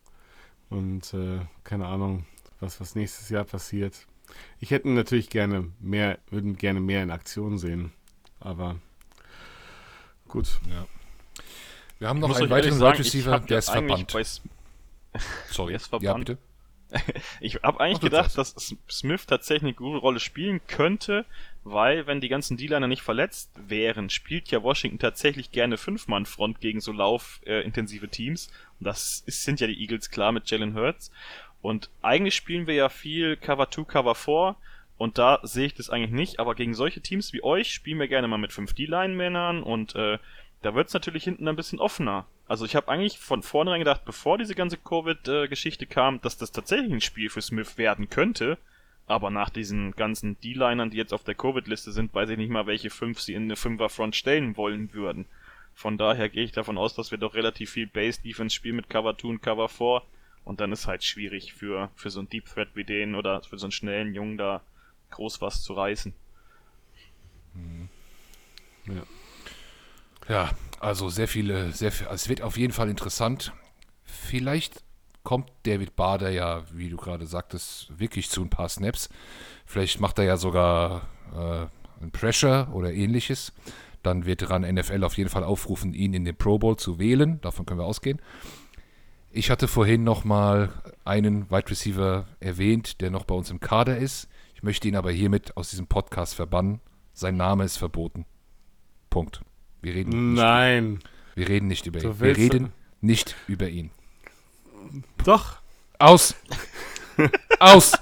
und 0.70 1.14
äh, 1.14 1.40
keine 1.62 1.86
Ahnung, 1.86 2.26
was, 2.58 2.80
was 2.80 2.96
nächstes 2.96 3.28
Jahr 3.28 3.44
passiert. 3.44 4.06
Ich 4.60 4.70
hätte 4.70 4.88
natürlich 4.88 5.30
gerne 5.30 5.70
mehr, 5.80 6.18
würden 6.30 6.56
gerne 6.56 6.80
mehr 6.80 7.02
in 7.02 7.10
Aktion 7.10 7.58
sehen. 7.58 7.92
Aber 8.40 8.76
gut. 10.28 10.60
Ja. 10.68 10.86
Wir 11.98 12.08
haben 12.08 12.20
noch 12.20 12.34
einen 12.34 12.50
weiteren 12.50 12.80
Wide 12.80 12.98
Receiver, 12.98 13.40
der 13.40 13.58
ist 13.58 13.70
verbannt. 13.70 14.10
Sorry, 15.50 15.74
ist 15.74 15.86
verbannt. 15.86 16.04
Ja, 16.04 16.14
bitte. 16.14 16.38
ich 17.40 17.56
habe 17.62 17.80
eigentlich 17.80 17.98
Ach, 17.98 18.02
gedacht, 18.02 18.38
dass 18.38 18.76
Smith 18.90 19.26
tatsächlich 19.26 19.64
eine 19.64 19.74
gute 19.74 19.98
Rolle 19.98 20.20
spielen 20.20 20.60
könnte, 20.66 21.24
weil 21.62 22.06
wenn 22.06 22.20
die 22.20 22.28
ganzen 22.28 22.56
D-Liner 22.56 22.86
nicht 22.86 23.02
verletzt 23.02 23.50
wären, 23.56 24.10
spielt 24.10 24.50
ja 24.50 24.62
Washington 24.62 24.98
tatsächlich 24.98 25.50
gerne 25.50 25.76
Fünf-Mann-Front 25.76 26.60
gegen 26.60 26.80
so 26.80 26.92
laufintensive 26.92 28.06
äh, 28.06 28.10
Teams. 28.10 28.48
Und 28.78 28.86
das 28.86 29.22
ist, 29.26 29.44
sind 29.44 29.60
ja 29.60 29.66
die 29.66 29.80
Eagles 29.80 30.10
klar 30.10 30.32
mit 30.32 30.48
Jalen 30.50 30.74
Hurts. 30.74 31.10
Und 31.64 31.88
eigentlich 32.02 32.34
spielen 32.34 32.66
wir 32.66 32.74
ja 32.74 32.90
viel 32.90 33.38
Cover 33.38 33.70
2, 33.70 33.84
Cover 33.84 34.14
4 34.14 34.54
und 34.98 35.16
da 35.16 35.40
sehe 35.44 35.64
ich 35.64 35.72
das 35.72 35.88
eigentlich 35.88 36.10
nicht, 36.10 36.38
aber 36.38 36.54
gegen 36.54 36.74
solche 36.74 37.00
Teams 37.00 37.32
wie 37.32 37.42
euch 37.42 37.72
spielen 37.72 37.98
wir 37.98 38.06
gerne 38.06 38.28
mal 38.28 38.36
mit 38.36 38.50
5D-Line-Männern 38.50 39.62
und 39.62 39.94
äh, 39.94 40.18
da 40.60 40.74
wird's 40.74 40.92
natürlich 40.92 41.24
hinten 41.24 41.48
ein 41.48 41.56
bisschen 41.56 41.80
offener. 41.80 42.26
Also 42.46 42.66
ich 42.66 42.76
habe 42.76 42.88
eigentlich 42.88 43.18
von 43.18 43.42
vornherein 43.42 43.78
gedacht, 43.78 44.04
bevor 44.04 44.36
diese 44.36 44.54
ganze 44.54 44.76
Covid-Geschichte 44.76 45.86
kam, 45.86 46.20
dass 46.20 46.36
das 46.36 46.52
tatsächlich 46.52 46.92
ein 46.92 47.00
Spiel 47.00 47.30
für 47.30 47.40
Smith 47.40 47.78
werden 47.78 48.10
könnte. 48.10 48.58
Aber 49.06 49.30
nach 49.30 49.48
diesen 49.48 49.92
ganzen 49.92 50.38
D-Linern, 50.40 50.90
die 50.90 50.98
jetzt 50.98 51.14
auf 51.14 51.24
der 51.24 51.34
Covid-Liste 51.34 51.92
sind, 51.92 52.12
weiß 52.12 52.28
ich 52.28 52.36
nicht 52.36 52.50
mal, 52.50 52.66
welche 52.66 52.90
fünf 52.90 53.20
sie 53.20 53.32
in 53.32 53.44
eine 53.44 53.56
Fünfer-Front 53.56 54.16
stellen 54.16 54.58
wollen 54.58 54.92
würden. 54.92 55.24
Von 55.72 55.96
daher 55.96 56.28
gehe 56.28 56.44
ich 56.44 56.52
davon 56.52 56.76
aus, 56.76 56.94
dass 56.94 57.10
wir 57.10 57.16
doch 57.16 57.34
relativ 57.34 57.70
viel 57.70 57.86
Base-Defense 57.86 58.54
spielen 58.54 58.76
mit 58.76 58.90
Cover 58.90 59.16
2 59.16 59.28
und 59.28 59.42
Cover 59.42 59.70
4 59.70 60.02
und 60.44 60.60
dann 60.60 60.72
ist 60.72 60.86
halt 60.86 61.04
schwierig 61.04 61.54
für, 61.54 61.90
für 61.94 62.10
so 62.10 62.20
einen 62.20 62.28
Deep 62.28 62.46
Threat 62.46 62.68
wie 62.74 62.84
den 62.84 63.14
oder 63.14 63.42
für 63.42 63.58
so 63.58 63.66
einen 63.66 63.72
schnellen 63.72 64.14
Jungen 64.14 64.36
da 64.36 64.62
groß 65.10 65.40
was 65.40 65.62
zu 65.62 65.72
reißen. 65.74 66.12
Mhm. 67.54 67.88
Ja. 68.86 69.02
ja, 70.28 70.50
also 70.80 71.08
sehr 71.08 71.28
viele, 71.28 71.72
sehr 71.72 71.90
viel, 71.90 72.06
es 72.10 72.28
wird 72.28 72.42
auf 72.42 72.58
jeden 72.58 72.72
Fall 72.72 72.90
interessant. 72.90 73.52
Vielleicht 74.02 74.82
kommt 75.22 75.50
David 75.62 75.96
Bader 75.96 76.30
ja, 76.30 76.64
wie 76.72 76.90
du 76.90 76.96
gerade 76.96 77.26
sagtest, 77.26 77.98
wirklich 77.98 78.28
zu 78.28 78.42
ein 78.42 78.50
paar 78.50 78.68
Snaps. 78.68 79.08
Vielleicht 79.64 80.00
macht 80.00 80.18
er 80.18 80.24
ja 80.24 80.36
sogar 80.36 81.08
äh, 81.34 82.02
ein 82.02 82.10
Pressure 82.12 82.68
oder 82.72 82.92
ähnliches. 82.92 83.52
Dann 84.02 84.26
wird 84.26 84.42
daran 84.42 84.62
NFL 84.62 85.02
auf 85.02 85.16
jeden 85.16 85.30
Fall 85.30 85.44
aufrufen, 85.44 85.94
ihn 85.94 86.12
in 86.12 86.26
den 86.26 86.36
Pro 86.36 86.58
Bowl 86.58 86.76
zu 86.76 86.98
wählen. 86.98 87.40
Davon 87.40 87.64
können 87.64 87.80
wir 87.80 87.86
ausgehen. 87.86 88.20
Ich 89.36 89.50
hatte 89.50 89.66
vorhin 89.66 90.04
noch 90.04 90.22
mal 90.22 90.72
einen 91.04 91.50
Wide 91.50 91.68
Receiver 91.68 92.28
erwähnt, 92.38 93.00
der 93.00 93.10
noch 93.10 93.24
bei 93.24 93.34
uns 93.34 93.50
im 93.50 93.58
Kader 93.58 93.98
ist. 93.98 94.28
Ich 94.54 94.62
möchte 94.62 94.86
ihn 94.86 94.94
aber 94.94 95.10
hiermit 95.10 95.56
aus 95.56 95.70
diesem 95.70 95.88
Podcast 95.88 96.36
verbannen. 96.36 96.80
Sein 97.14 97.36
Name 97.36 97.64
ist 97.64 97.76
verboten. 97.76 98.26
Punkt. 99.10 99.40
Wir 99.82 99.92
reden 99.92 100.34
Nein. 100.34 100.92
Nicht, 100.92 101.06
wir 101.34 101.48
reden 101.48 101.66
nicht 101.66 101.86
über 101.86 102.00
ihn. 102.00 102.20
Wir 102.20 102.36
reden 102.36 102.72
nicht 103.00 103.34
über 103.48 103.68
ihn. 103.68 103.90
Doch. 105.24 105.56
Aus. 105.98 106.36
Aus. 107.58 107.98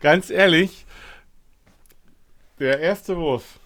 Ganz 0.00 0.28
ehrlich, 0.28 0.84
der 2.58 2.78
erste 2.80 3.16
Wurf, 3.16 3.58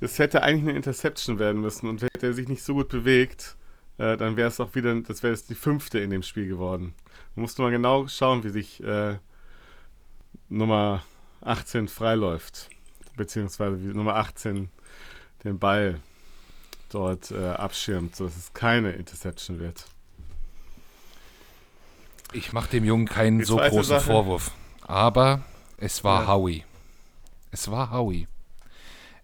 das 0.00 0.18
hätte 0.18 0.42
eigentlich 0.42 0.68
eine 0.68 0.76
Interception 0.76 1.38
werden 1.38 1.62
müssen 1.62 1.88
und 1.88 2.02
hätte 2.02 2.26
er 2.26 2.34
sich 2.34 2.48
nicht 2.48 2.62
so 2.62 2.74
gut 2.74 2.90
bewegt, 2.90 3.56
äh, 4.00 4.16
dann 4.16 4.36
wäre 4.36 4.48
es 4.48 4.58
auch 4.60 4.74
wieder, 4.74 4.98
das 5.02 5.22
wäre 5.22 5.34
jetzt 5.34 5.50
die 5.50 5.54
fünfte 5.54 5.98
in 5.98 6.08
dem 6.08 6.22
Spiel 6.22 6.48
geworden. 6.48 6.94
Man 7.34 7.42
musste 7.42 7.60
mal 7.60 7.70
genau 7.70 8.08
schauen, 8.08 8.42
wie 8.44 8.48
sich 8.48 8.82
äh, 8.82 9.18
Nummer 10.48 11.04
18 11.42 11.86
freiläuft. 11.86 12.70
Beziehungsweise 13.16 13.82
wie 13.82 13.88
Nummer 13.88 14.16
18 14.16 14.70
den 15.44 15.58
Ball 15.58 16.00
dort 16.88 17.30
äh, 17.30 17.50
abschirmt, 17.50 18.16
sodass 18.16 18.36
es 18.38 18.54
keine 18.54 18.92
Interception 18.92 19.60
wird. 19.60 19.84
Ich 22.32 22.54
mache 22.54 22.70
dem 22.70 22.84
Jungen 22.84 23.06
keinen 23.06 23.44
so 23.44 23.56
großen 23.56 23.82
Sache. 23.82 24.06
Vorwurf. 24.06 24.52
Aber 24.82 25.42
es 25.76 26.04
war 26.04 26.22
ja. 26.22 26.28
Howie. 26.28 26.64
Es 27.50 27.70
war 27.70 27.90
Howie. 27.90 28.28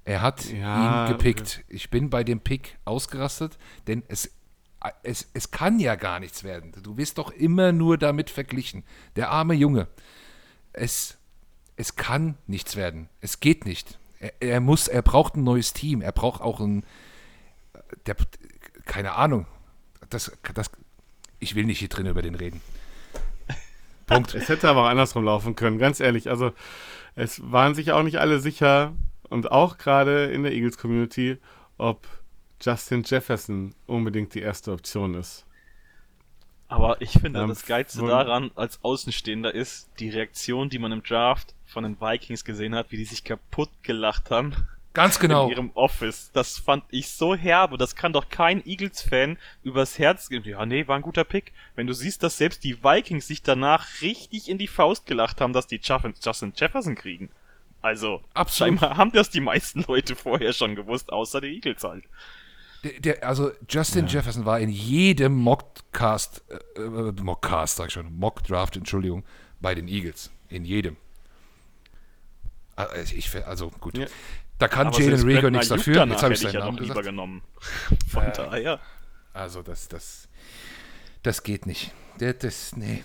Er 0.05 0.21
hat 0.21 0.45
ja, 0.45 1.07
ihn 1.07 1.13
gepickt. 1.13 1.65
Ich 1.69 1.89
bin 1.89 2.11
bei 2.11 2.25
dem 2.25 2.41
Pick 2.41 2.79
ausgerastet, 2.85 3.59
denn 3.87 4.03
es 4.09 4.36
es, 5.03 5.29
es 5.35 5.51
kann 5.51 5.79
ja 5.79 5.95
gar 5.95 6.21
nichts 6.21 6.45
werden. 6.45 6.73
Du 6.83 6.97
wirst 6.97 7.19
doch 7.19 7.31
immer 7.31 7.73
nur 7.73 7.99
damit 7.99 8.31
verglichen. 8.31 8.85
Der 9.17 9.31
arme 9.31 9.55
Junge. 9.55 9.89
Es, 10.73 11.19
es 11.77 11.97
kann 11.97 12.37
nichts 12.47 12.77
werden. 12.77 13.09
Es 13.21 13.41
geht 13.41 13.65
nicht. 13.65 13.99
Er, 14.21 14.33
er 14.41 14.61
muss, 14.61 14.89
er 14.89 15.03
braucht 15.03 15.37
ein 15.37 15.45
neues 15.45 15.73
Team. 15.73 16.03
Er 16.03 16.13
braucht 16.13 16.41
auch 16.41 16.61
ein, 16.61 16.85
der, 18.07 18.17
keine 18.85 19.13
Ahnung. 19.13 19.47
Das, 20.11 20.33
das, 20.55 20.71
ich 21.39 21.55
will 21.55 21.65
nicht 21.65 21.79
hier 21.79 21.89
drin 21.89 22.07
über 22.07 22.23
den 22.23 22.35
reden. 22.35 22.61
Punkt. 24.07 24.35
Es 24.35 24.49
hätte 24.49 24.69
aber 24.69 24.83
auch 24.83 24.89
andersrum 24.89 25.25
laufen 25.25 25.57
können, 25.57 25.79
ganz 25.79 26.01
ehrlich. 26.01 26.29
Also, 26.29 26.53
es 27.15 27.41
waren 27.51 27.75
sich 27.75 27.93
auch 27.93 28.03
nicht 28.03 28.19
alle 28.19 28.41
sicher 28.41 28.95
und 29.29 29.51
auch 29.51 29.79
gerade 29.79 30.27
in 30.27 30.43
der 30.43 30.53
Eagles 30.53 30.79
Community, 30.79 31.39
ob 31.79 32.07
Justin 32.61 33.03
Jefferson 33.05 33.75
unbedingt 33.87 34.35
die 34.35 34.41
erste 34.41 34.73
Option 34.73 35.15
ist. 35.15 35.45
Aber 36.69 37.01
ich 37.01 37.13
finde, 37.13 37.41
ähm, 37.41 37.49
das 37.49 37.65
Geilste 37.65 38.05
daran 38.05 38.51
als 38.57 38.83
Außenstehender 38.83 39.55
ist 39.55 39.89
die 40.01 40.11
Reaktion, 40.11 40.69
die 40.69 40.79
man 40.79 40.93
im 40.93 41.03
Draft 41.03 41.55
von 41.67 41.85
den 41.85 42.01
Vikings 42.01 42.45
gesehen 42.45 42.75
hat, 42.75 42.91
wie 42.91 42.97
die 42.97 43.05
sich 43.05 43.23
kaputt 43.23 43.71
gelacht 43.83 44.31
haben. 44.31 44.55
Ganz 44.93 45.19
genau. 45.19 45.45
In 45.45 45.51
ihrem 45.51 45.71
Office. 45.75 46.31
Das 46.33 46.59
fand 46.59 46.83
ich 46.91 47.11
so 47.11 47.35
herbe. 47.37 47.77
Das 47.77 47.97
kann 47.97 48.15
doch 48.15 48.31
kein 48.31 48.67
Eagles-Fan 48.67 49.37
übers 49.63 49.99
Herz 49.99 50.31
gehen. 50.31 50.43
Ja, 50.45 50.65
nee, 50.65 50.89
war 50.89 50.97
ein 50.97 51.03
guter 51.03 51.25
Pick. 51.25 51.53
Wenn 51.75 51.87
du 51.87 51.93
siehst, 51.93 52.23
dass 52.23 52.39
selbst 52.39 52.65
die 52.65 52.83
Vikings 52.83 53.27
sich 53.27 53.43
danach 53.43 54.01
richtig 54.01 54.49
in 54.49 54.57
die 54.57 54.67
Faust 54.67 55.05
gelacht 55.05 55.43
haben, 55.43 55.53
dass 55.53 55.67
die 55.67 55.81
Justin 55.83 56.55
Jefferson 56.57 56.95
kriegen. 56.95 57.29
Also, 57.83 58.23
Absolut. 58.33 58.81
scheinbar 58.81 58.97
haben 58.97 59.13
das 59.13 59.29
die 59.29 59.43
meisten 59.43 59.85
Leute 59.87 60.17
vorher 60.17 60.55
schon 60.55 60.75
gewusst, 60.75 61.13
außer 61.13 61.43
die 61.43 61.55
Eagles 61.55 61.85
halt. 61.85 62.05
Der, 62.85 62.93
der, 63.01 63.27
also 63.29 63.51
Justin 63.69 64.07
ja. 64.07 64.13
Jefferson 64.15 64.45
war 64.45 64.61
in 64.61 64.69
jedem 64.71 65.35
Mockcast, 65.35 66.43
äh, 66.77 66.81
äh, 66.81 67.13
Mockcast, 67.23 67.77
sag 67.77 67.87
ich 67.89 67.93
schon, 67.95 68.15
Mockdraft, 68.17 68.77
Entschuldigung, 68.77 69.25
bei 69.61 69.75
den 69.75 69.89
Eagles. 69.89 70.31
In 70.49 70.65
jedem. 70.65 70.97
Also, 72.77 73.15
ich, 73.17 73.47
also 73.47 73.71
gut. 73.81 73.97
Ja. 73.99 74.07
Da 74.59 74.69
kann 74.69 74.87
Aber 74.89 75.01
Jalen 75.01 75.23
Rieger 75.23 75.51
nichts 75.51 75.69
dafür. 75.69 75.95
danach 75.95 76.15
Jetzt 76.17 76.23
habe 76.23 76.35
ich 76.35 76.41
seinen 76.41 76.55
ja 76.55 76.61
Namen 76.61 76.77
gesagt. 76.79 77.03
genommen. 77.03 77.43
Von 78.09 78.23
Ja. 78.25 78.31
daher. 78.31 78.81
Also 79.33 79.63
das, 79.63 79.89
das, 79.89 80.29
das 81.23 81.43
geht 81.43 81.67
nicht. 81.67 81.93
Der, 82.21 82.33
das, 82.33 82.75
nee, 82.77 83.05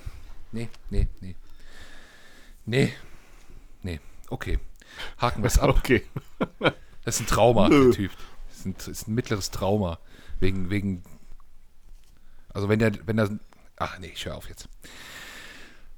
nee, 0.51 0.69
nee, 0.89 1.07
nee. 1.19 1.35
Nee, 2.65 2.93
nee, 3.81 3.99
okay. 4.29 4.59
Haken 5.17 5.41
wir 5.41 5.47
es 5.47 5.57
ab. 5.59 5.75
Okay. 5.79 6.03
Das 7.03 7.15
ist 7.15 7.21
ein 7.21 7.27
Trauma, 7.27 7.67
Nö. 7.67 7.85
der 7.85 7.93
Typ. 7.93 8.11
Ist 8.65 8.87
ein, 8.87 8.91
ist 8.91 9.07
ein 9.07 9.15
mittleres 9.15 9.49
Trauma. 9.51 9.99
Wegen, 10.39 10.69
wegen, 10.69 11.03
also 12.53 12.69
wenn 12.69 12.79
der, 12.79 12.91
wenn 13.07 13.17
der, 13.17 13.29
ach 13.77 13.97
nee, 13.99 14.11
ich 14.13 14.25
höre 14.25 14.35
auf 14.35 14.47
jetzt. 14.49 14.69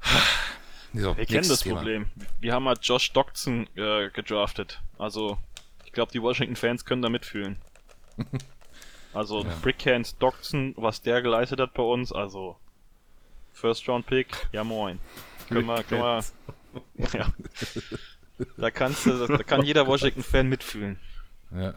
So, 0.95 1.17
Wir 1.17 1.25
kennen 1.25 1.49
das 1.49 1.61
Thema. 1.61 1.77
Problem. 1.77 2.05
Wir 2.39 2.53
haben 2.53 2.67
halt 2.67 2.85
Josh 2.85 3.11
Doctson 3.13 3.65
äh, 3.75 4.11
gedraftet. 4.11 4.79
Also, 4.99 5.39
ich 5.85 5.91
glaube, 5.91 6.11
die 6.11 6.21
Washington-Fans 6.21 6.85
können 6.85 7.01
da 7.01 7.09
mitfühlen. 7.09 7.57
Also, 9.11 9.43
Ja. 9.43 9.55
Brickhand 9.61 10.21
Doctson, 10.21 10.73
was 10.75 11.01
der 11.03 11.21
geleistet 11.21 11.59
hat 11.59 11.73
bei 11.75 11.83
uns, 11.83 12.11
also 12.11 12.57
First-Round-Pick, 13.53 14.47
ja 14.51 14.63
moin. 14.63 14.99
Können 15.47 15.67
wir, 15.67 15.83
können 15.83 16.01
wir, 16.01 16.23
ja. 17.13 17.31
Da 18.57 18.71
kannst 18.71 19.05
du, 19.05 19.27
da 19.27 19.43
kann 19.43 19.63
jeder 19.63 19.85
Washington-Fan 19.85 20.47
mitfühlen. 20.49 20.99
Ja. 21.55 21.75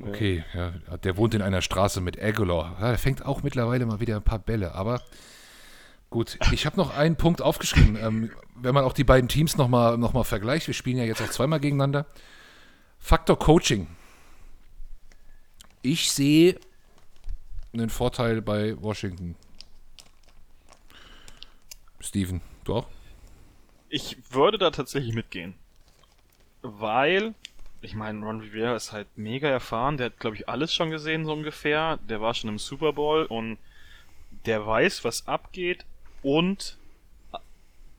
Okay, 0.00 0.44
ja, 0.54 0.70
der 0.98 1.16
wohnt 1.16 1.34
in 1.34 1.42
einer 1.42 1.62
Straße 1.62 2.00
mit 2.00 2.22
Aguilar. 2.22 2.76
Ja, 2.80 2.88
der 2.90 2.98
fängt 2.98 3.24
auch 3.24 3.42
mittlerweile 3.42 3.86
mal 3.86 4.00
wieder 4.00 4.16
ein 4.16 4.22
paar 4.22 4.38
Bälle, 4.38 4.74
aber 4.74 5.02
gut. 6.10 6.38
Ich 6.52 6.66
habe 6.66 6.76
noch 6.76 6.96
einen 6.96 7.16
Punkt 7.16 7.42
aufgeschrieben. 7.42 7.96
Ähm, 7.96 8.30
wenn 8.54 8.74
man 8.74 8.84
auch 8.84 8.92
die 8.92 9.04
beiden 9.04 9.28
Teams 9.28 9.56
nochmal 9.56 9.98
noch 9.98 10.12
mal 10.12 10.24
vergleicht, 10.24 10.66
wir 10.66 10.74
spielen 10.74 10.98
ja 10.98 11.04
jetzt 11.04 11.22
auch 11.22 11.30
zweimal 11.30 11.60
gegeneinander. 11.60 12.06
Faktor 12.98 13.38
Coaching. 13.38 13.86
Ich 15.82 16.10
sehe 16.10 16.58
einen 17.72 17.90
Vorteil 17.90 18.42
bei 18.42 18.80
Washington. 18.80 19.36
Steven, 22.00 22.40
du 22.64 22.76
auch? 22.76 22.86
Ich 23.88 24.18
würde 24.30 24.58
da 24.58 24.70
tatsächlich 24.70 25.14
mitgehen. 25.14 25.54
Weil, 26.62 27.34
ich 27.80 27.94
meine, 27.94 28.24
Ron 28.24 28.40
Rivera 28.40 28.74
ist 28.74 28.92
halt 28.92 29.06
mega 29.16 29.48
erfahren. 29.48 29.96
Der 29.96 30.06
hat, 30.06 30.18
glaube 30.18 30.36
ich, 30.36 30.48
alles 30.48 30.74
schon 30.74 30.90
gesehen, 30.90 31.24
so 31.24 31.32
ungefähr. 31.32 31.98
Der 32.08 32.20
war 32.20 32.34
schon 32.34 32.50
im 32.50 32.58
Super 32.58 32.92
Bowl 32.92 33.24
und 33.24 33.58
der 34.46 34.66
weiß, 34.66 35.04
was 35.04 35.26
abgeht. 35.28 35.84
Und 36.22 36.76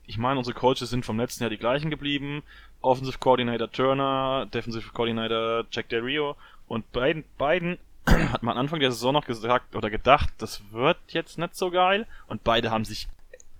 ich 0.06 0.18
meine, 0.18 0.38
unsere 0.38 0.58
Coaches 0.58 0.90
sind 0.90 1.06
vom 1.06 1.18
letzten 1.18 1.42
Jahr 1.42 1.50
die 1.50 1.56
gleichen 1.56 1.90
geblieben. 1.90 2.42
Offensive 2.82 3.18
Coordinator 3.18 3.70
Turner, 3.70 4.46
Defensive 4.52 4.90
Coordinator 4.92 5.64
Jack 5.70 5.88
Del 5.88 6.02
Rio. 6.02 6.36
Und 6.68 6.90
beiden, 6.92 7.24
beiden 7.38 7.78
hat 8.06 8.42
man 8.42 8.58
Anfang 8.58 8.80
der 8.80 8.92
Saison 8.92 9.14
noch 9.14 9.26
gesagt 9.26 9.74
oder 9.74 9.90
gedacht, 9.90 10.30
das 10.38 10.62
wird 10.72 10.98
jetzt 11.08 11.38
nicht 11.38 11.56
so 11.56 11.70
geil. 11.70 12.06
Und 12.26 12.44
beide 12.44 12.70
haben 12.70 12.84
sich 12.84 13.08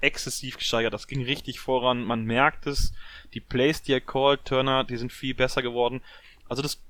exzessiv 0.01 0.59
gesteigert. 0.59 0.95
Das 0.95 1.07
ging 1.07 1.25
richtig 1.25 1.61
voran. 1.61 2.05
Man 2.05 2.25
merkt 2.25 2.67
es. 2.67 2.93
Die 3.35 3.41
Plays, 3.41 3.83
die 3.83 3.93
er 3.93 4.01
called, 4.01 4.45
Turner, 4.45 4.85
die 4.85 4.97
sind 4.97 5.13
viel 5.13 5.35
besser 5.35 5.63
geworden. 5.63 6.01
Also 6.49 6.63
das, 6.63 6.83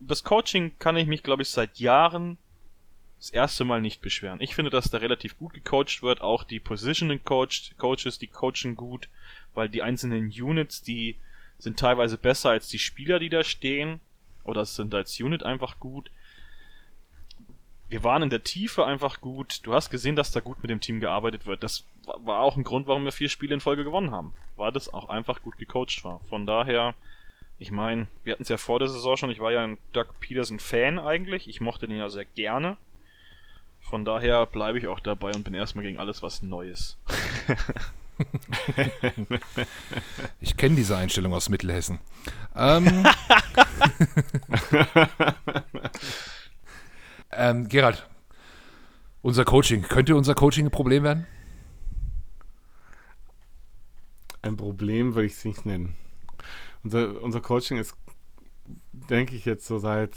das 0.00 0.24
Coaching 0.24 0.72
kann 0.78 0.96
ich 0.96 1.06
mich, 1.06 1.22
glaube 1.22 1.42
ich, 1.42 1.48
seit 1.48 1.78
Jahren 1.78 2.38
das 3.18 3.30
erste 3.30 3.64
Mal 3.64 3.80
nicht 3.80 4.00
beschweren. 4.00 4.40
Ich 4.40 4.54
finde, 4.54 4.70
dass 4.70 4.90
da 4.90 4.98
relativ 4.98 5.38
gut 5.38 5.52
gecoacht 5.52 6.02
wird. 6.02 6.20
Auch 6.20 6.44
die 6.44 6.60
Positioning 6.60 7.24
Coach, 7.24 7.72
Coaches, 7.76 8.18
die 8.18 8.28
coachen 8.28 8.76
gut, 8.76 9.08
weil 9.54 9.68
die 9.68 9.82
einzelnen 9.82 10.28
Units, 10.28 10.82
die 10.82 11.16
sind 11.58 11.78
teilweise 11.78 12.16
besser 12.16 12.50
als 12.50 12.68
die 12.68 12.78
Spieler, 12.78 13.18
die 13.18 13.28
da 13.28 13.42
stehen. 13.42 14.00
Oder 14.44 14.64
sind 14.64 14.94
als 14.94 15.18
Unit 15.20 15.42
einfach 15.42 15.78
gut. 15.78 16.10
Wir 17.88 18.04
waren 18.04 18.22
in 18.22 18.30
der 18.30 18.44
Tiefe 18.44 18.86
einfach 18.86 19.20
gut. 19.20 19.60
Du 19.64 19.74
hast 19.74 19.90
gesehen, 19.90 20.16
dass 20.16 20.30
da 20.30 20.40
gut 20.40 20.62
mit 20.62 20.70
dem 20.70 20.80
Team 20.80 21.00
gearbeitet 21.00 21.46
wird. 21.46 21.62
Das 21.62 21.84
war 22.24 22.40
auch 22.40 22.56
ein 22.56 22.64
Grund, 22.64 22.86
warum 22.86 23.04
wir 23.04 23.12
vier 23.12 23.28
Spiele 23.28 23.54
in 23.54 23.60
Folge 23.60 23.84
gewonnen 23.84 24.10
haben. 24.10 24.32
Weil 24.56 24.72
das 24.72 24.92
auch 24.92 25.08
einfach 25.08 25.42
gut 25.42 25.58
gecoacht 25.58 26.04
war. 26.04 26.20
Von 26.28 26.46
daher, 26.46 26.94
ich 27.58 27.70
meine, 27.70 28.08
wir 28.24 28.32
hatten 28.32 28.42
es 28.42 28.48
ja 28.48 28.56
vor 28.56 28.78
der 28.78 28.88
Saison 28.88 29.16
schon. 29.16 29.30
Ich 29.30 29.40
war 29.40 29.52
ja 29.52 29.64
ein 29.64 29.78
Doug 29.92 30.06
Peterson 30.20 30.58
Fan 30.58 30.98
eigentlich. 30.98 31.48
Ich 31.48 31.60
mochte 31.60 31.86
den 31.86 31.98
ja 31.98 32.08
sehr 32.08 32.24
gerne. 32.24 32.76
Von 33.80 34.04
daher 34.04 34.46
bleibe 34.46 34.78
ich 34.78 34.86
auch 34.86 35.00
dabei 35.00 35.30
und 35.34 35.44
bin 35.44 35.54
erstmal 35.54 35.84
gegen 35.84 35.98
alles, 35.98 36.22
was 36.22 36.42
Neues. 36.42 36.96
Ich 40.40 40.56
kenne 40.56 40.74
diese 40.74 40.96
Einstellung 40.96 41.32
aus 41.32 41.48
Mittelhessen. 41.48 42.00
Ähm, 42.56 43.06
ähm, 47.32 47.68
Gerald, 47.68 48.06
unser 49.22 49.44
Coaching, 49.44 49.82
könnte 49.82 50.16
unser 50.16 50.34
Coaching 50.34 50.66
ein 50.66 50.70
Problem 50.70 51.04
werden? 51.04 51.26
Ein 54.48 54.56
Problem 54.56 55.14
würde 55.14 55.26
ich 55.26 55.34
es 55.34 55.44
nicht 55.44 55.66
nennen. 55.66 55.94
Unser, 56.82 57.22
unser 57.22 57.40
Coaching 57.40 57.76
ist, 57.78 57.94
denke 58.92 59.36
ich, 59.36 59.44
jetzt 59.44 59.66
so 59.66 59.78
seit, 59.78 60.12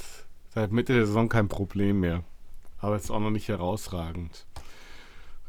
seit 0.49 0.71
Mitte 0.71 0.93
der 0.93 1.05
Saison 1.05 1.27
kein 1.29 1.47
Problem 1.47 1.99
mehr. 1.99 2.23
Aber 2.79 2.95
es 2.95 3.03
ist 3.05 3.11
auch 3.11 3.19
noch 3.19 3.29
nicht 3.29 3.49
herausragend. 3.49 4.45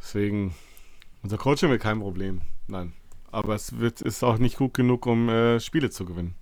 Deswegen, 0.01 0.55
unser 1.23 1.39
Coaching 1.39 1.71
wird 1.71 1.81
kein 1.83 2.01
Problem. 2.01 2.43
Nein. 2.67 2.93
Aber 3.31 3.55
es 3.55 3.79
wird, 3.79 4.01
ist 4.03 4.23
auch 4.25 4.39
nicht 4.39 4.57
gut 4.57 4.75
genug, 4.75 5.07
um 5.07 5.29
äh, 5.29 5.61
Spiele 5.61 5.91
zu 5.91 6.05
gewinnen. 6.05 6.35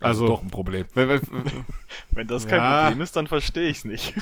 Also 0.00 0.24
Also, 0.24 0.26
doch 0.28 0.42
ein 0.42 0.50
Problem. 0.50 0.86
wenn, 0.94 1.08
wenn, 1.08 1.20
Wenn 2.10 2.26
das 2.28 2.46
kein 2.46 2.58
Ja. 2.58 2.82
Problem 2.84 3.02
ist, 3.02 3.14
dann 3.16 3.26
verstehe 3.26 3.68
ich 3.68 3.78
es 3.78 3.84
nicht. 3.84 4.14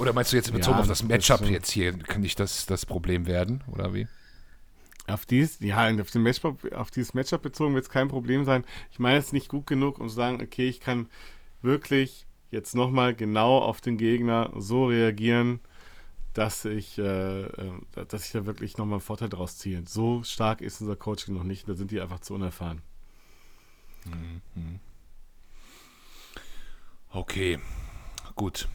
Oder 0.00 0.14
meinst 0.14 0.32
du 0.32 0.36
jetzt 0.36 0.48
in 0.48 0.54
Bezug 0.54 0.72
Ja, 0.74 0.80
auf 0.80 0.88
das 0.88 1.02
Matchup 1.02 1.40
so. 1.40 1.44
jetzt 1.44 1.70
hier, 1.70 1.92
kann 1.92 2.22
nicht 2.22 2.40
das, 2.40 2.64
das 2.64 2.86
Problem 2.86 3.26
werden, 3.26 3.62
oder 3.70 3.92
wie? 3.92 4.08
Auf 5.06 5.26
dies, 5.26 5.58
ja, 5.60 5.94
auf, 6.00 6.10
den 6.10 6.22
Matchup, 6.22 6.72
auf 6.72 6.90
dieses 6.90 7.12
Matchup 7.12 7.42
bezogen 7.42 7.74
wird 7.74 7.84
es 7.84 7.90
kein 7.90 8.08
Problem 8.08 8.46
sein. 8.46 8.64
Ich 8.92 8.98
meine 8.98 9.18
es 9.18 9.26
ist 9.26 9.32
nicht 9.34 9.48
gut 9.48 9.66
genug, 9.66 9.98
um 9.98 10.08
zu 10.08 10.14
sagen, 10.14 10.40
okay, 10.40 10.68
ich 10.70 10.80
kann 10.80 11.10
wirklich 11.60 12.26
jetzt 12.50 12.74
nochmal 12.74 13.14
genau 13.14 13.58
auf 13.58 13.82
den 13.82 13.98
Gegner 13.98 14.50
so 14.56 14.86
reagieren, 14.86 15.60
dass 16.32 16.64
ich, 16.64 16.96
äh, 16.96 17.42
äh, 17.42 17.72
dass 18.08 18.24
ich 18.24 18.32
da 18.32 18.46
wirklich 18.46 18.78
nochmal 18.78 18.94
einen 18.94 19.00
Vorteil 19.02 19.28
draus 19.28 19.58
ziehe. 19.58 19.82
So 19.86 20.22
stark 20.22 20.62
ist 20.62 20.80
unser 20.80 20.96
Coaching 20.96 21.34
noch 21.34 21.44
nicht, 21.44 21.68
da 21.68 21.74
sind 21.74 21.90
die 21.90 22.00
einfach 22.00 22.20
zu 22.20 22.34
unerfahren. 22.34 22.80
Okay, 27.10 27.58
gut. 28.34 28.66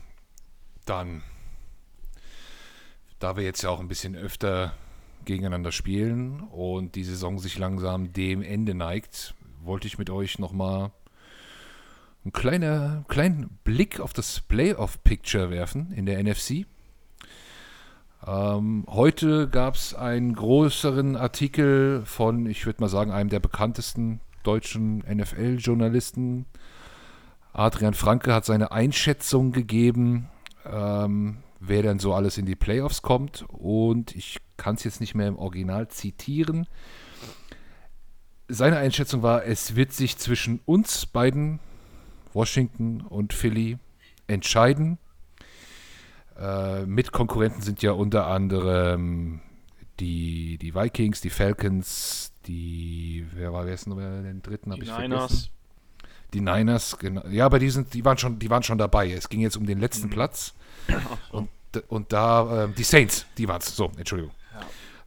Dann, 0.85 1.23
da 3.19 3.35
wir 3.35 3.43
jetzt 3.43 3.61
ja 3.63 3.69
auch 3.69 3.79
ein 3.79 3.87
bisschen 3.87 4.15
öfter 4.15 4.73
gegeneinander 5.25 5.71
spielen 5.71 6.41
und 6.41 6.95
die 6.95 7.03
Saison 7.03 7.39
sich 7.39 7.57
langsam 7.57 8.13
dem 8.13 8.41
Ende 8.41 8.75
neigt, 8.75 9.33
wollte 9.63 9.87
ich 9.87 9.97
mit 9.97 10.09
euch 10.09 10.39
nochmal 10.39 10.91
einen 12.23 12.33
kleiner, 12.33 13.03
kleinen 13.07 13.59
Blick 13.63 13.99
auf 13.99 14.13
das 14.13 14.41
Playoff-Picture 14.41 15.49
werfen 15.49 15.91
in 15.91 16.05
der 16.05 16.23
NFC. 16.23 16.65
Ähm, 18.25 18.85
heute 18.87 19.47
gab 19.47 19.75
es 19.75 19.93
einen 19.93 20.33
größeren 20.33 21.15
Artikel 21.15 22.03
von, 22.05 22.47
ich 22.47 22.65
würde 22.65 22.81
mal 22.81 22.89
sagen, 22.89 23.11
einem 23.11 23.29
der 23.29 23.39
bekanntesten 23.39 24.19
deutschen 24.43 24.99
NFL-Journalisten, 24.99 26.45
Adrian 27.53 27.93
Franke 27.93 28.33
hat 28.33 28.45
seine 28.45 28.71
Einschätzung 28.71 29.51
gegeben, 29.51 30.27
ähm, 30.65 31.37
wer 31.59 31.83
denn 31.83 31.99
so 31.99 32.13
alles 32.13 32.37
in 32.37 32.45
die 32.45 32.55
Playoffs 32.55 33.01
kommt. 33.01 33.45
Und 33.49 34.15
ich 34.15 34.37
kann 34.57 34.75
es 34.75 34.83
jetzt 34.83 35.01
nicht 35.01 35.15
mehr 35.15 35.27
im 35.27 35.37
Original 35.37 35.87
zitieren. 35.87 36.67
Seine 38.47 38.77
Einschätzung 38.77 39.23
war, 39.23 39.45
es 39.45 39.75
wird 39.75 39.91
sich 39.91 40.17
zwischen 40.17 40.59
uns 40.65 41.05
beiden, 41.05 41.59
Washington 42.33 43.01
und 43.01 43.33
Philly, 43.33 43.79
entscheiden. 44.27 44.97
Äh, 46.37 46.85
Mitkonkurrenten 46.85 47.61
sind 47.61 47.81
ja 47.81 47.91
unter 47.91 48.27
anderem 48.27 49.41
die, 49.99 50.57
die 50.57 50.75
Vikings, 50.75 51.21
die 51.21 51.29
Falcons, 51.29 52.33
die, 52.45 53.25
wer 53.33 53.53
war 53.53 53.65
wer 53.65 53.73
ist 53.73 53.87
noch 53.87 53.97
den 53.97 54.41
dritten? 54.41 54.71
Die 54.71 54.81
ich 54.81 54.97
Niners. 54.97 55.49
Die 56.35 56.41
Niners, 56.41 56.97
genau. 56.99 57.25
Ja, 57.29 57.45
aber 57.45 57.59
die, 57.59 57.69
sind, 57.69 57.93
die, 57.93 58.03
waren 58.03 58.17
schon, 58.17 58.39
die 58.39 58.49
waren 58.49 58.61
schon 58.61 58.77
dabei. 58.77 59.09
Es 59.09 59.29
ging 59.29 59.39
jetzt 59.39 59.55
um 59.55 59.65
den 59.65 59.79
letzten 59.79 60.09
Platz. 60.09 60.53
Und, 61.31 61.49
und 61.87 62.13
da, 62.13 62.65
ähm, 62.65 62.75
die 62.75 62.83
Saints, 62.83 63.25
die 63.37 63.47
waren 63.49 63.59
es. 63.59 63.75
So, 63.75 63.91
Entschuldigung. 63.97 64.33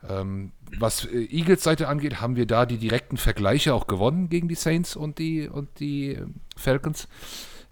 Ähm, 0.09 0.53
was 0.79 1.05
äh, 1.07 1.24
Eagles 1.31 1.62
Seite 1.62 1.89
angeht, 1.89 2.20
haben 2.20 2.37
wir 2.37 2.47
da 2.47 2.66
die 2.66 2.79
direkten 2.79 3.16
Vergleiche 3.16 3.74
auch 3.74 3.87
gewonnen 3.87 4.29
gegen 4.29 4.49
die 4.49 4.55
Saints 4.55 4.97
und 4.97 5.18
die, 5.18 5.49
und 5.49 5.81
die 5.81 6.12
ähm, 6.12 6.37
Falcons. 6.57 7.09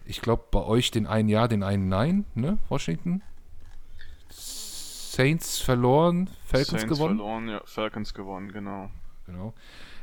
Ich 0.05 0.21
glaube, 0.23 0.45
bei 0.51 0.63
euch 0.63 0.91
den 0.91 1.07
einen 1.07 1.29
Ja, 1.29 1.49
den 1.49 1.63
einen 1.63 1.89
Nein, 1.89 2.25
ne? 2.35 2.59
Washington. 2.69 3.23
Saints 4.31 5.59
verloren, 5.61 6.29
Falcons 6.45 6.69
Saints 6.69 6.87
gewonnen. 6.87 7.17
verloren, 7.17 7.49
ja, 7.49 7.63
Falcons 7.65 8.13
gewonnen, 8.13 8.53
genau. 8.53 8.91
Genau. 9.27 9.55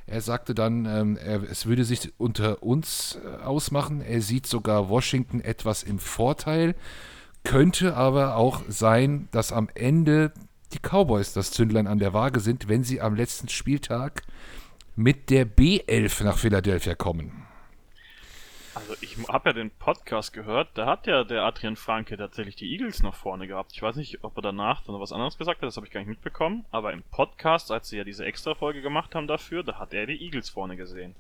Er 0.06 0.22
sagte 0.22 0.54
dann, 0.54 0.86
ähm, 0.86 1.18
er, 1.18 1.44
es 1.44 1.66
würde 1.66 1.86
sich 1.86 2.14
unter 2.18 2.62
uns 2.62 3.18
äh, 3.24 3.44
ausmachen. 3.44 4.02
Er 4.02 4.22
sieht 4.22 4.46
sogar 4.48 4.90
Washington 4.90 5.40
etwas 5.40 5.84
im 5.84 6.00
Vorteil. 6.00 6.76
Könnte 7.44 7.96
aber 7.96 8.36
auch 8.36 8.62
sein, 8.68 9.28
dass 9.32 9.52
am 9.52 9.70
Ende 9.76 10.32
die 10.74 10.80
Cowboys 10.80 11.34
das 11.34 11.52
Zündlein 11.52 11.88
an 11.88 12.00
der 12.00 12.14
Waage 12.14 12.40
sind, 12.40 12.68
wenn 12.68 12.84
sie 12.84 13.02
am 13.02 13.16
letzten 13.16 13.50
Spieltag 13.50 14.24
mit 14.96 15.30
der 15.30 15.48
B11 15.48 16.24
nach 16.24 16.38
Philadelphia 16.38 16.96
kommen. 16.96 17.43
Also 18.76 18.96
ich 19.02 19.18
habe 19.28 19.50
ja 19.50 19.54
den 19.54 19.70
Podcast 19.70 20.34
gehört, 20.34 20.70
da 20.74 20.88
hat 20.88 21.06
ja 21.06 21.24
der 21.24 21.44
Adrian 21.44 21.76
Franke 21.76 22.18
tatsächlich 22.18 22.56
die 22.56 22.72
Eagles 22.72 23.04
noch 23.04 23.14
vorne 23.14 23.46
gehabt. 23.46 23.72
Ich 23.74 23.82
weiß 23.82 23.96
nicht, 23.98 24.24
ob 24.24 24.36
er 24.38 24.42
danach 24.42 24.82
dann 24.84 24.96
noch 24.96 25.02
was 25.02 25.12
anderes 25.12 25.38
gesagt 25.38 25.62
hat, 25.62 25.68
das 25.68 25.76
habe 25.76 25.86
ich 25.86 25.94
gar 25.94 26.00
nicht 26.00 26.10
mitbekommen. 26.10 26.66
Aber 26.72 26.92
im 26.92 27.04
Podcast, 27.04 27.70
als 27.72 27.90
sie 27.90 27.98
ja 27.98 28.04
diese 28.04 28.26
Extra-Folge 28.26 28.82
gemacht 28.82 29.14
haben 29.14 29.28
dafür, 29.28 29.64
da 29.64 29.78
hat 29.78 29.94
er 29.94 30.08
die 30.08 30.20
Eagles 30.24 30.50
vorne 30.50 30.76
gesehen. 30.76 31.14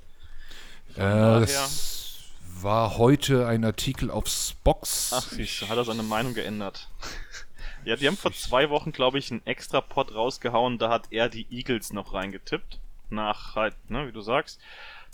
Äh, 0.95 0.99
das 0.99 2.23
war 2.59 2.97
heute 2.97 3.47
ein 3.47 3.63
Artikel 3.63 4.09
auf 4.09 4.27
Spox. 4.27 5.11
Ach, 5.13 5.21
siehst 5.21 5.61
du, 5.61 5.69
hat 5.69 5.77
er 5.77 5.85
seine 5.85 6.03
Meinung 6.03 6.33
geändert. 6.33 6.89
ja, 7.85 7.95
die 7.95 8.07
haben 8.07 8.17
vor 8.17 8.33
zwei 8.33 8.71
Wochen, 8.71 8.91
glaube 8.91 9.19
ich, 9.19 9.29
einen 9.29 9.45
Extra-Pod 9.45 10.15
rausgehauen, 10.15 10.79
da 10.79 10.89
hat 10.89 11.07
er 11.11 11.29
die 11.29 11.45
Eagles 11.51 11.93
noch 11.93 12.15
reingetippt. 12.15 12.79
Nach 13.11 13.55
halt, 13.55 13.75
ne, 13.91 14.07
wie 14.07 14.11
du 14.11 14.21
sagst 14.21 14.59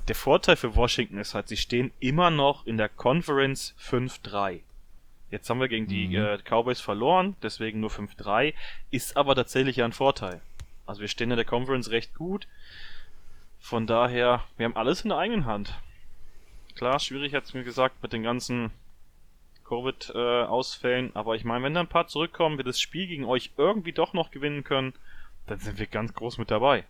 der 0.08 0.16
Vorteil 0.16 0.56
für 0.56 0.76
Washington 0.76 1.18
ist 1.18 1.34
halt, 1.34 1.47
sie 1.47 1.58
stehen 1.58 1.91
immer 2.00 2.30
noch 2.30 2.66
in 2.66 2.78
der 2.78 2.89
Conference 2.89 3.76
5-3. 3.82 4.62
Jetzt 5.32 5.50
haben 5.50 5.60
wir 5.60 5.68
gegen 5.68 5.88
die 5.88 6.08
mhm. 6.08 6.16
äh, 6.16 6.38
Cowboys 6.39 6.82
verloren, 6.82 7.36
deswegen 7.43 7.80
nur 7.80 7.91
5-3, 7.91 8.54
ist 8.89 9.16
aber 9.16 9.36
tatsächlich 9.36 9.78
ja 9.78 9.86
ein 9.86 9.93
Vorteil. 9.93 10.41
Also 10.86 11.02
wir 11.02 11.08
stehen 11.08 11.30
in 11.30 11.38
der 11.38 11.45
Conference 11.45 11.91
recht 11.91 12.16
gut. 12.16 12.47
Von 13.60 13.86
daher, 13.86 14.43
wir 14.58 14.66
haben 14.66 14.76
alles 14.76 15.02
in 15.02 15.10
der 15.10 15.20
eigenen 15.20 15.45
Hand. 15.45 15.80
Klar, 16.76 17.00
schwierig 17.00 17.36
hat's 17.36 17.54
mir 17.54 17.64
gesagt 17.64 18.02
mit 18.02 18.14
den 18.14 18.24
ganzen 18.24 18.72
Covid-Ausfällen, 19.66 21.10
äh, 21.10 21.12
aber 21.14 21.36
ich 21.36 21.43
meine, 21.43 21.64
wenn 21.64 21.76
da 21.76 21.82
ein 21.82 21.88
paar 21.88 22.08
zurückkommen, 22.08 22.58
wir 22.58 22.66
das 22.66 22.82
Spiel 22.82 23.06
gegen 23.06 23.26
euch 23.26 23.52
irgendwie 23.58 23.91
doch 23.91 24.14
noch 24.14 24.32
gewinnen 24.32 24.64
können, 24.64 24.93
dann 25.45 25.60
sind 25.60 25.78
wir 25.78 25.86
ganz 25.86 26.14
groß 26.14 26.39
mit 26.39 26.50
dabei. 26.50 26.86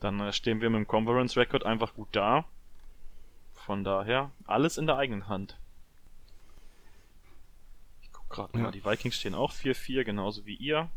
Dann 0.00 0.20
äh, 0.20 0.32
stehen 0.32 0.60
wir 0.60 0.70
mit 0.70 0.78
dem 0.78 0.86
Conference 0.86 1.36
Record 1.36 1.64
einfach 1.64 1.94
gut 1.94 2.08
da. 2.12 2.44
Von 3.54 3.84
daher, 3.84 4.30
alles 4.46 4.78
in 4.78 4.86
der 4.86 4.96
eigenen 4.96 5.28
Hand. 5.28 5.58
Ich 8.02 8.12
guck 8.12 8.30
gerade 8.30 8.56
ja. 8.56 8.64
mal, 8.64 8.70
die 8.70 8.84
Vikings 8.84 9.16
stehen 9.16 9.34
auch 9.34 9.52
4-4, 9.52 10.04
genauso 10.04 10.46
wie 10.46 10.54
ihr. 10.54 10.88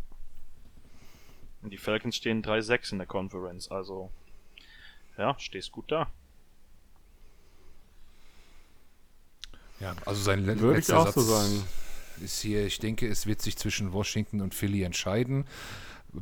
Und 1.62 1.72
die 1.72 1.78
Falcons 1.78 2.16
stehen 2.16 2.43
3-6 2.43 2.93
in 2.93 2.97
der 2.97 3.08
Conference, 3.08 3.70
also 3.70 4.12
ja, 5.18 5.36
stehst 5.38 5.72
gut 5.72 5.91
da. 5.91 6.10
Ja, 9.80 9.95
also 10.06 10.22
sein 10.22 10.45
Würde 10.45 10.74
letzter 10.78 10.93
ich 10.93 10.99
auch 10.99 11.06
Satz 11.06 11.16
so 11.16 11.22
sagen. 11.22 11.64
ist 12.22 12.41
hier, 12.41 12.66
ich 12.66 12.80
denke, 12.80 13.08
es 13.08 13.26
wird 13.26 13.41
sich 13.41 13.58
zwischen 13.58 13.93
Washington 13.93 14.41
und 14.41 14.54
Philly 14.54 14.84
entscheiden. 14.84 15.45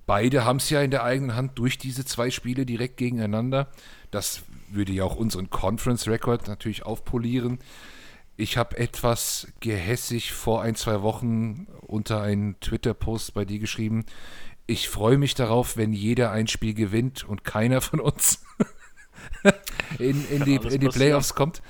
Beide 0.05 0.45
haben 0.45 0.57
es 0.57 0.69
ja 0.69 0.81
in 0.81 0.91
der 0.91 1.03
eigenen 1.03 1.35
Hand 1.35 1.57
durch 1.57 1.77
diese 1.77 2.05
zwei 2.05 2.29
Spiele 2.29 2.65
direkt 2.65 2.97
gegeneinander. 2.97 3.69
Das 4.11 4.43
würde 4.69 4.91
ja 4.91 5.03
auch 5.03 5.15
unseren 5.15 5.49
Conference-Record 5.49 6.47
natürlich 6.47 6.85
aufpolieren. 6.85 7.59
Ich 8.37 8.57
habe 8.57 8.77
etwas 8.77 9.47
gehässig 9.59 10.31
vor 10.31 10.61
ein, 10.61 10.75
zwei 10.75 11.01
Wochen 11.01 11.67
unter 11.81 12.21
einen 12.21 12.59
Twitter-Post 12.59 13.33
bei 13.33 13.45
dir 13.45 13.59
geschrieben. 13.59 14.05
Ich 14.67 14.87
freue 14.87 15.17
mich 15.17 15.33
darauf, 15.33 15.75
wenn 15.75 15.93
jeder 15.93 16.31
ein 16.31 16.47
Spiel 16.47 16.73
gewinnt 16.73 17.23
und 17.23 17.43
keiner 17.43 17.81
von 17.81 17.99
uns 17.99 18.45
in, 19.99 20.25
in, 20.29 20.45
die, 20.45 20.55
in 20.55 20.79
die 20.79 20.87
Playoffs 20.87 21.33
kommt. 21.33 21.61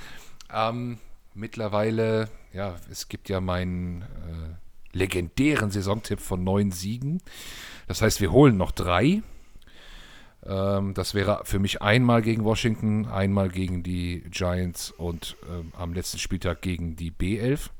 Ähm, 0.54 0.98
mittlerweile, 1.34 2.30
ja, 2.54 2.76
es 2.92 3.08
gibt 3.08 3.30
ja 3.30 3.40
meinen 3.40 4.02
äh, 4.02 4.96
legendären 4.98 5.72
Saisontipp 5.72 6.20
von 6.20 6.44
neun 6.44 6.72
Siegen. 6.72 7.22
Das 7.90 8.04
heißt, 8.04 8.22
wir 8.22 8.32
holen 8.32 8.56
noch 8.56 8.72
drei. 8.72 9.24
Ähm, 10.46 10.94
das 10.94 11.16
wäre 11.16 11.42
für 11.44 11.58
mich 11.58 11.82
einmal 11.82 12.22
gegen 12.22 12.44
Washington, 12.44 13.08
einmal 13.08 13.50
gegen 13.50 13.82
die 13.82 14.22
Giants 14.30 14.92
und 14.92 15.36
ähm, 15.50 15.74
am 15.76 15.96
letzten 15.96 16.20
Spieltag 16.20 16.62
gegen 16.62 16.96
die 16.96 17.12
B11. 17.12 17.72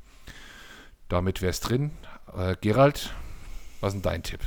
Damit 1.08 1.42
wäre 1.42 1.50
es 1.50 1.60
drin. 1.60 1.92
Äh, 2.36 2.56
Gerald, 2.60 3.14
was 3.80 3.94
ist 3.94 4.02
denn 4.02 4.10
dein 4.10 4.24
Tipp? 4.24 4.40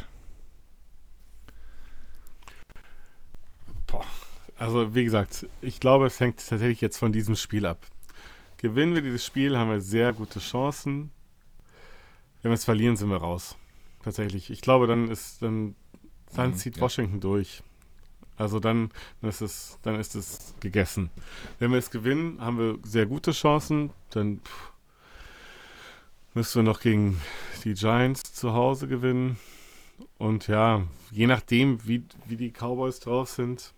Boah. 3.87 4.03
Also, 4.57 4.93
wie 4.93 5.05
gesagt, 5.05 5.47
ich 5.61 5.79
glaube, 5.79 6.07
es 6.07 6.19
hängt 6.19 6.45
tatsächlich 6.45 6.81
jetzt 6.81 6.97
von 6.97 7.13
diesem 7.13 7.37
Spiel 7.37 7.65
ab. 7.65 7.79
Gewinnen 8.57 8.95
wir 8.95 9.01
dieses 9.01 9.25
Spiel, 9.25 9.57
haben 9.57 9.69
wir 9.69 9.79
sehr 9.79 10.11
gute 10.11 10.41
Chancen. 10.41 11.09
Wenn 12.41 12.51
wir 12.51 12.55
es 12.55 12.65
verlieren, 12.65 12.97
sind 12.97 13.07
wir 13.07 13.15
raus 13.15 13.55
tatsächlich. 14.03 14.49
Ich 14.49 14.61
glaube, 14.61 14.87
dann 14.87 15.09
ist 15.09 15.41
dann, 15.41 15.75
dann 16.35 16.51
mhm, 16.51 16.55
zieht 16.55 16.77
ja. 16.77 16.83
Washington 16.83 17.19
durch. 17.19 17.63
Also 18.35 18.59
dann, 18.59 18.89
dann, 19.21 19.29
ist 19.29 19.41
es, 19.41 19.77
dann 19.83 19.99
ist 19.99 20.15
es 20.15 20.55
gegessen. 20.59 21.09
Wenn 21.59 21.71
wir 21.71 21.77
es 21.77 21.91
gewinnen, 21.91 22.41
haben 22.41 22.57
wir 22.57 22.79
sehr 22.83 23.05
gute 23.05 23.31
Chancen. 23.31 23.91
Dann 24.09 24.39
pff, 24.39 24.71
müssen 26.33 26.55
wir 26.55 26.63
noch 26.63 26.79
gegen 26.79 27.21
die 27.63 27.73
Giants 27.73 28.33
zu 28.33 28.53
Hause 28.53 28.87
gewinnen. 28.87 29.37
Und 30.17 30.47
ja, 30.47 30.83
je 31.11 31.27
nachdem, 31.27 31.85
wie, 31.87 32.03
wie 32.25 32.37
die 32.37 32.51
Cowboys 32.51 32.99
drauf 32.99 33.29
sind, 33.29 33.73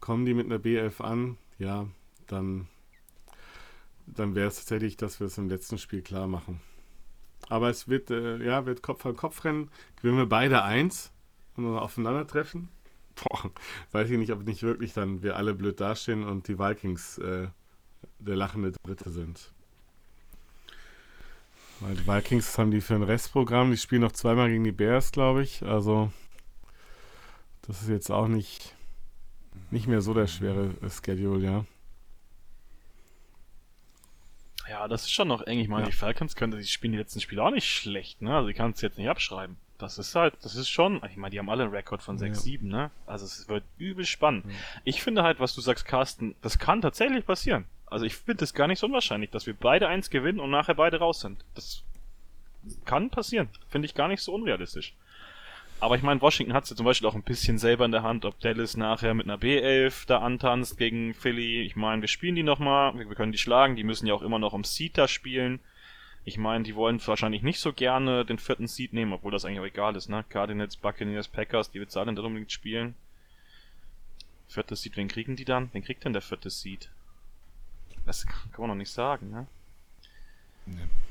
kommen 0.00 0.24
die 0.24 0.34
mit 0.34 0.46
einer 0.46 0.58
B11 0.58 1.02
an, 1.02 1.36
ja, 1.58 1.86
dann, 2.26 2.68
dann 4.06 4.34
wäre 4.34 4.48
es 4.48 4.56
tatsächlich, 4.56 4.96
dass 4.96 5.18
wir 5.18 5.26
es 5.26 5.38
im 5.38 5.48
letzten 5.48 5.78
Spiel 5.78 6.02
klar 6.02 6.26
machen. 6.26 6.60
Aber 7.48 7.70
es 7.70 7.88
wird, 7.88 8.10
äh, 8.10 8.44
ja, 8.44 8.66
wird 8.66 8.82
Kopf 8.82 9.04
an 9.06 9.16
Kopf 9.16 9.44
rennen. 9.44 9.70
Gewinnen 9.96 10.18
wir 10.18 10.26
beide 10.26 10.62
eins 10.62 11.12
und 11.56 11.64
dann 11.64 11.78
aufeinandertreffen. 11.78 12.68
Boah, 13.16 13.50
weiß 13.92 14.10
ich 14.10 14.18
nicht, 14.18 14.32
ob 14.32 14.44
nicht 14.44 14.62
wirklich 14.62 14.92
dann 14.92 15.22
wir 15.22 15.36
alle 15.36 15.54
blöd 15.54 15.80
dastehen 15.80 16.24
und 16.24 16.46
die 16.46 16.58
Vikings 16.58 17.18
äh, 17.18 17.48
der 18.18 18.36
lachende 18.36 18.72
Dritte 18.84 19.10
sind. 19.10 19.52
Weil 21.80 21.94
die 21.94 22.06
Vikings 22.06 22.58
haben 22.58 22.70
die 22.70 22.80
für 22.80 22.94
ein 22.94 23.02
Restprogramm, 23.02 23.70
die 23.70 23.76
spielen 23.76 24.02
noch 24.02 24.12
zweimal 24.12 24.48
gegen 24.48 24.64
die 24.64 24.72
Bears, 24.72 25.12
glaube 25.12 25.42
ich. 25.42 25.62
Also, 25.62 26.12
das 27.62 27.82
ist 27.82 27.88
jetzt 27.88 28.10
auch 28.10 28.28
nicht, 28.28 28.74
nicht 29.70 29.86
mehr 29.86 30.00
so 30.00 30.12
der 30.12 30.26
schwere 30.26 30.74
Schedule, 30.90 31.44
ja. 31.44 31.64
Ja, 34.70 34.88
das 34.88 35.02
ist 35.02 35.12
schon 35.12 35.28
noch 35.28 35.42
eng. 35.42 35.58
Ich 35.58 35.68
meine, 35.68 35.84
ja. 35.84 35.90
die 35.90 35.96
Falcons 35.96 36.36
können, 36.36 36.58
die 36.58 36.64
spielen 36.66 36.92
die 36.92 36.98
letzten 36.98 37.20
Spiele 37.20 37.42
auch 37.42 37.50
nicht 37.50 37.68
schlecht, 37.68 38.20
ne? 38.22 38.34
Also 38.34 38.48
die 38.48 38.54
kannst 38.54 38.82
du 38.82 38.86
jetzt 38.86 38.98
nicht 38.98 39.08
abschreiben. 39.08 39.56
Das 39.78 39.96
ist 39.96 40.14
halt, 40.14 40.34
das 40.42 40.56
ist 40.56 40.68
schon, 40.68 41.00
ich 41.08 41.16
meine, 41.16 41.30
die 41.30 41.38
haben 41.38 41.48
alle 41.48 41.62
einen 41.62 41.72
Rekord 41.72 42.02
von 42.02 42.18
6-7, 42.18 42.62
ja. 42.62 42.76
ne? 42.76 42.90
Also 43.06 43.24
es 43.24 43.48
wird 43.48 43.64
übel 43.78 44.04
spannend. 44.04 44.44
Ja. 44.46 44.52
Ich 44.84 45.02
finde 45.02 45.22
halt, 45.22 45.38
was 45.38 45.54
du 45.54 45.60
sagst, 45.60 45.84
Carsten, 45.84 46.34
das 46.42 46.58
kann 46.58 46.80
tatsächlich 46.80 47.24
passieren. 47.24 47.64
Also 47.86 48.04
ich 48.04 48.16
finde 48.16 48.44
es 48.44 48.54
gar 48.54 48.66
nicht 48.66 48.80
so 48.80 48.86
unwahrscheinlich, 48.86 49.30
dass 49.30 49.46
wir 49.46 49.54
beide 49.54 49.88
eins 49.88 50.10
gewinnen 50.10 50.40
und 50.40 50.50
nachher 50.50 50.74
beide 50.74 50.98
raus 50.98 51.20
sind. 51.20 51.44
Das 51.54 51.82
kann 52.84 53.08
passieren. 53.08 53.48
Finde 53.68 53.86
ich 53.86 53.94
gar 53.94 54.08
nicht 54.08 54.20
so 54.20 54.34
unrealistisch. 54.34 54.94
Aber 55.80 55.94
ich 55.94 56.02
meine, 56.02 56.20
Washington 56.20 56.54
hat 56.54 56.64
es 56.64 56.70
ja 56.70 56.76
zum 56.76 56.86
Beispiel 56.86 57.06
auch 57.08 57.14
ein 57.14 57.22
bisschen 57.22 57.56
selber 57.56 57.84
in 57.84 57.92
der 57.92 58.02
Hand, 58.02 58.24
ob 58.24 58.40
Dallas 58.40 58.76
nachher 58.76 59.14
mit 59.14 59.26
einer 59.26 59.38
B11 59.38 60.06
da 60.08 60.18
antanzt 60.18 60.76
gegen 60.76 61.14
Philly. 61.14 61.62
Ich 61.62 61.76
meine, 61.76 62.02
wir 62.02 62.08
spielen 62.08 62.34
die 62.34 62.42
nochmal, 62.42 62.98
wir 62.98 63.14
können 63.14 63.30
die 63.30 63.38
schlagen, 63.38 63.76
die 63.76 63.84
müssen 63.84 64.06
ja 64.06 64.14
auch 64.14 64.22
immer 64.22 64.40
noch 64.40 64.54
um 64.54 64.64
Seed 64.64 64.98
da 64.98 65.06
spielen. 65.06 65.60
Ich 66.24 66.36
meine, 66.36 66.64
die 66.64 66.74
wollen 66.74 67.00
wahrscheinlich 67.06 67.42
nicht 67.42 67.60
so 67.60 67.72
gerne 67.72 68.24
den 68.24 68.38
vierten 68.38 68.66
Seed 68.66 68.92
nehmen, 68.92 69.12
obwohl 69.12 69.30
das 69.30 69.44
eigentlich 69.44 69.60
auch 69.60 69.66
egal 69.66 69.94
ist, 69.94 70.08
ne? 70.08 70.24
Cardinals, 70.28 70.76
Buccaneers, 70.76 71.28
Packers, 71.28 71.70
die 71.70 71.78
bezahlen 71.78 72.16
dann 72.16 72.24
unbedingt 72.24 72.52
spielen. 72.52 72.94
Viertes 74.48 74.82
Seed, 74.82 74.96
wen 74.96 75.08
kriegen 75.08 75.36
die 75.36 75.44
dann? 75.44 75.70
Wen 75.72 75.84
kriegt 75.84 76.04
denn 76.04 76.12
der 76.12 76.22
vierte 76.22 76.50
Seed? 76.50 76.90
Das 78.04 78.26
kann 78.26 78.50
man 78.58 78.70
noch 78.70 78.74
nicht 78.74 78.90
sagen, 78.90 79.30
ne? 79.30 79.46
Nee. 80.66 81.07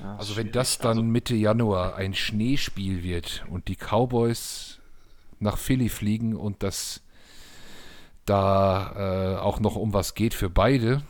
Ja, 0.00 0.16
also 0.16 0.36
wenn 0.36 0.50
das 0.50 0.78
dann 0.78 0.98
also, 0.98 1.02
Mitte 1.02 1.34
Januar 1.34 1.96
ein 1.96 2.14
Schneespiel 2.14 3.02
wird 3.02 3.44
und 3.50 3.68
die 3.68 3.76
Cowboys 3.76 4.80
nach 5.38 5.58
Philly 5.58 5.88
fliegen 5.88 6.36
und 6.36 6.62
das 6.62 7.02
da 8.24 9.36
äh, 9.36 9.40
auch 9.40 9.60
noch 9.60 9.76
um 9.76 9.92
was 9.92 10.14
geht 10.14 10.34
für 10.34 10.50
beide, 10.50 11.02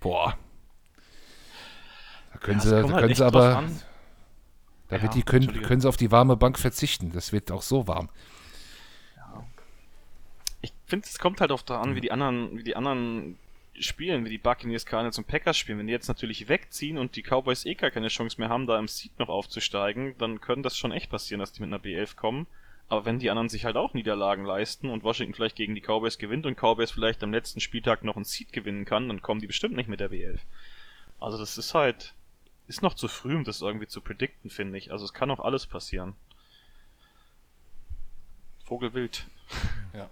boah. 0.00 0.36
Da 2.32 2.38
können 2.38 2.60
ja, 2.60 2.64
sie, 2.64 2.70
da 2.70 2.88
halt 2.90 3.00
können 3.00 3.14
sie 3.14 3.24
aber, 3.24 3.64
da 4.88 4.96
ja, 4.96 5.08
die, 5.08 5.22
können, 5.22 5.62
können 5.62 5.80
sie 5.80 5.88
auf 5.88 5.96
die 5.96 6.10
warme 6.10 6.36
Bank 6.36 6.58
verzichten. 6.58 7.12
Das 7.12 7.32
wird 7.32 7.50
auch 7.50 7.62
so 7.62 7.86
warm. 7.86 8.08
Ich 10.62 10.72
finde, 10.86 11.06
es 11.06 11.18
kommt 11.18 11.40
halt 11.40 11.52
auch 11.52 11.62
daran, 11.62 11.90
mhm. 11.90 11.94
wie 11.96 12.00
die 12.00 12.12
anderen, 12.12 12.58
wie 12.58 12.64
die 12.64 12.74
anderen 12.74 13.38
spielen, 13.80 14.24
wie 14.24 14.30
die 14.30 14.38
Buccaneers, 14.38 14.86
Cardinals 14.86 15.18
und 15.18 15.26
Packers 15.26 15.56
spielen, 15.56 15.78
wenn 15.78 15.86
die 15.86 15.92
jetzt 15.92 16.08
natürlich 16.08 16.48
wegziehen 16.48 16.98
und 16.98 17.16
die 17.16 17.22
Cowboys 17.22 17.64
eh 17.64 17.74
gar 17.74 17.90
keine 17.90 18.08
Chance 18.08 18.40
mehr 18.40 18.48
haben, 18.48 18.66
da 18.66 18.78
im 18.78 18.88
Seed 18.88 19.18
noch 19.18 19.28
aufzusteigen, 19.28 20.16
dann 20.18 20.40
könnte 20.40 20.62
das 20.62 20.76
schon 20.76 20.92
echt 20.92 21.10
passieren, 21.10 21.40
dass 21.40 21.52
die 21.52 21.62
mit 21.62 21.68
einer 21.68 21.82
B11 21.82 22.16
kommen. 22.16 22.46
Aber 22.88 23.04
wenn 23.06 23.18
die 23.18 23.30
anderen 23.30 23.48
sich 23.48 23.64
halt 23.64 23.76
auch 23.76 23.94
Niederlagen 23.94 24.44
leisten 24.44 24.90
und 24.90 25.04
Washington 25.04 25.34
vielleicht 25.34 25.56
gegen 25.56 25.74
die 25.74 25.80
Cowboys 25.80 26.18
gewinnt 26.18 26.46
und 26.46 26.58
Cowboys 26.58 26.90
vielleicht 26.90 27.22
am 27.22 27.32
letzten 27.32 27.60
Spieltag 27.60 28.04
noch 28.04 28.16
einen 28.16 28.24
Seed 28.26 28.52
gewinnen 28.52 28.84
kann, 28.84 29.08
dann 29.08 29.22
kommen 29.22 29.40
die 29.40 29.46
bestimmt 29.46 29.74
nicht 29.74 29.88
mit 29.88 30.00
der 30.00 30.10
W11. 30.10 30.40
Also 31.18 31.38
das 31.38 31.56
ist 31.56 31.74
halt, 31.74 32.12
ist 32.68 32.82
noch 32.82 32.94
zu 32.94 33.08
früh, 33.08 33.34
um 33.34 33.44
das 33.44 33.62
irgendwie 33.62 33.86
zu 33.86 34.00
predikten, 34.00 34.50
finde 34.50 34.78
ich. 34.78 34.92
Also 34.92 35.04
es 35.04 35.14
kann 35.14 35.30
auch 35.30 35.40
alles 35.40 35.66
passieren. 35.66 36.14
Vogelwild. 38.64 39.26
Ja. 39.94 40.10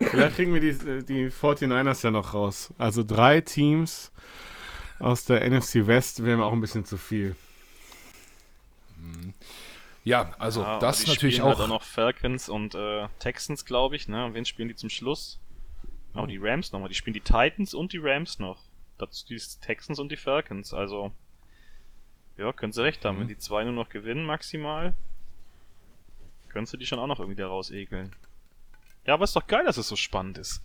Vielleicht 0.00 0.36
kriegen 0.36 0.54
wir 0.54 0.60
die, 0.60 1.04
die 1.04 1.30
49ers 1.30 2.02
ja 2.04 2.10
noch 2.10 2.32
raus. 2.32 2.72
Also 2.78 3.04
drei 3.04 3.42
Teams 3.42 4.12
aus 4.98 5.24
der 5.24 5.48
NFC 5.48 5.86
West 5.86 6.24
wären 6.24 6.40
auch 6.40 6.52
ein 6.52 6.60
bisschen 6.60 6.84
zu 6.84 6.96
viel. 6.96 7.36
Ja, 10.04 10.34
also 10.38 10.62
Ja, 10.62 10.78
das 10.78 11.06
natürlich 11.06 11.36
spielen 11.36 11.46
auch. 11.46 11.58
Halt 11.58 11.68
auch 11.68 11.74
noch 11.74 11.82
Falcons 11.82 12.48
und 12.48 12.74
äh, 12.74 13.08
Texans, 13.18 13.64
glaube 13.64 13.96
ich. 13.96 14.08
Ne? 14.08 14.24
Und 14.24 14.34
wen 14.34 14.44
spielen 14.44 14.68
die 14.68 14.74
zum 14.74 14.88
Schluss? 14.88 15.38
Oh, 16.14 16.26
die 16.26 16.38
Rams 16.38 16.72
nochmal. 16.72 16.88
Die 16.88 16.94
spielen 16.94 17.14
die 17.14 17.20
Titans 17.20 17.74
und 17.74 17.92
die 17.92 17.98
Rams 17.98 18.38
noch. 18.38 18.62
Dazu 18.98 19.26
die 19.26 19.40
Texans 19.60 19.98
und 19.98 20.10
die 20.10 20.16
Falcons. 20.16 20.72
Also, 20.72 21.12
ja, 22.36 22.52
können 22.52 22.72
sie 22.72 22.82
recht 22.82 23.04
haben. 23.04 23.16
Mhm. 23.16 23.20
Wenn 23.20 23.28
die 23.28 23.38
zwei 23.38 23.64
nur 23.64 23.74
noch 23.74 23.90
gewinnen 23.90 24.24
maximal, 24.24 24.94
können 26.48 26.66
sie 26.66 26.78
die 26.78 26.86
schon 26.86 26.98
auch 26.98 27.06
noch 27.06 27.20
irgendwie 27.20 27.40
da 27.40 27.46
rausekeln. 27.46 28.14
Ja, 29.06 29.14
aber 29.14 29.24
ist 29.24 29.36
doch 29.36 29.46
geil, 29.46 29.64
dass 29.64 29.76
es 29.76 29.88
so 29.88 29.96
spannend 29.96 30.38
ist. 30.38 30.62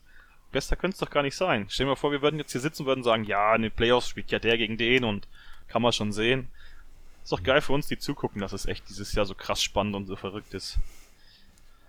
Besser 0.51 0.75
könnte 0.75 0.95
es 0.95 0.99
doch 0.99 1.09
gar 1.09 1.23
nicht 1.23 1.35
sein. 1.35 1.65
Stell 1.69 1.85
dir 1.85 1.91
mal 1.91 1.95
vor, 1.95 2.11
wir 2.11 2.21
würden 2.21 2.39
jetzt 2.39 2.51
hier 2.51 2.61
sitzen 2.61 2.83
und 2.83 2.87
würden 2.87 3.03
sagen, 3.03 3.23
ja, 3.25 3.55
in 3.55 3.63
den 3.63 3.71
Playoffs 3.71 4.09
spielt 4.09 4.31
ja 4.31 4.39
der 4.39 4.57
gegen 4.57 4.77
den 4.77 5.03
und 5.03 5.27
kann 5.67 5.81
man 5.81 5.91
schon 5.91 6.13
sehen. 6.13 6.47
Ist 7.23 7.31
doch 7.31 7.43
geil 7.43 7.61
für 7.61 7.73
uns, 7.73 7.87
die 7.87 7.97
zugucken, 7.97 8.39
dass 8.41 8.53
es 8.53 8.65
echt 8.65 8.87
dieses 8.89 9.13
Jahr 9.13 9.25
so 9.25 9.33
krass 9.33 9.61
spannend 9.63 9.95
und 9.95 10.05
so 10.05 10.15
verrückt 10.15 10.53
ist. 10.53 10.77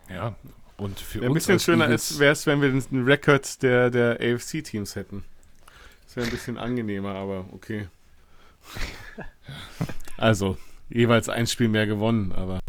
ja, 0.08 0.34
und 0.78 0.98
für 0.98 1.18
Ja, 1.18 1.24
ein 1.24 1.30
uns 1.30 1.44
bisschen 1.44 1.54
als 1.54 1.64
schöner 1.64 1.88
wäre 1.88 2.32
es, 2.32 2.46
wenn 2.46 2.60
wir 2.60 2.70
den 2.70 3.04
Record 3.04 3.62
der, 3.62 3.90
der 3.90 4.18
AFC-Teams 4.20 4.96
hätten. 4.96 5.24
Das 6.06 6.16
wäre 6.16 6.26
ein 6.26 6.30
bisschen 6.30 6.58
angenehmer, 6.58 7.14
aber 7.14 7.46
okay. 7.52 7.88
Also, 10.16 10.56
jeweils 10.88 11.28
ein 11.28 11.46
Spiel 11.46 11.68
mehr 11.68 11.86
gewonnen, 11.86 12.32
aber 12.32 12.60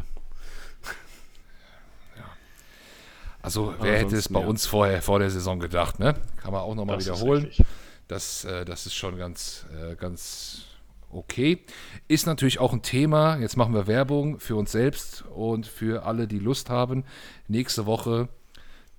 Also 3.48 3.74
wer 3.80 3.98
hätte 3.98 4.18
es 4.18 4.28
bei 4.28 4.42
ja. 4.42 4.46
uns 4.46 4.66
vorher 4.66 5.02
vor 5.02 5.20
der 5.20 5.30
Saison 5.30 5.58
gedacht, 5.62 6.00
ne? 6.00 6.16
Kann 6.36 6.52
man 6.52 6.60
auch 6.60 6.76
nochmal 6.76 6.98
ist 6.98 7.06
wiederholen. 7.06 7.46
richtig. 7.46 7.66
Das, 8.10 8.44
äh, 8.44 8.66
das 8.66 8.86
ist 8.86 8.94
schon 8.94 9.18
ganz, 9.18 9.66
äh, 9.74 9.96
ganz 9.96 10.66
okay. 11.12 11.64
Ist 12.10 12.26
natürlich 12.26 12.60
auch 12.60 12.74
ein 12.74 12.82
Thema. 12.82 13.38
Jetzt 13.38 13.56
machen 13.56 13.74
wir 13.74 13.88
Werbung 13.88 14.42
für 14.42 14.58
uns 14.58 14.74
selbst 14.74 15.24
und 15.34 15.66
für 15.66 16.06
alle, 16.06 16.28
die 16.28 16.40
Lust 16.40 16.70
haben. 16.70 17.06
Nächste 17.48 17.86
Woche 17.86 18.28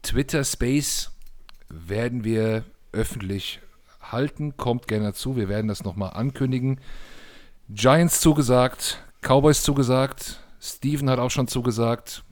Twitter 0.03 0.43
Space 0.45 1.11
werden 1.69 2.25
wir 2.25 2.65
öffentlich 2.93 3.61
halten. 4.01 4.57
Kommt 4.57 4.89
gerne 4.89 5.09
dazu. 5.09 5.37
Wir 5.37 5.51
werden 5.51 5.69
das 5.69 5.85
nochmal 5.85 6.15
ankündigen. 6.15 6.81
Giants 7.69 8.23
zugesagt, 8.23 9.03
Cowboys 9.21 9.63
zugesagt, 9.63 10.41
Steven 10.59 11.11
hat 11.11 11.19
auch 11.19 11.31
schon 11.31 11.49
zugesagt. 11.49 12.25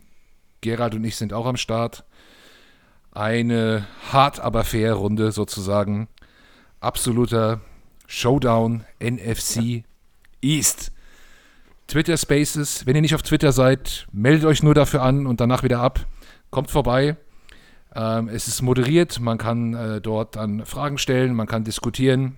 Gerald 0.61 0.95
und 0.95 1.05
ich 1.05 1.17
sind 1.17 1.33
auch 1.33 1.47
am 1.47 1.57
Start. 1.57 2.05
Eine 3.13 3.87
hart 4.13 4.41
aber 4.41 4.65
fair 4.65 4.95
Runde 4.95 5.33
sozusagen. 5.33 6.09
Absoluter 6.81 7.61
Showdown 8.07 8.85
NFC 9.01 9.85
East. 10.43 10.93
Twitter 11.87 12.17
Spaces. 12.17 12.85
Wenn 12.87 12.97
ihr 12.97 13.03
nicht 13.03 13.15
auf 13.15 13.23
Twitter 13.23 13.53
seid, 13.53 14.07
meldet 14.13 14.45
euch 14.45 14.63
nur 14.63 14.75
dafür 14.75 15.03
an 15.03 15.27
und 15.27 15.41
danach 15.41 15.63
wieder 15.63 15.81
ab. 15.81 16.05
Kommt 16.51 16.71
vorbei. 16.71 17.17
Ähm, 17.95 18.29
es 18.29 18.49
ist 18.49 18.61
moderiert. 18.63 19.21
Man 19.21 19.39
kann 19.39 19.75
äh, 19.75 20.01
dort 20.01 20.37
dann 20.37 20.67
Fragen 20.67 20.99
stellen, 20.99 21.35
man 21.35 21.47
kann 21.47 21.65
diskutieren. 21.65 22.37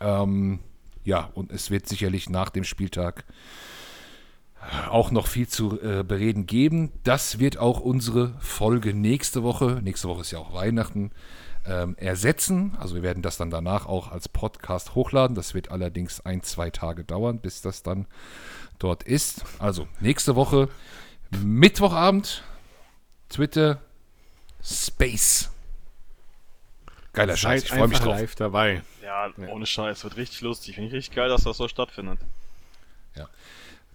Ähm, 0.00 0.60
ja, 1.04 1.30
und 1.34 1.50
es 1.50 1.70
wird 1.70 1.88
sicherlich 1.88 2.28
nach 2.30 2.50
dem 2.50 2.64
Spieltag 2.64 3.24
auch 4.90 5.10
noch 5.10 5.26
viel 5.26 5.48
zu 5.48 5.80
äh, 5.80 6.02
bereden 6.02 6.46
geben. 6.46 6.92
Das 7.04 7.38
wird 7.38 7.58
auch 7.58 7.80
unsere 7.80 8.34
Folge 8.40 8.94
nächste 8.94 9.42
Woche, 9.42 9.80
nächste 9.82 10.08
Woche 10.08 10.22
ist 10.22 10.30
ja 10.30 10.38
auch 10.38 10.52
Weihnachten, 10.52 11.10
ähm, 11.66 11.96
ersetzen. 11.98 12.76
Also 12.78 12.94
wir 12.94 13.02
werden 13.02 13.22
das 13.22 13.36
dann 13.36 13.50
danach 13.50 13.86
auch 13.86 14.10
als 14.10 14.28
Podcast 14.28 14.94
hochladen. 14.94 15.34
Das 15.34 15.54
wird 15.54 15.70
allerdings 15.70 16.20
ein, 16.20 16.42
zwei 16.42 16.70
Tage 16.70 17.04
dauern, 17.04 17.40
bis 17.40 17.62
das 17.62 17.82
dann 17.82 18.06
dort 18.78 19.02
ist. 19.02 19.44
Also 19.58 19.88
nächste 20.00 20.34
Woche, 20.36 20.68
Mittwochabend, 21.30 22.42
Twitter, 23.28 23.80
Space. 24.62 25.50
Geiler 27.12 27.36
Scheiß, 27.36 27.64
ich 27.64 27.70
freue 27.70 27.88
mich 27.88 27.98
drauf. 27.98 28.18
live 28.18 28.34
dabei. 28.34 28.82
Ja, 29.02 29.30
ohne 29.48 29.66
Scheiß, 29.66 30.04
wird 30.04 30.16
richtig 30.16 30.40
lustig. 30.42 30.74
Finde 30.74 30.88
ich 30.88 30.94
richtig 30.94 31.16
geil, 31.16 31.28
dass 31.28 31.42
das 31.44 31.56
so 31.56 31.66
stattfindet. 31.68 32.20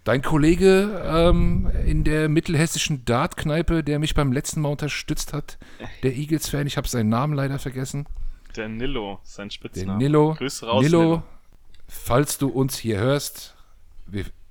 Dein 0.04 0.20
Kollege 0.20 1.02
ähm, 1.06 1.70
in 1.86 2.04
der 2.04 2.28
mittelhessischen 2.28 3.06
Dartkneipe, 3.06 3.82
der 3.82 3.98
mich 3.98 4.14
beim 4.14 4.32
letzten 4.32 4.60
Mal 4.60 4.68
unterstützt 4.68 5.32
hat, 5.32 5.56
der 6.02 6.14
Eagles-Fan, 6.14 6.66
ich 6.66 6.76
habe 6.76 6.86
seinen 6.86 7.08
Namen 7.08 7.32
leider 7.32 7.58
vergessen. 7.58 8.06
Der 8.54 8.68
Nillo, 8.68 9.18
sein 9.22 9.48
Der 9.48 9.54
Spitzname. 9.54 9.98
Nilo. 9.98 10.34
Grüße 10.34 10.66
raus, 10.66 10.84
Nilo, 10.84 11.02
Nillo. 11.02 11.22
falls 11.88 12.36
du 12.36 12.48
uns 12.48 12.76
hier 12.76 12.98
hörst, 12.98 13.54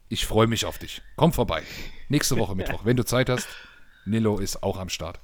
ich 0.10 0.26
freue 0.26 0.47
mich 0.47 0.66
auf 0.66 0.80
dich. 0.80 1.04
Komm 1.16 1.34
vorbei. 1.34 1.62
Nächste 2.10 2.38
Woche 2.38 2.56
Mittwoch, 2.56 2.84
wenn 2.84 2.97
du 2.97 3.06
Zeit 3.06 3.30
hast. 3.30 3.47
Nilo 4.06 4.39
ist 4.39 4.64
auch 4.64 4.78
am 4.80 4.89
Start. 4.89 5.20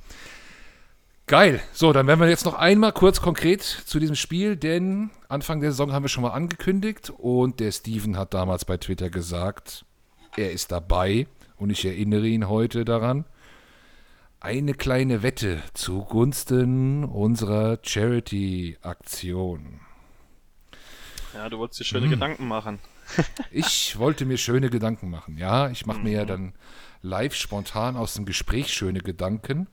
Geil. 1.26 1.60
So, 1.74 1.92
dann 1.92 2.08
werden 2.08 2.20
wir 2.20 2.30
jetzt 2.30 2.46
noch 2.46 2.56
einmal 2.56 2.92
kurz 2.92 3.20
konkret 3.20 3.62
zu 3.62 4.00
diesem 4.00 4.16
Spiel, 4.16 4.56
denn 4.56 5.10
Anfang 5.28 5.60
der 5.60 5.72
Saison 5.72 5.92
haben 5.92 6.04
wir 6.04 6.10
schon 6.10 6.24
mal 6.24 6.32
angekündigt 6.32 7.12
und 7.16 7.60
der 7.60 7.72
Steven 7.72 8.18
hat 8.18 8.34
damals 8.34 8.66
bei 8.66 8.78
Twitter 8.78 9.10
gesagt, 9.10 9.86
er 10.38 10.52
ist 10.52 10.72
dabei 10.72 11.28
und 11.58 11.70
ich 11.70 11.86
erinnere 11.86 12.28
ihn 12.28 12.48
heute 12.50 12.86
daran. 12.86 13.26
Eine 14.42 14.74
kleine 14.74 15.22
Wette 15.22 15.62
zugunsten 15.74 17.04
unserer 17.04 17.78
Charity-Aktion. 17.84 19.82
Ja, 21.34 21.50
du 21.50 21.58
wolltest 21.60 21.82
dir 21.82 21.86
schöne 21.86 22.06
Hm. 22.06 22.12
Gedanken 22.12 22.48
machen. 22.48 22.80
Ich 23.52 23.98
wollte 23.98 24.26
mir 24.26 24.38
schöne 24.38 24.70
Gedanken 24.70 25.10
machen. 25.10 25.36
Ja, 25.38 25.70
ich 25.72 25.88
mache 25.88 26.00
mir 26.02 26.12
ja 26.12 26.26
dann 26.26 26.54
live 27.02 27.34
spontan 27.34 27.98
aus 27.98 28.14
dem 28.14 28.26
Gespräch 28.26 28.72
schöne 28.72 29.00
Gedanken. 29.00 29.66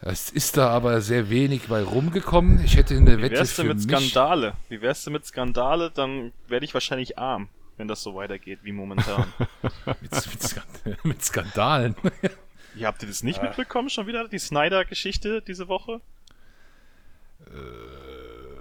Es 0.00 0.30
ist 0.30 0.56
da 0.56 0.70
aber 0.70 1.02
sehr 1.02 1.28
wenig 1.28 1.68
bei 1.68 1.82
rumgekommen. 1.82 2.64
Ich 2.64 2.76
hätte 2.76 2.96
eine 2.96 3.18
Wie 3.18 3.22
Wette 3.22 3.36
wär's 3.36 3.56
denn 3.56 3.66
mit 3.68 3.76
mich. 3.76 3.84
Skandale? 3.84 4.54
Wie 4.70 4.80
wär's 4.80 5.04
denn 5.04 5.12
mit 5.12 5.26
Skandale? 5.26 5.90
Dann 5.90 6.32
werde 6.48 6.64
ich 6.64 6.72
wahrscheinlich 6.72 7.18
arm, 7.18 7.48
wenn 7.76 7.88
das 7.88 8.02
so 8.02 8.14
weitergeht 8.14 8.60
wie 8.62 8.72
momentan. 8.72 9.32
Mit, 10.00 10.12
mit, 10.12 10.42
Skand 10.42 11.04
mit 11.04 11.24
Skandalen. 11.24 11.94
ja, 12.74 12.88
habt 12.88 13.02
ihr 13.02 13.08
das 13.08 13.22
nicht 13.22 13.42
mitbekommen 13.42 13.90
schon 13.90 14.06
wieder? 14.06 14.28
Die 14.28 14.38
Snyder-Geschichte 14.38 15.42
diese 15.42 15.68
Woche? 15.68 16.00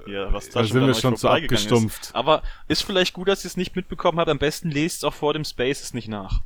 Ja, 0.07 0.33
was 0.33 0.49
da, 0.49 0.61
Da 0.61 0.67
schon 0.67 0.73
sind 0.73 0.87
wir 0.87 0.93
schon 0.93 1.17
vorbeigegangen 1.17 1.65
abgestumpft. 1.65 2.01
Ist. 2.03 2.15
Aber 2.15 2.43
ist 2.67 2.83
vielleicht 2.83 3.13
gut, 3.13 3.27
dass 3.27 3.45
ihr 3.45 3.47
es 3.47 3.57
nicht 3.57 3.75
mitbekommen 3.75 4.19
habt. 4.19 4.29
Am 4.29 4.39
besten 4.39 4.69
lest 4.69 4.97
es 4.97 5.03
auch 5.03 5.13
vor 5.13 5.33
dem 5.33 5.45
Spaces 5.45 5.93
nicht 5.93 6.07
nach. 6.07 6.41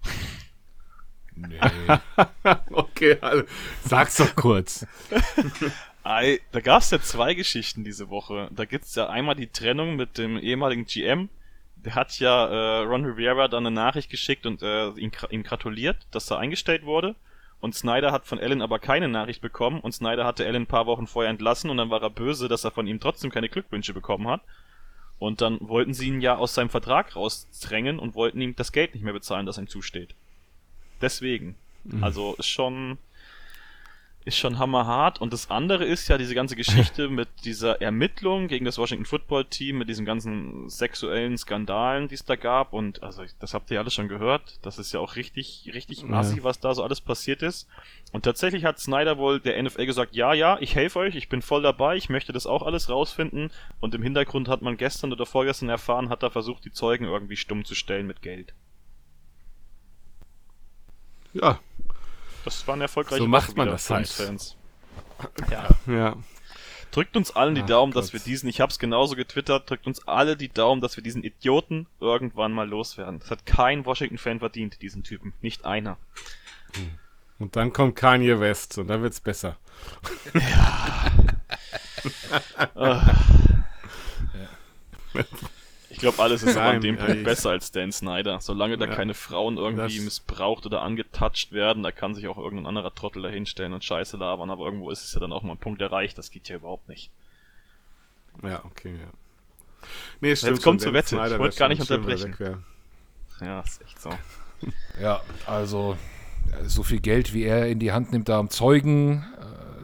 Nee. 1.36 1.60
Okay, 2.72 3.18
also, 3.22 3.44
sag's 3.86 4.18
doch 4.18 4.36
kurz. 4.36 4.88
Da 6.04 6.62
gab 6.62 6.82
es 6.82 6.92
ja 6.92 7.02
zwei 7.02 7.34
Geschichten 7.34 7.84
diese 7.84 8.10
Woche. 8.10 8.50
Da 8.52 8.66
gibt's 8.66 8.96
ja 8.96 9.10
einmal 9.10 9.36
die 9.36 9.48
Trennung 9.48 9.96
mit 9.96 10.18
dem 10.18 10.38
ehemaligen 10.38 10.86
GM. 10.86 11.30
Der 11.84 11.96
hat 11.96 12.20
ja 12.20 12.48
äh, 12.48 12.84
Ron 12.84 13.06
Rivera 13.06 13.48
dann 13.48 13.66
eine 13.66 13.76
Nachricht 13.76 14.10
geschickt 14.10 14.46
und 14.46 14.62
äh, 14.62 14.90
ihm, 14.90 15.12
ihm 15.30 15.44
gratuliert, 15.44 15.98
dass 16.12 16.30
er 16.32 16.40
eingestellt 16.40 16.84
wurde. 16.84 17.16
Und 17.60 17.74
Snyder 17.74 18.12
hat 18.12 18.26
von 18.28 18.40
Allen 18.40 18.62
aber 18.62 18.78
keine 18.80 19.08
Nachricht 19.08 19.42
bekommen 19.42 19.80
und 19.80 19.92
Snyder 19.92 20.26
hatte 20.26 20.46
Allen 20.46 20.64
ein 20.64 20.68
paar 20.68 20.86
Wochen 20.86 21.08
vorher 21.08 21.32
entlassen 21.32 21.70
und 21.70 21.78
dann 21.78 21.90
war 21.90 22.02
er 22.02 22.10
böse, 22.10 22.48
dass 22.48 22.64
er 22.64 22.72
von 22.72 22.86
ihm 22.86 23.00
trotzdem 23.00 23.32
keine 23.32 23.50
Glückwünsche 23.50 23.94
bekommen 23.94 24.28
hat. 24.28 24.42
Und 25.20 25.42
dann 25.42 25.58
wollten 25.62 25.96
sie 25.96 26.08
ihn 26.08 26.22
ja 26.22 26.36
aus 26.36 26.54
seinem 26.54 26.70
Vertrag 26.70 27.16
rausdrängen 27.16 27.98
und 27.98 28.14
wollten 28.14 28.40
ihm 28.42 28.56
das 28.56 28.72
Geld 28.72 28.94
nicht 28.94 29.04
mehr 29.04 29.14
bezahlen, 29.14 29.48
das 29.48 29.58
ihm 29.58 29.68
zusteht. 29.68 30.14
Deswegen. 31.02 31.56
Also 32.02 32.36
ist 32.38 32.48
schon 32.48 32.98
ist 34.28 34.38
schon 34.38 34.60
hammerhart. 34.60 35.22
Und 35.22 35.32
das 35.32 35.50
andere 35.50 35.86
ist 35.86 36.10
ja 36.10 36.18
diese 36.18 36.36
ganze 36.36 36.58
Geschichte 36.58 37.08
mit 37.10 37.30
dieser 37.46 37.82
Ermittlung 37.82 38.50
gegen 38.50 38.66
das 38.66 38.78
Washington 38.78 39.06
Football 39.06 39.46
Team, 39.46 39.78
mit 39.78 39.88
diesen 39.88 40.06
ganzen 40.06 40.70
sexuellen 40.70 41.38
Skandalen, 41.38 42.10
die 42.10 42.16
es 42.16 42.26
da 42.26 42.36
gab. 42.36 42.74
Und 42.74 43.02
also 43.04 43.24
das 43.40 43.54
habt 43.54 43.72
ihr 43.72 43.76
ja 43.76 43.82
alle 43.82 43.90
schon 43.90 44.10
gehört. 44.10 44.60
Das 44.64 44.80
ist 44.80 44.92
ja 44.92 45.00
auch 45.00 45.16
richtig, 45.16 45.72
richtig 45.74 46.02
Ja. 46.02 46.20
assi, 46.20 46.44
was 46.44 46.60
da 46.60 46.76
so 46.76 46.84
alles 46.84 47.00
passiert 47.00 47.42
ist. 47.42 47.70
Und 48.12 48.24
tatsächlich 48.24 48.66
hat 48.66 48.80
Snyder 48.80 49.18
wohl 49.18 49.40
der 49.40 49.62
NFL 49.64 49.86
gesagt, 49.86 50.14
ja, 50.14 50.34
ja, 50.34 50.58
ich 50.60 50.76
helfe 50.76 51.00
euch, 51.00 51.16
ich 51.16 51.30
bin 51.30 51.42
voll 51.42 51.62
dabei, 51.62 51.96
ich 51.96 52.10
möchte 52.10 52.34
das 52.34 52.46
auch 52.46 52.64
alles 52.64 52.90
rausfinden. 52.90 53.50
Und 53.80 53.96
im 53.96 54.04
Hintergrund 54.04 54.50
hat 54.50 54.62
man 54.62 54.76
gestern 54.76 55.14
oder 55.14 55.26
vorgestern 55.26 55.70
erfahren, 55.70 56.10
hat 56.10 56.22
er 56.24 56.32
versucht, 56.32 56.66
die 56.66 56.72
Zeugen 56.72 57.06
irgendwie 57.06 57.38
stumm 57.38 57.64
zu 57.64 57.76
stellen 57.76 58.08
mit 58.08 58.22
Geld. 58.22 58.54
Ja. 61.34 61.60
Das 62.48 62.66
war 62.66 62.76
eine 62.76 62.86
erfolgreiche 62.86 63.22
So 63.22 63.28
macht 63.28 63.50
Woche 63.50 63.58
man 63.58 63.68
das 63.68 63.90
halt. 63.90 64.08
Fans. 64.08 64.56
Ja. 65.52 65.68
Ja. 65.86 66.16
Drückt 66.92 67.18
uns 67.18 67.36
allen 67.36 67.56
die 67.56 67.64
Ach 67.64 67.68
Daumen, 67.68 67.92
Gott. 67.92 68.04
dass 68.04 68.14
wir 68.14 68.22
diesen, 68.22 68.48
ich 68.48 68.62
hab's 68.62 68.80
genauso 68.80 69.18
getwittert, 69.18 69.70
drückt 69.70 69.86
uns 69.86 70.08
alle 70.08 70.38
die 70.38 70.48
Daumen, 70.48 70.80
dass 70.80 70.96
wir 70.96 71.04
diesen 71.04 71.24
Idioten 71.24 71.88
irgendwann 72.00 72.54
mal 72.54 72.68
loswerden. 72.68 73.20
Das 73.20 73.30
hat 73.30 73.46
kein 73.46 73.86
Washington-Fan 73.86 74.40
verdient, 74.40 74.82
diesen 74.82 75.04
Typen. 75.04 75.34
Nicht 75.42 75.66
einer. 75.66 75.98
Und 77.38 77.58
dann 77.58 77.74
kommt 77.74 77.98
Kanye 77.98 78.40
West 78.40 78.78
und 78.78 78.88
dann 78.88 79.02
wird's 79.02 79.20
besser. 79.20 79.58
Ich 85.98 86.02
glaube, 86.02 86.22
alles 86.22 86.44
ist 86.44 86.56
an 86.58 86.80
dem 86.80 86.96
Punkt 86.96 87.24
besser 87.24 87.50
als 87.50 87.72
Dan 87.72 87.92
Snyder. 87.92 88.40
Solange 88.40 88.78
da 88.78 88.86
Ja. 88.86 88.94
keine 88.94 89.16
Frauen 89.16 89.58
irgendwie 89.58 90.00
missbraucht 90.00 90.68
oder 90.68 90.84
angetatscht 90.84 91.54
werden, 91.54 91.82
da 91.82 91.92
kann 91.92 92.14
sich 92.14 92.28
auch 92.28 92.38
irgendein 92.38 92.68
anderer 92.68 92.94
Trottel 92.94 93.24
dahinstellen 93.24 93.74
und 93.74 93.84
Scheiße 93.84 94.16
labern, 94.16 94.52
aber 94.52 94.66
irgendwo 94.66 94.92
ist 94.92 95.04
es 95.04 95.16
ja 95.16 95.20
dann 95.20 95.34
auch 95.34 95.42
mal 95.42 95.54
ein 95.54 95.58
Punkt 95.58 95.82
erreicht. 95.82 96.16
Das 96.20 96.30
geht 96.30 96.50
ja 96.50 96.58
überhaupt 96.58 96.88
nicht. 96.88 97.10
Ja, 98.44 98.64
okay, 98.66 98.94
ja. 98.94 99.88
Nee, 100.22 100.36
stimmt. 100.36 100.58
Jetzt 100.58 100.64
kommt 100.64 100.82
zur 100.82 100.94
Wette. 100.94 101.08
Snyder 101.10 101.32
Ich 101.34 101.40
wollte 101.40 101.58
gar 101.58 101.68
nicht 101.70 101.80
er 101.90 101.98
unterbrechen. 101.98 102.32
weg 102.34 102.40
wär. 102.40 102.60
Ja, 103.42 103.62
ist 103.62 103.82
echt 103.82 104.00
so. 104.00 104.12
Ja, 105.02 105.22
also 105.48 105.98
so 106.64 106.84
viel 106.84 107.00
Geld, 107.00 107.34
wie 107.34 107.44
er 107.44 107.68
in 107.70 107.80
die 107.80 107.92
Hand 107.92 108.12
nimmt, 108.12 108.30
da 108.30 108.38
um 108.38 108.52
Zeugen 108.52 109.26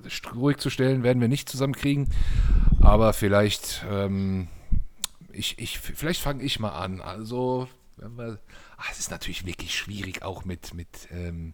äh, 0.06 0.30
ruhig 0.36 0.58
zu 0.58 0.70
stellen, 0.70 1.02
werden 1.02 1.22
wir 1.22 1.28
nicht 1.28 1.50
zusammenkriegen. 1.50 2.08
Aber 2.82 3.14
vielleicht, 3.14 3.84
ähm, 3.90 4.48
ich, 5.34 5.60
ich, 5.60 5.80
vielleicht 5.80 6.22
fange 6.22 6.44
ich 6.44 6.60
mal 6.60 6.72
an. 6.72 7.02
Also, 7.02 7.68
wenn 7.98 8.18
wir, 8.18 8.40
ach, 8.78 8.92
es 8.92 9.00
ist 9.00 9.12
natürlich 9.12 9.46
wirklich 9.46 9.76
schwierig, 9.76 10.24
auch 10.24 10.46
mit, 10.46 10.74
mit 10.74 10.88
ähm, 11.12 11.54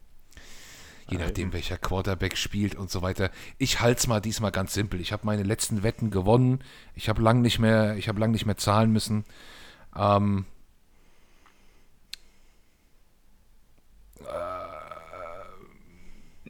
je 1.10 1.18
nachdem, 1.18 1.54
welcher 1.54 1.78
Quarterback 1.78 2.38
spielt 2.38 2.76
und 2.76 2.92
so 2.92 3.02
weiter. 3.02 3.32
Ich 3.58 3.82
halte 3.82 4.00
es 4.00 4.08
mal 4.08 4.20
diesmal 4.20 4.52
ganz 4.52 4.74
simpel. 4.74 5.02
Ich 5.02 5.12
habe 5.12 5.26
meine 5.26 5.44
letzten 5.44 5.82
Wetten 5.84 6.12
gewonnen. 6.12 6.64
Ich 6.96 7.10
habe 7.10 7.22
lang 7.22 7.42
nicht 7.42 7.60
mehr, 7.60 7.96
ich 7.98 8.08
habe 8.08 8.20
lang 8.20 8.32
nicht 8.32 8.46
mehr 8.46 8.58
zahlen 8.58 8.92
müssen. 8.92 9.26
Ähm, 9.96 10.46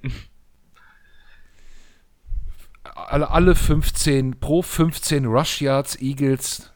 alle, 2.84 3.32
alle 3.32 3.56
15, 3.56 4.40
pro 4.40 4.62
15 4.62 5.26
Rush 5.26 5.62
Yards 5.62 5.96
Eagles 6.02 6.70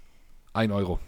1 0.54 0.72
Euro. 0.72 1.00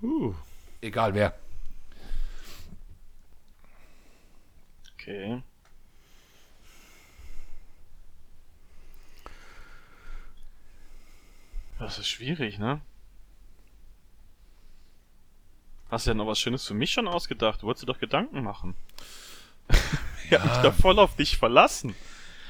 Puh. 0.00 0.34
Egal 0.80 1.14
wer. 1.14 1.38
Okay. 4.94 5.42
Das 11.78 11.98
ist 11.98 12.08
schwierig, 12.08 12.58
ne? 12.58 12.80
Hast 15.90 16.06
du 16.06 16.10
ja 16.10 16.14
noch 16.14 16.26
was 16.26 16.40
Schönes 16.40 16.66
für 16.66 16.74
mich 16.74 16.92
schon 16.92 17.06
ausgedacht? 17.06 17.62
Wolltest 17.62 17.82
du 17.82 17.86
doch 17.86 18.00
Gedanken 18.00 18.42
machen? 18.42 18.74
ich 20.24 20.32
hab 20.32 20.44
mich 20.44 20.56
da 20.62 20.72
voll 20.72 20.98
auf 20.98 21.14
dich 21.16 21.36
verlassen. 21.36 21.94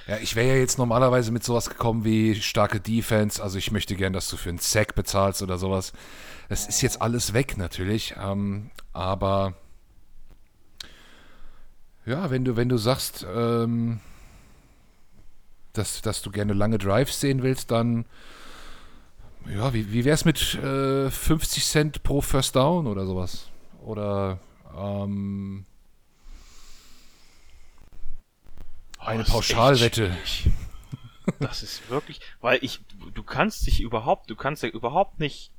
Ja, 0.07 0.19
ich 0.19 0.37
wäre 0.37 0.49
ja 0.49 0.55
jetzt 0.55 0.79
normalerweise 0.79 1.33
mit 1.33 1.43
sowas 1.43 1.69
gekommen 1.69 2.05
wie 2.05 2.37
starke 2.37 2.81
Defense. 2.81 3.43
Also 3.43 3.59
ich 3.59 3.73
möchte 3.73 3.97
gern, 3.97 4.13
dass 4.13 4.29
du 4.29 4.37
für 4.37 4.51
einen 4.51 4.59
Sack 4.59 4.95
bezahlst 4.95 5.43
oder 5.43 5.59
sowas. 5.59 5.93
Das 6.49 6.69
ist 6.69 6.81
jetzt 6.81 7.03
alles 7.03 7.33
weg 7.33 7.57
natürlich. 7.57 8.15
Ähm, 8.21 8.71
aber 8.93 9.55
ja, 12.05 12.31
wenn 12.31 12.45
du, 12.45 12.57
wenn 12.57 12.69
du 12.69 12.77
sagst, 12.77 13.27
ähm, 13.35 13.99
dass, 15.73 16.03
dass 16.03 16.23
du 16.23 16.31
gerne 16.31 16.53
lange 16.53 16.79
Drives 16.79 17.21
sehen 17.21 17.43
willst, 17.43 17.73
dann 17.73 18.05
ja, 19.53 19.73
wie, 19.73 19.93
wie 19.93 20.05
wäre 20.05 20.15
es 20.15 20.25
mit 20.25 20.55
äh, 20.55 21.11
50 21.11 21.65
Cent 21.65 22.03
pro 22.03 22.21
First 22.21 22.57
Down 22.57 22.87
oder 22.87 23.07
sowas? 23.07 23.49
Oder 23.85 24.39
ähm, 24.77 25.65
eine 29.07 29.25
Pauschalwette. 29.25 30.17
Das 31.41 31.63
ist 31.63 31.91
wirklich, 31.91 32.21
weil 32.41 32.61
ich, 32.63 32.81
du 33.15 33.23
kannst 33.23 33.67
dich 33.67 33.81
überhaupt, 33.81 34.31
du 34.31 34.37
kannst 34.37 34.63
ja 34.63 34.69
überhaupt 34.69 35.19
nicht 35.19 35.51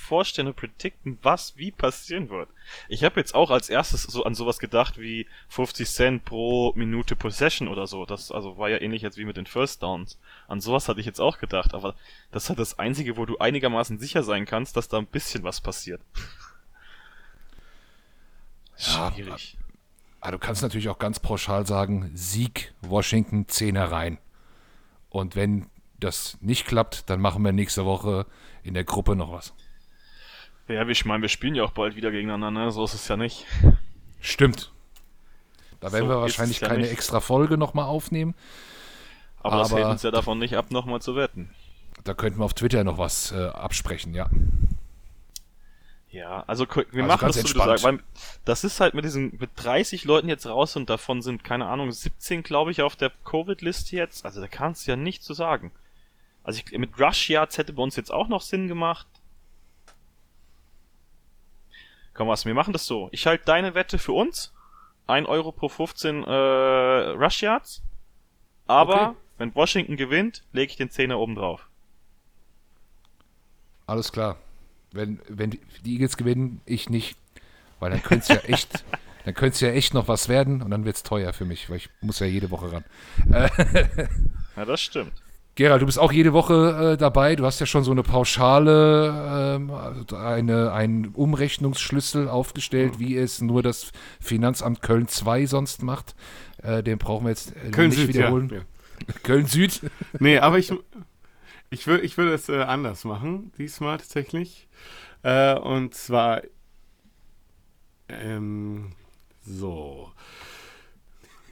vorstellen 0.00 0.48
und 0.48 0.56
predikten, 0.56 1.18
was 1.22 1.56
wie 1.56 1.70
passieren 1.70 2.30
wird. 2.30 2.48
Ich 2.88 3.04
habe 3.04 3.20
jetzt 3.20 3.34
auch 3.34 3.50
als 3.50 3.68
erstes 3.68 4.02
so 4.02 4.24
an 4.24 4.34
sowas 4.34 4.58
gedacht 4.58 4.98
wie 4.98 5.26
50 5.48 5.88
Cent 5.88 6.24
pro 6.24 6.72
Minute 6.74 7.16
Possession 7.16 7.68
oder 7.68 7.86
so. 7.86 8.06
Das 8.06 8.32
also 8.32 8.56
war 8.56 8.70
ja 8.70 8.80
ähnlich 8.80 9.02
jetzt 9.02 9.18
wie 9.18 9.24
mit 9.24 9.36
den 9.36 9.46
First 9.46 9.82
Downs. 9.82 10.18
An 10.48 10.60
sowas 10.60 10.88
hatte 10.88 11.00
ich 11.00 11.06
jetzt 11.06 11.20
auch 11.20 11.38
gedacht, 11.38 11.74
aber 11.74 11.94
das 12.32 12.44
ist 12.44 12.48
halt 12.48 12.58
das 12.58 12.78
einzige, 12.78 13.16
wo 13.16 13.26
du 13.26 13.38
einigermaßen 13.38 13.98
sicher 13.98 14.22
sein 14.22 14.46
kannst, 14.46 14.76
dass 14.76 14.88
da 14.88 14.98
ein 14.98 15.06
bisschen 15.06 15.44
was 15.44 15.60
passiert. 15.60 16.00
Ja, 18.78 19.12
Schwierig. 19.12 19.58
Ah, 20.20 20.30
du 20.30 20.38
kannst 20.38 20.62
natürlich 20.62 20.88
auch 20.88 20.98
ganz 20.98 21.18
pauschal 21.18 21.66
sagen, 21.66 22.10
Sieg 22.14 22.74
Washington 22.82 23.46
10er 23.46 23.90
rein. 23.90 24.18
Und 25.08 25.34
wenn 25.34 25.66
das 25.98 26.36
nicht 26.40 26.66
klappt, 26.66 27.08
dann 27.10 27.20
machen 27.20 27.42
wir 27.44 27.52
nächste 27.52 27.84
Woche 27.84 28.26
in 28.62 28.74
der 28.74 28.84
Gruppe 28.84 29.16
noch 29.16 29.32
was. 29.32 29.54
Ja, 30.68 30.86
ich 30.86 31.04
meine, 31.04 31.22
wir 31.22 31.28
spielen 31.28 31.54
ja 31.54 31.64
auch 31.64 31.72
bald 31.72 31.96
wieder 31.96 32.10
gegeneinander, 32.10 32.50
ne? 32.50 32.70
So 32.70 32.84
ist 32.84 32.94
es 32.94 33.08
ja 33.08 33.16
nicht. 33.16 33.46
Stimmt. 34.20 34.70
Da 35.80 35.90
werden 35.92 36.04
So 36.06 36.14
wir 36.14 36.20
wahrscheinlich 36.20 36.60
ja 36.60 36.68
keine 36.68 36.82
nicht. 36.82 36.92
extra 36.92 37.20
Folge 37.20 37.56
nochmal 37.58 37.86
aufnehmen. 37.86 38.34
Aber, 39.42 39.56
das 39.58 39.72
Aber- 39.72 39.80
hält 39.80 39.90
uns 39.90 40.02
ja 40.02 40.10
davon 40.10 40.38
nicht 40.38 40.56
ab, 40.56 40.70
nochmal 40.70 41.00
zu 41.00 41.16
wetten. 41.16 41.50
Da 42.04 42.14
könnten 42.14 42.38
wir 42.38 42.44
auf 42.44 42.54
Twitter 42.54 42.84
noch 42.84 42.98
was 42.98 43.32
äh, 43.32 43.46
absprechen, 43.48 44.14
ja. 44.14 44.28
Ja, 46.10 46.42
also 46.48 46.66
wir 46.68 46.84
Also 46.86 47.06
machen 47.06 47.26
das 47.28 47.36
so, 47.36 47.58
weil 47.58 48.00
das 48.44 48.64
ist 48.64 48.80
halt 48.80 48.94
mit 48.94 49.04
diesen 49.04 49.36
mit 49.38 49.50
30 49.56 50.04
Leuten 50.04 50.28
jetzt 50.28 50.44
raus 50.46 50.74
und 50.74 50.90
davon 50.90 51.22
sind 51.22 51.44
keine 51.44 51.66
Ahnung 51.66 51.92
17 51.92 52.42
glaube 52.42 52.72
ich 52.72 52.82
auf 52.82 52.96
der 52.96 53.10
Covid-Liste 53.24 53.94
jetzt. 53.96 54.24
Also 54.24 54.40
da 54.40 54.48
kannst 54.48 54.86
du 54.86 54.90
ja 54.90 54.96
nichts 54.96 55.24
zu 55.24 55.34
sagen. 55.34 55.70
Also 56.42 56.60
ich, 56.64 56.76
mit 56.76 56.98
Rush 56.98 57.30
Yards 57.30 57.58
hätte 57.58 57.72
bei 57.72 57.82
uns 57.82 57.94
jetzt 57.96 58.12
auch 58.12 58.26
noch 58.26 58.40
Sinn 58.42 58.66
gemacht. 58.66 59.06
Komm 62.12 62.26
was, 62.28 62.44
wir 62.44 62.54
machen 62.54 62.72
das 62.72 62.86
so. 62.86 63.08
Ich 63.12 63.26
halte 63.26 63.44
deine 63.44 63.74
Wette 63.74 63.98
für 63.98 64.12
uns. 64.12 64.52
1 65.06 65.28
Euro 65.28 65.52
pro 65.52 65.68
15 65.68 66.24
äh, 66.24 66.30
Rush 66.30 67.42
Yards. 67.42 67.82
Aber 68.66 69.10
Okay. 69.10 69.16
wenn 69.38 69.54
Washington 69.54 69.96
gewinnt, 69.96 70.42
lege 70.52 70.70
ich 70.72 70.76
den 70.76 70.90
Zehner 70.90 71.18
oben 71.18 71.34
drauf. 71.36 71.68
Alles 73.86 74.10
klar. 74.12 74.36
Wenn, 74.92 75.20
wenn 75.28 75.50
die 75.50 75.92
Eagles 75.92 76.16
gewinnen, 76.16 76.60
ich 76.66 76.90
nicht. 76.90 77.16
Weil 77.78 77.90
dann 77.90 78.02
könnte 78.02 78.22
es 78.22 78.28
ja 78.28 78.36
echt, 78.48 78.84
dann 79.24 79.34
könnte 79.34 79.54
es 79.54 79.60
ja 79.60 79.70
echt 79.70 79.94
noch 79.94 80.08
was 80.08 80.28
werden 80.28 80.62
und 80.62 80.70
dann 80.70 80.84
wird 80.84 80.96
es 80.96 81.02
teuer 81.02 81.32
für 81.32 81.44
mich, 81.44 81.70
weil 81.70 81.78
ich 81.78 81.88
muss 82.00 82.18
ja 82.18 82.26
jede 82.26 82.50
Woche 82.50 82.72
ran. 82.72 82.84
Ja, 84.56 84.64
das 84.66 84.80
stimmt. 84.82 85.12
Gerald, 85.54 85.82
du 85.82 85.86
bist 85.86 85.98
auch 85.98 86.12
jede 86.12 86.32
Woche 86.32 86.92
äh, 86.92 86.96
dabei. 86.96 87.36
Du 87.36 87.44
hast 87.44 87.60
ja 87.60 87.66
schon 87.66 87.84
so 87.84 87.90
eine 87.90 88.02
Pauschale, 88.02 89.56
ähm, 89.56 89.70
also 89.70 90.16
eine, 90.16 90.72
einen 90.72 91.08
Umrechnungsschlüssel 91.08 92.28
aufgestellt, 92.28 92.98
wie 92.98 93.16
es 93.16 93.40
nur 93.40 93.62
das 93.62 93.90
Finanzamt 94.20 94.80
Köln 94.80 95.08
2 95.08 95.46
sonst 95.46 95.82
macht. 95.82 96.14
Äh, 96.62 96.82
den 96.82 96.98
brauchen 96.98 97.24
wir 97.24 97.30
jetzt 97.30 97.54
äh, 97.56 97.70
Köln 97.70 97.90
nicht 97.90 97.98
Süd, 97.98 98.08
wiederholen. 98.08 98.48
Ja. 98.50 98.56
ja. 98.58 99.14
Köln 99.22 99.46
Süd. 99.46 99.80
Nee, 100.18 100.38
aber 100.38 100.58
ich, 100.58 100.72
ich, 101.70 101.86
will, 101.86 102.04
ich 102.04 102.18
würde 102.18 102.34
es 102.34 102.48
äh, 102.48 102.62
anders 102.62 103.04
machen, 103.04 103.52
diesmal 103.58 103.98
tatsächlich. 103.98 104.68
Äh, 105.22 105.58
und 105.58 105.94
zwar, 105.94 106.42
ähm, 108.08 108.92
so. 109.42 110.12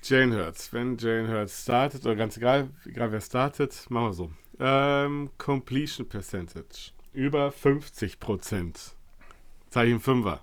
Jane 0.02 0.36
Hurts. 0.36 0.72
Wenn 0.72 0.96
Jane 0.96 1.28
Hurts 1.28 1.62
startet, 1.62 2.04
oder 2.04 2.16
ganz 2.16 2.36
egal, 2.36 2.70
egal 2.84 3.12
wer 3.12 3.20
startet, 3.20 3.86
machen 3.90 4.06
wir 4.06 4.12
so. 4.12 4.32
Ähm, 4.58 5.30
Completion 5.38 6.08
Percentage. 6.08 6.92
Über 7.12 7.52
50 7.52 8.18
Prozent. 8.18 8.94
Einen 9.74 10.00
Fünfer. 10.00 10.42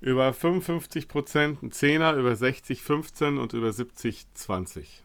Über 0.00 0.32
55 0.32 1.08
Prozent 1.08 1.62
ein 1.62 1.72
Zehner, 1.72 2.14
über 2.14 2.34
60 2.34 2.82
15 2.82 3.38
und 3.38 3.52
über 3.52 3.72
70 3.72 4.32
20. 4.34 5.04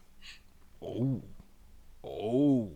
Oh. 0.80 1.22
Oh. 2.02 2.72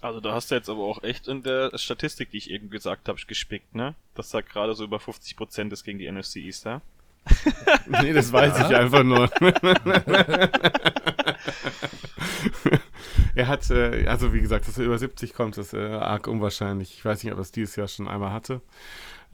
Also 0.00 0.20
da 0.20 0.32
hast 0.32 0.50
du 0.50 0.54
jetzt 0.54 0.70
aber 0.70 0.82
auch 0.82 1.02
echt 1.02 1.28
in 1.28 1.42
der 1.42 1.76
Statistik, 1.76 2.30
die 2.30 2.38
ich 2.38 2.50
eben 2.50 2.70
gesagt 2.70 3.08
habe, 3.08 3.20
gespickt, 3.26 3.74
ne? 3.74 3.94
Dass 4.14 4.30
da 4.30 4.40
gerade 4.40 4.74
so 4.74 4.84
über 4.84 4.96
50% 4.96 5.72
ist 5.72 5.84
gegen 5.84 5.98
die 5.98 6.10
NFC 6.10 6.36
East, 6.36 6.64
ja? 6.64 6.80
Nee, 7.86 8.14
das 8.14 8.32
weiß 8.32 8.60
ich 8.60 8.74
einfach 8.74 9.02
nur. 9.02 9.30
er 13.34 13.46
hat, 13.46 13.68
äh, 13.70 14.06
also 14.06 14.32
wie 14.32 14.40
gesagt, 14.40 14.66
dass 14.68 14.78
er 14.78 14.86
über 14.86 14.96
70 14.96 15.34
kommt, 15.34 15.58
ist 15.58 15.74
äh, 15.74 15.92
arg 15.92 16.26
unwahrscheinlich. 16.28 16.94
Ich 16.94 17.04
weiß 17.04 17.22
nicht, 17.22 17.32
ob 17.32 17.38
er 17.38 17.42
es 17.42 17.52
dieses 17.52 17.76
Jahr 17.76 17.88
schon 17.88 18.08
einmal 18.08 18.32
hatte. 18.32 18.62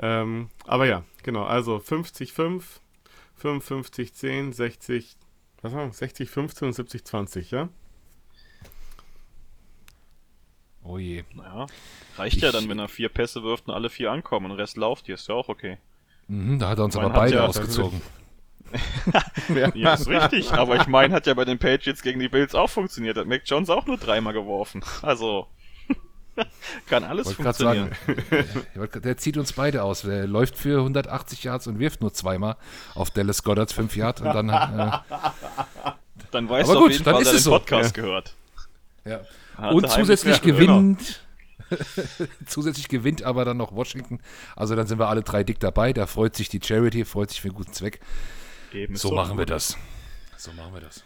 Ähm, 0.00 0.50
aber 0.66 0.86
ja, 0.86 1.04
genau, 1.22 1.44
also 1.44 1.78
50, 1.78 2.32
5, 2.32 2.80
55, 3.36 4.14
10, 4.14 4.52
60, 4.52 5.16
was 5.62 5.72
war 5.72 5.86
das? 5.86 5.98
60, 5.98 6.28
15 6.28 6.68
und 6.68 6.74
70, 6.74 7.04
20, 7.04 7.50
ja? 7.52 7.68
Oh 10.88 10.98
je. 10.98 11.24
Naja, 11.34 11.66
reicht 12.16 12.40
ja 12.42 12.48
Ich- 12.48 12.54
dann, 12.54 12.68
wenn 12.68 12.78
er 12.78 12.88
vier 12.88 13.08
Pässe 13.08 13.42
wirft 13.42 13.68
und 13.68 13.74
alle 13.74 13.90
vier 13.90 14.10
ankommen 14.12 14.46
und 14.50 14.56
der 14.56 14.64
Rest 14.64 14.76
lauft, 14.76 15.06
hier 15.06 15.16
ist 15.16 15.28
ja 15.28 15.34
auch 15.34 15.48
okay. 15.48 15.78
Mhm, 16.28 16.58
da 16.58 16.68
hat 16.68 16.78
er 16.78 16.84
uns 16.84 16.94
Man 16.94 17.06
aber 17.06 17.14
beide 17.14 17.36
ja- 17.36 17.46
ausgezogen. 17.46 18.00
Ja, 19.74 19.94
ist 19.94 20.08
richtig, 20.08 20.52
aber 20.52 20.76
ich 20.76 20.88
meine, 20.88 21.14
hat 21.14 21.26
ja 21.28 21.34
bei 21.34 21.44
den 21.44 21.56
Patriots 21.58 22.02
gegen 22.02 22.18
die 22.18 22.28
Bills 22.28 22.54
auch 22.54 22.68
funktioniert. 22.68 23.16
Hat 23.16 23.26
Mac 23.26 23.42
Jones 23.46 23.70
auch 23.70 23.86
nur 23.86 23.96
dreimal 23.96 24.32
geworfen. 24.32 24.82
Also, 25.02 25.46
kann 26.86 27.04
alles 27.04 27.28
gerade 27.36 27.54
funktionieren. 27.54 27.90
sagen, 28.06 28.64
ich 28.74 28.78
wollte 28.78 28.92
grad- 28.94 29.04
der 29.04 29.16
zieht 29.18 29.36
uns 29.36 29.52
beide 29.52 29.84
aus. 29.84 30.02
Der 30.02 30.26
läuft 30.26 30.58
für 30.58 30.78
180 30.80 31.44
Yards 31.44 31.68
und 31.68 31.78
wirft 31.78 32.00
nur 32.00 32.12
zweimal 32.12 32.56
auf 32.96 33.10
Dallas 33.12 33.44
Goddards 33.44 33.72
5 33.72 33.94
Yards 33.96 34.20
und 34.20 34.34
dann 34.34 34.48
äh, 34.48 34.90
Dann 36.32 36.48
weißt 36.48 36.68
Aber 36.68 36.74
du 36.80 36.80
gut, 36.80 36.86
auf 36.88 36.92
jeden 36.92 37.04
dann 37.04 37.14
Fall, 37.14 37.22
ist 37.22 37.28
dass 37.28 37.34
er 37.34 37.38
es 37.38 37.44
den 37.44 37.44
so. 37.44 37.50
Podcast 37.52 37.94
gehört. 37.94 38.34
ja. 39.04 39.20
Und 39.72 39.90
zusätzlich 39.90 40.42
genau. 40.42 40.58
gewinnt 40.58 41.22
zusätzlich 42.46 42.88
gewinnt 42.88 43.22
aber 43.22 43.44
dann 43.44 43.56
noch 43.56 43.74
Washington. 43.74 44.20
Also 44.54 44.76
dann 44.76 44.86
sind 44.86 44.98
wir 44.98 45.08
alle 45.08 45.22
drei 45.22 45.44
dick 45.44 45.58
dabei. 45.60 45.92
Da 45.92 46.06
freut 46.06 46.36
sich 46.36 46.48
die 46.48 46.60
Charity, 46.62 47.04
freut 47.04 47.30
sich 47.30 47.40
für 47.40 47.48
einen 47.48 47.56
guten 47.56 47.72
Zweck. 47.72 48.00
Eben, 48.72 48.96
So 48.96 49.12
machen 49.12 49.38
wir 49.38 49.46
das. 49.46 49.76
So 50.36 50.52
machen 50.52 50.74
wir 50.74 50.80
das. 50.80 51.02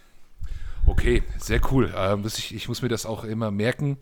Okay, 0.86 1.22
sehr 1.38 1.60
cool. 1.70 1.92
Ähm, 1.96 2.24
ich, 2.26 2.54
ich 2.54 2.68
muss 2.68 2.82
mir 2.82 2.88
das 2.88 3.06
auch 3.06 3.24
immer 3.24 3.50
merken. 3.50 3.98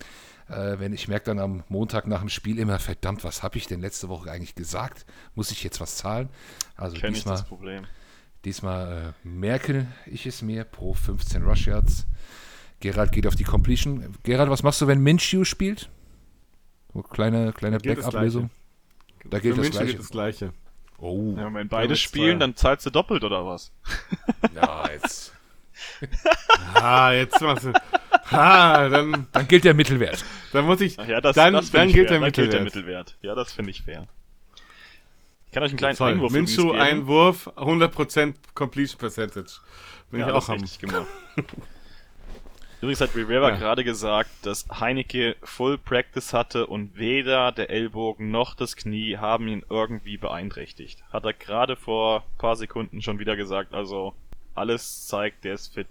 Äh, 0.49 0.79
wenn 0.79 0.93
ich 0.93 1.09
merke 1.09 1.27
dann 1.27 1.39
am 1.39 1.65
Montag 1.69 2.07
nach 2.07 2.21
dem 2.21 2.31
Spiel 2.31 2.59
immer, 2.59 2.79
verdammt, 2.79 3.25
was 3.25 3.43
habe 3.43 3.59
ich 3.59 3.67
denn 3.67 3.81
letzte 3.81 4.09
Woche 4.09 4.31
eigentlich 4.31 4.55
gesagt? 4.55 5.05
Muss 5.35 5.51
ich 5.51 5.63
jetzt 5.63 5.81
was 5.81 5.97
zahlen? 5.97 6.29
Also 6.77 6.97
Kenn 6.97 7.11
ich 7.13 7.19
diesmal, 7.19 7.37
das 7.37 7.47
Problem. 7.47 7.85
diesmal 8.45 9.15
äh, 9.25 9.29
merke 9.29 9.87
ich 10.07 10.25
es 10.27 10.41
mir 10.41 10.65
pro 10.65 10.95
15 10.95 11.43
Rush 11.43 11.67
Yards. 11.67 12.07
Gerald 12.81 13.13
geht 13.13 13.27
auf 13.27 13.35
die 13.35 13.45
Completion. 13.45 14.15
Gerald, 14.23 14.51
was 14.51 14.63
machst 14.63 14.81
du, 14.81 14.87
wenn 14.87 15.01
Minshew 15.01 15.45
spielt? 15.45 15.89
So 16.95 17.03
kleine, 17.03 17.53
kleine 17.53 17.79
das 17.79 17.97
Backup-Lösung. 17.97 18.51
Da 19.25 19.39
gilt 19.41 19.59
das 19.59 19.71
Gleiche. 19.71 19.87
gilt 19.87 19.99
das 19.99 20.11
Gleiche. 20.11 20.53
Oh, 20.99 21.35
Ja, 21.37 21.53
wenn 21.53 21.69
beide 21.69 21.95
spielen, 21.97 22.39
zwei. 22.39 22.47
dann 22.47 22.57
zahlst 22.57 22.87
du 22.87 22.91
doppelt 22.91 23.23
oder 23.25 23.45
was? 23.47 23.73
ja, 24.55 24.91
jetzt. 24.91 25.33
Ah, 26.75 27.13
jetzt 27.13 27.41
machst 27.41 27.65
du. 27.67 27.73
Ah, 28.31 28.89
dann, 28.89 29.27
Dann 29.33 29.49
gilt 29.49 29.65
der 29.65 29.75
Mittelwert. 29.75 30.25
dann 30.53 30.65
muss 30.67 30.81
ich. 30.81 30.99
Ach 30.99 31.07
ja, 31.07 31.21
das, 31.21 31.35
dann 31.37 31.53
das 31.55 31.71
dann 31.71 31.89
ich 31.89 31.95
gilt 31.95 32.09
fair. 32.09 32.19
der 32.19 32.27
Dann 32.27 32.33
gilt 32.33 32.53
der 32.53 32.63
Mittelwert. 32.63 33.17
Ja, 33.23 33.35
das 33.35 33.53
finde 33.53 33.71
ich 33.71 33.83
fair. 33.83 34.07
Ich 35.47 35.53
kann 35.53 35.63
euch 35.63 35.71
einen 35.71 35.79
kleinen 35.79 35.97
Toll. 35.97 36.13
Einwurf 36.13 36.33
geben. 36.33 36.73
Einwurf, 36.81 37.49
100% 37.57 38.35
Completion 38.55 38.99
Percentage. 38.99 39.53
Bin 40.11 40.21
ja, 40.21 40.27
ich 40.27 40.33
das 40.33 40.35
auch 40.35 40.43
ist 40.43 40.49
haben. 40.49 40.61
richtig 40.61 40.79
gemacht. 40.81 41.07
Übrigens 42.81 43.01
hat 43.01 43.15
Rivera 43.17 43.51
Ja. 43.51 43.57
gerade 43.57 43.83
gesagt, 43.83 44.31
dass 44.43 44.67
Heineke 44.69 45.35
Full 45.43 45.79
Practice 45.79 46.33
hatte 46.33 46.67
und 46.67 46.97
weder 46.97 47.51
der 47.51 47.71
Ellbogen 47.71 48.31
noch 48.31 48.55
das 48.55 48.77
Knie 48.77 49.17
haben 49.17 49.49
ihn 49.49 49.65
irgendwie 49.69 50.17
beeinträchtigt. 50.17 51.03
Hat 51.13 51.25
er 51.25 51.33
gerade 51.33 51.75
vor 51.75 52.21
ein 52.21 52.39
paar 52.39 52.55
Sekunden 52.57 53.03
schon 53.03 53.19
wieder 53.19 53.35
gesagt. 53.35 53.75
Also 53.75 54.15
alles 54.55 55.07
zeigt, 55.07 55.45
der 55.45 55.55
ist 55.55 55.75
fit. 55.75 55.89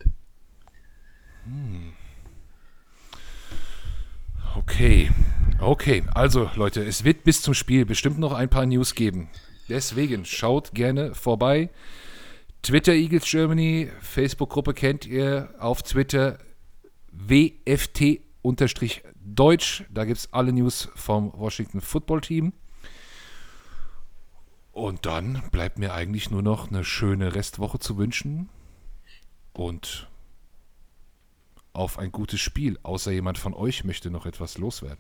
Okay, 4.56 5.10
okay. 5.60 6.04
Also 6.14 6.50
Leute, 6.56 6.84
es 6.84 7.04
wird 7.04 7.24
bis 7.24 7.42
zum 7.42 7.54
Spiel 7.54 7.86
bestimmt 7.86 8.20
noch 8.20 8.34
ein 8.34 8.50
paar 8.50 8.66
News 8.66 8.96
geben. 8.96 9.30
Deswegen 9.70 10.26
schaut 10.26 10.74
gerne 10.74 11.14
vorbei. 11.14 11.70
Twitter 12.64 12.94
Eagles 12.94 13.30
Germany, 13.30 13.92
Facebook-Gruppe 14.02 14.74
kennt 14.74 15.06
ihr 15.06 15.54
auf 15.60 15.84
Twitter 15.84 16.40
WFT-Deutsch. 17.18 18.76
Da 19.90 20.06
gibt 20.06 20.20
es 20.20 20.32
alle 20.34 20.54
News 20.54 20.90
vom 20.96 21.34
Washington 21.34 21.82
Football 21.82 22.22
Team. 22.22 22.54
Und 24.72 25.06
dann 25.06 25.44
bleibt 25.52 25.80
mir 25.80 25.94
eigentlich 25.94 26.30
nur 26.30 26.44
noch 26.44 26.70
eine 26.70 26.84
schöne 26.84 27.34
Restwoche 27.36 27.80
zu 27.80 27.98
wünschen. 27.98 28.50
Und 29.54 30.08
auf 31.74 32.00
ein 32.00 32.12
gutes 32.12 32.40
Spiel. 32.42 32.80
Außer 32.84 33.12
jemand 33.12 33.38
von 33.38 33.54
euch 33.54 33.84
möchte 33.84 34.10
noch 34.10 34.26
etwas 34.26 34.58
loswerden. 34.58 35.00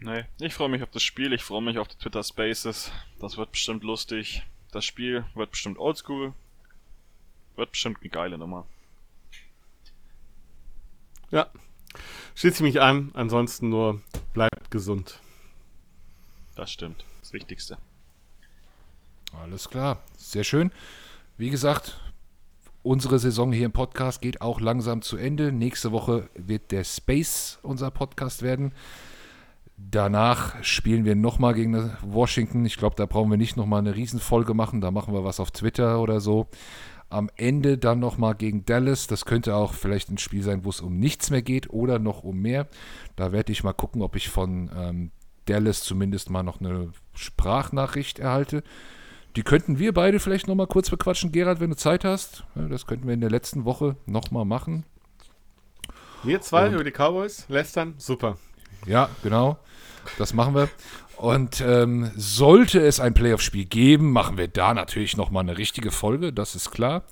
Nee, 0.00 0.24
ich 0.40 0.54
freue 0.54 0.68
mich 0.68 0.82
auf 0.82 0.90
das 0.90 1.02
Spiel, 1.02 1.32
ich 1.32 1.42
freue 1.42 1.62
mich 1.62 1.78
auf 1.78 1.88
die 1.88 1.96
Twitter 1.96 2.22
Spaces. 2.22 2.92
Das 3.18 3.36
wird 3.36 3.50
bestimmt 3.50 3.82
lustig. 3.82 4.42
Das 4.70 4.84
Spiel 4.84 5.24
wird 5.34 5.50
bestimmt 5.50 5.78
oldschool. 5.78 6.34
Wird 7.56 7.72
bestimmt 7.72 7.98
eine 8.00 8.10
geile 8.10 8.38
Nummer. 8.38 8.66
Ja. 11.30 11.48
Schließe 12.34 12.56
ich 12.56 12.74
mich 12.74 12.80
an. 12.80 13.10
Ansonsten 13.14 13.68
nur 13.68 14.00
bleibt 14.32 14.70
gesund. 14.70 15.20
Das 16.54 16.70
stimmt. 16.70 17.04
Das 17.20 17.32
Wichtigste. 17.32 17.78
Alles 19.42 19.68
klar, 19.68 19.98
sehr 20.16 20.44
schön. 20.44 20.72
Wie 21.36 21.50
gesagt, 21.50 22.00
unsere 22.82 23.18
Saison 23.18 23.52
hier 23.52 23.66
im 23.66 23.72
Podcast 23.72 24.22
geht 24.22 24.40
auch 24.40 24.60
langsam 24.60 25.02
zu 25.02 25.16
Ende. 25.16 25.52
Nächste 25.52 25.92
Woche 25.92 26.30
wird 26.34 26.70
der 26.70 26.84
Space 26.84 27.58
unser 27.62 27.90
Podcast 27.90 28.42
werden. 28.42 28.72
Danach 29.76 30.62
spielen 30.64 31.04
wir 31.04 31.14
nochmal 31.14 31.54
gegen 31.54 31.92
Washington. 32.02 32.64
Ich 32.64 32.78
glaube, 32.78 32.96
da 32.96 33.06
brauchen 33.06 33.30
wir 33.30 33.36
nicht 33.36 33.56
nochmal 33.56 33.78
eine 33.78 33.94
Riesenfolge 33.94 34.54
machen. 34.54 34.80
Da 34.80 34.90
machen 34.90 35.14
wir 35.14 35.22
was 35.22 35.38
auf 35.38 35.52
Twitter 35.52 36.00
oder 36.00 36.20
so. 36.20 36.48
Am 37.10 37.30
Ende 37.36 37.78
dann 37.78 38.00
nochmal 38.00 38.34
gegen 38.34 38.66
Dallas. 38.66 39.06
Das 39.06 39.24
könnte 39.24 39.54
auch 39.56 39.72
vielleicht 39.72 40.10
ein 40.10 40.18
Spiel 40.18 40.42
sein, 40.42 40.64
wo 40.64 40.70
es 40.70 40.80
um 40.80 40.98
nichts 40.98 41.30
mehr 41.30 41.42
geht 41.42 41.70
oder 41.70 41.98
noch 41.98 42.22
um 42.22 42.38
mehr. 42.40 42.68
Da 43.16 43.32
werde 43.32 43.50
ich 43.52 43.64
mal 43.64 43.72
gucken, 43.72 44.02
ob 44.02 44.14
ich 44.16 44.28
von 44.28 44.70
ähm, 44.76 45.10
Dallas 45.46 45.82
zumindest 45.82 46.28
mal 46.28 46.42
noch 46.42 46.60
eine 46.60 46.92
Sprachnachricht 47.14 48.18
erhalte. 48.18 48.62
Die 49.36 49.42
könnten 49.42 49.78
wir 49.78 49.94
beide 49.94 50.20
vielleicht 50.20 50.48
nochmal 50.48 50.66
kurz 50.66 50.90
bequatschen, 50.90 51.32
Gerald, 51.32 51.60
wenn 51.60 51.70
du 51.70 51.76
Zeit 51.76 52.04
hast. 52.04 52.44
Das 52.54 52.86
könnten 52.86 53.06
wir 53.06 53.14
in 53.14 53.20
der 53.20 53.30
letzten 53.30 53.64
Woche 53.64 53.96
nochmal 54.04 54.44
machen. 54.44 54.84
Wir 56.24 56.40
zwei 56.40 56.66
Und- 56.68 56.74
über 56.74 56.84
die 56.84 56.90
Cowboys 56.90 57.46
lästern. 57.48 57.94
Super. 57.98 58.36
Ja, 58.86 59.08
genau. 59.22 59.58
Das 60.18 60.34
machen 60.34 60.54
wir. 60.54 60.68
Und 61.18 61.60
ähm, 61.60 62.12
sollte 62.14 62.80
es 62.80 63.00
ein 63.00 63.12
Playoff-Spiel 63.12 63.64
geben, 63.64 64.12
machen 64.12 64.38
wir 64.38 64.46
da 64.46 64.72
natürlich 64.72 65.16
nochmal 65.16 65.42
eine 65.42 65.58
richtige 65.58 65.90
Folge, 65.90 66.32
das 66.32 66.54
ist 66.54 66.70
klar. 66.70 67.02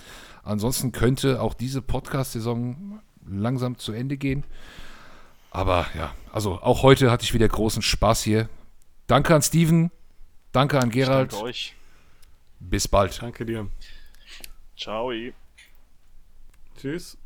Ansonsten 0.45 0.93
könnte 0.93 1.43
auch 1.43 1.55
diese 1.55 1.83
Podcast-Saison 1.83 3.01
langsam 3.29 3.79
zu 3.79 3.93
Ende 3.93 4.17
gehen. 4.17 4.45
Aber 5.51 5.87
ja, 5.97 6.15
also 6.33 6.61
auch 6.63 6.85
heute 6.85 7.11
hatte 7.11 7.25
ich 7.25 7.35
wieder 7.35 7.49
großen 7.49 7.83
Spaß 7.83 8.23
hier. 8.23 8.49
Danke 9.09 9.35
an 9.35 9.43
Steven, 9.43 9.91
danke 10.53 10.79
an 10.79 10.91
Gerald. 10.91 11.33
Danke 11.33 11.45
euch. 11.47 11.75
Bis 12.61 12.87
bald. 12.87 13.21
Danke 13.21 13.45
dir. 13.45 13.67
Ciao. 14.77 15.11
Tschüss. 16.81 17.19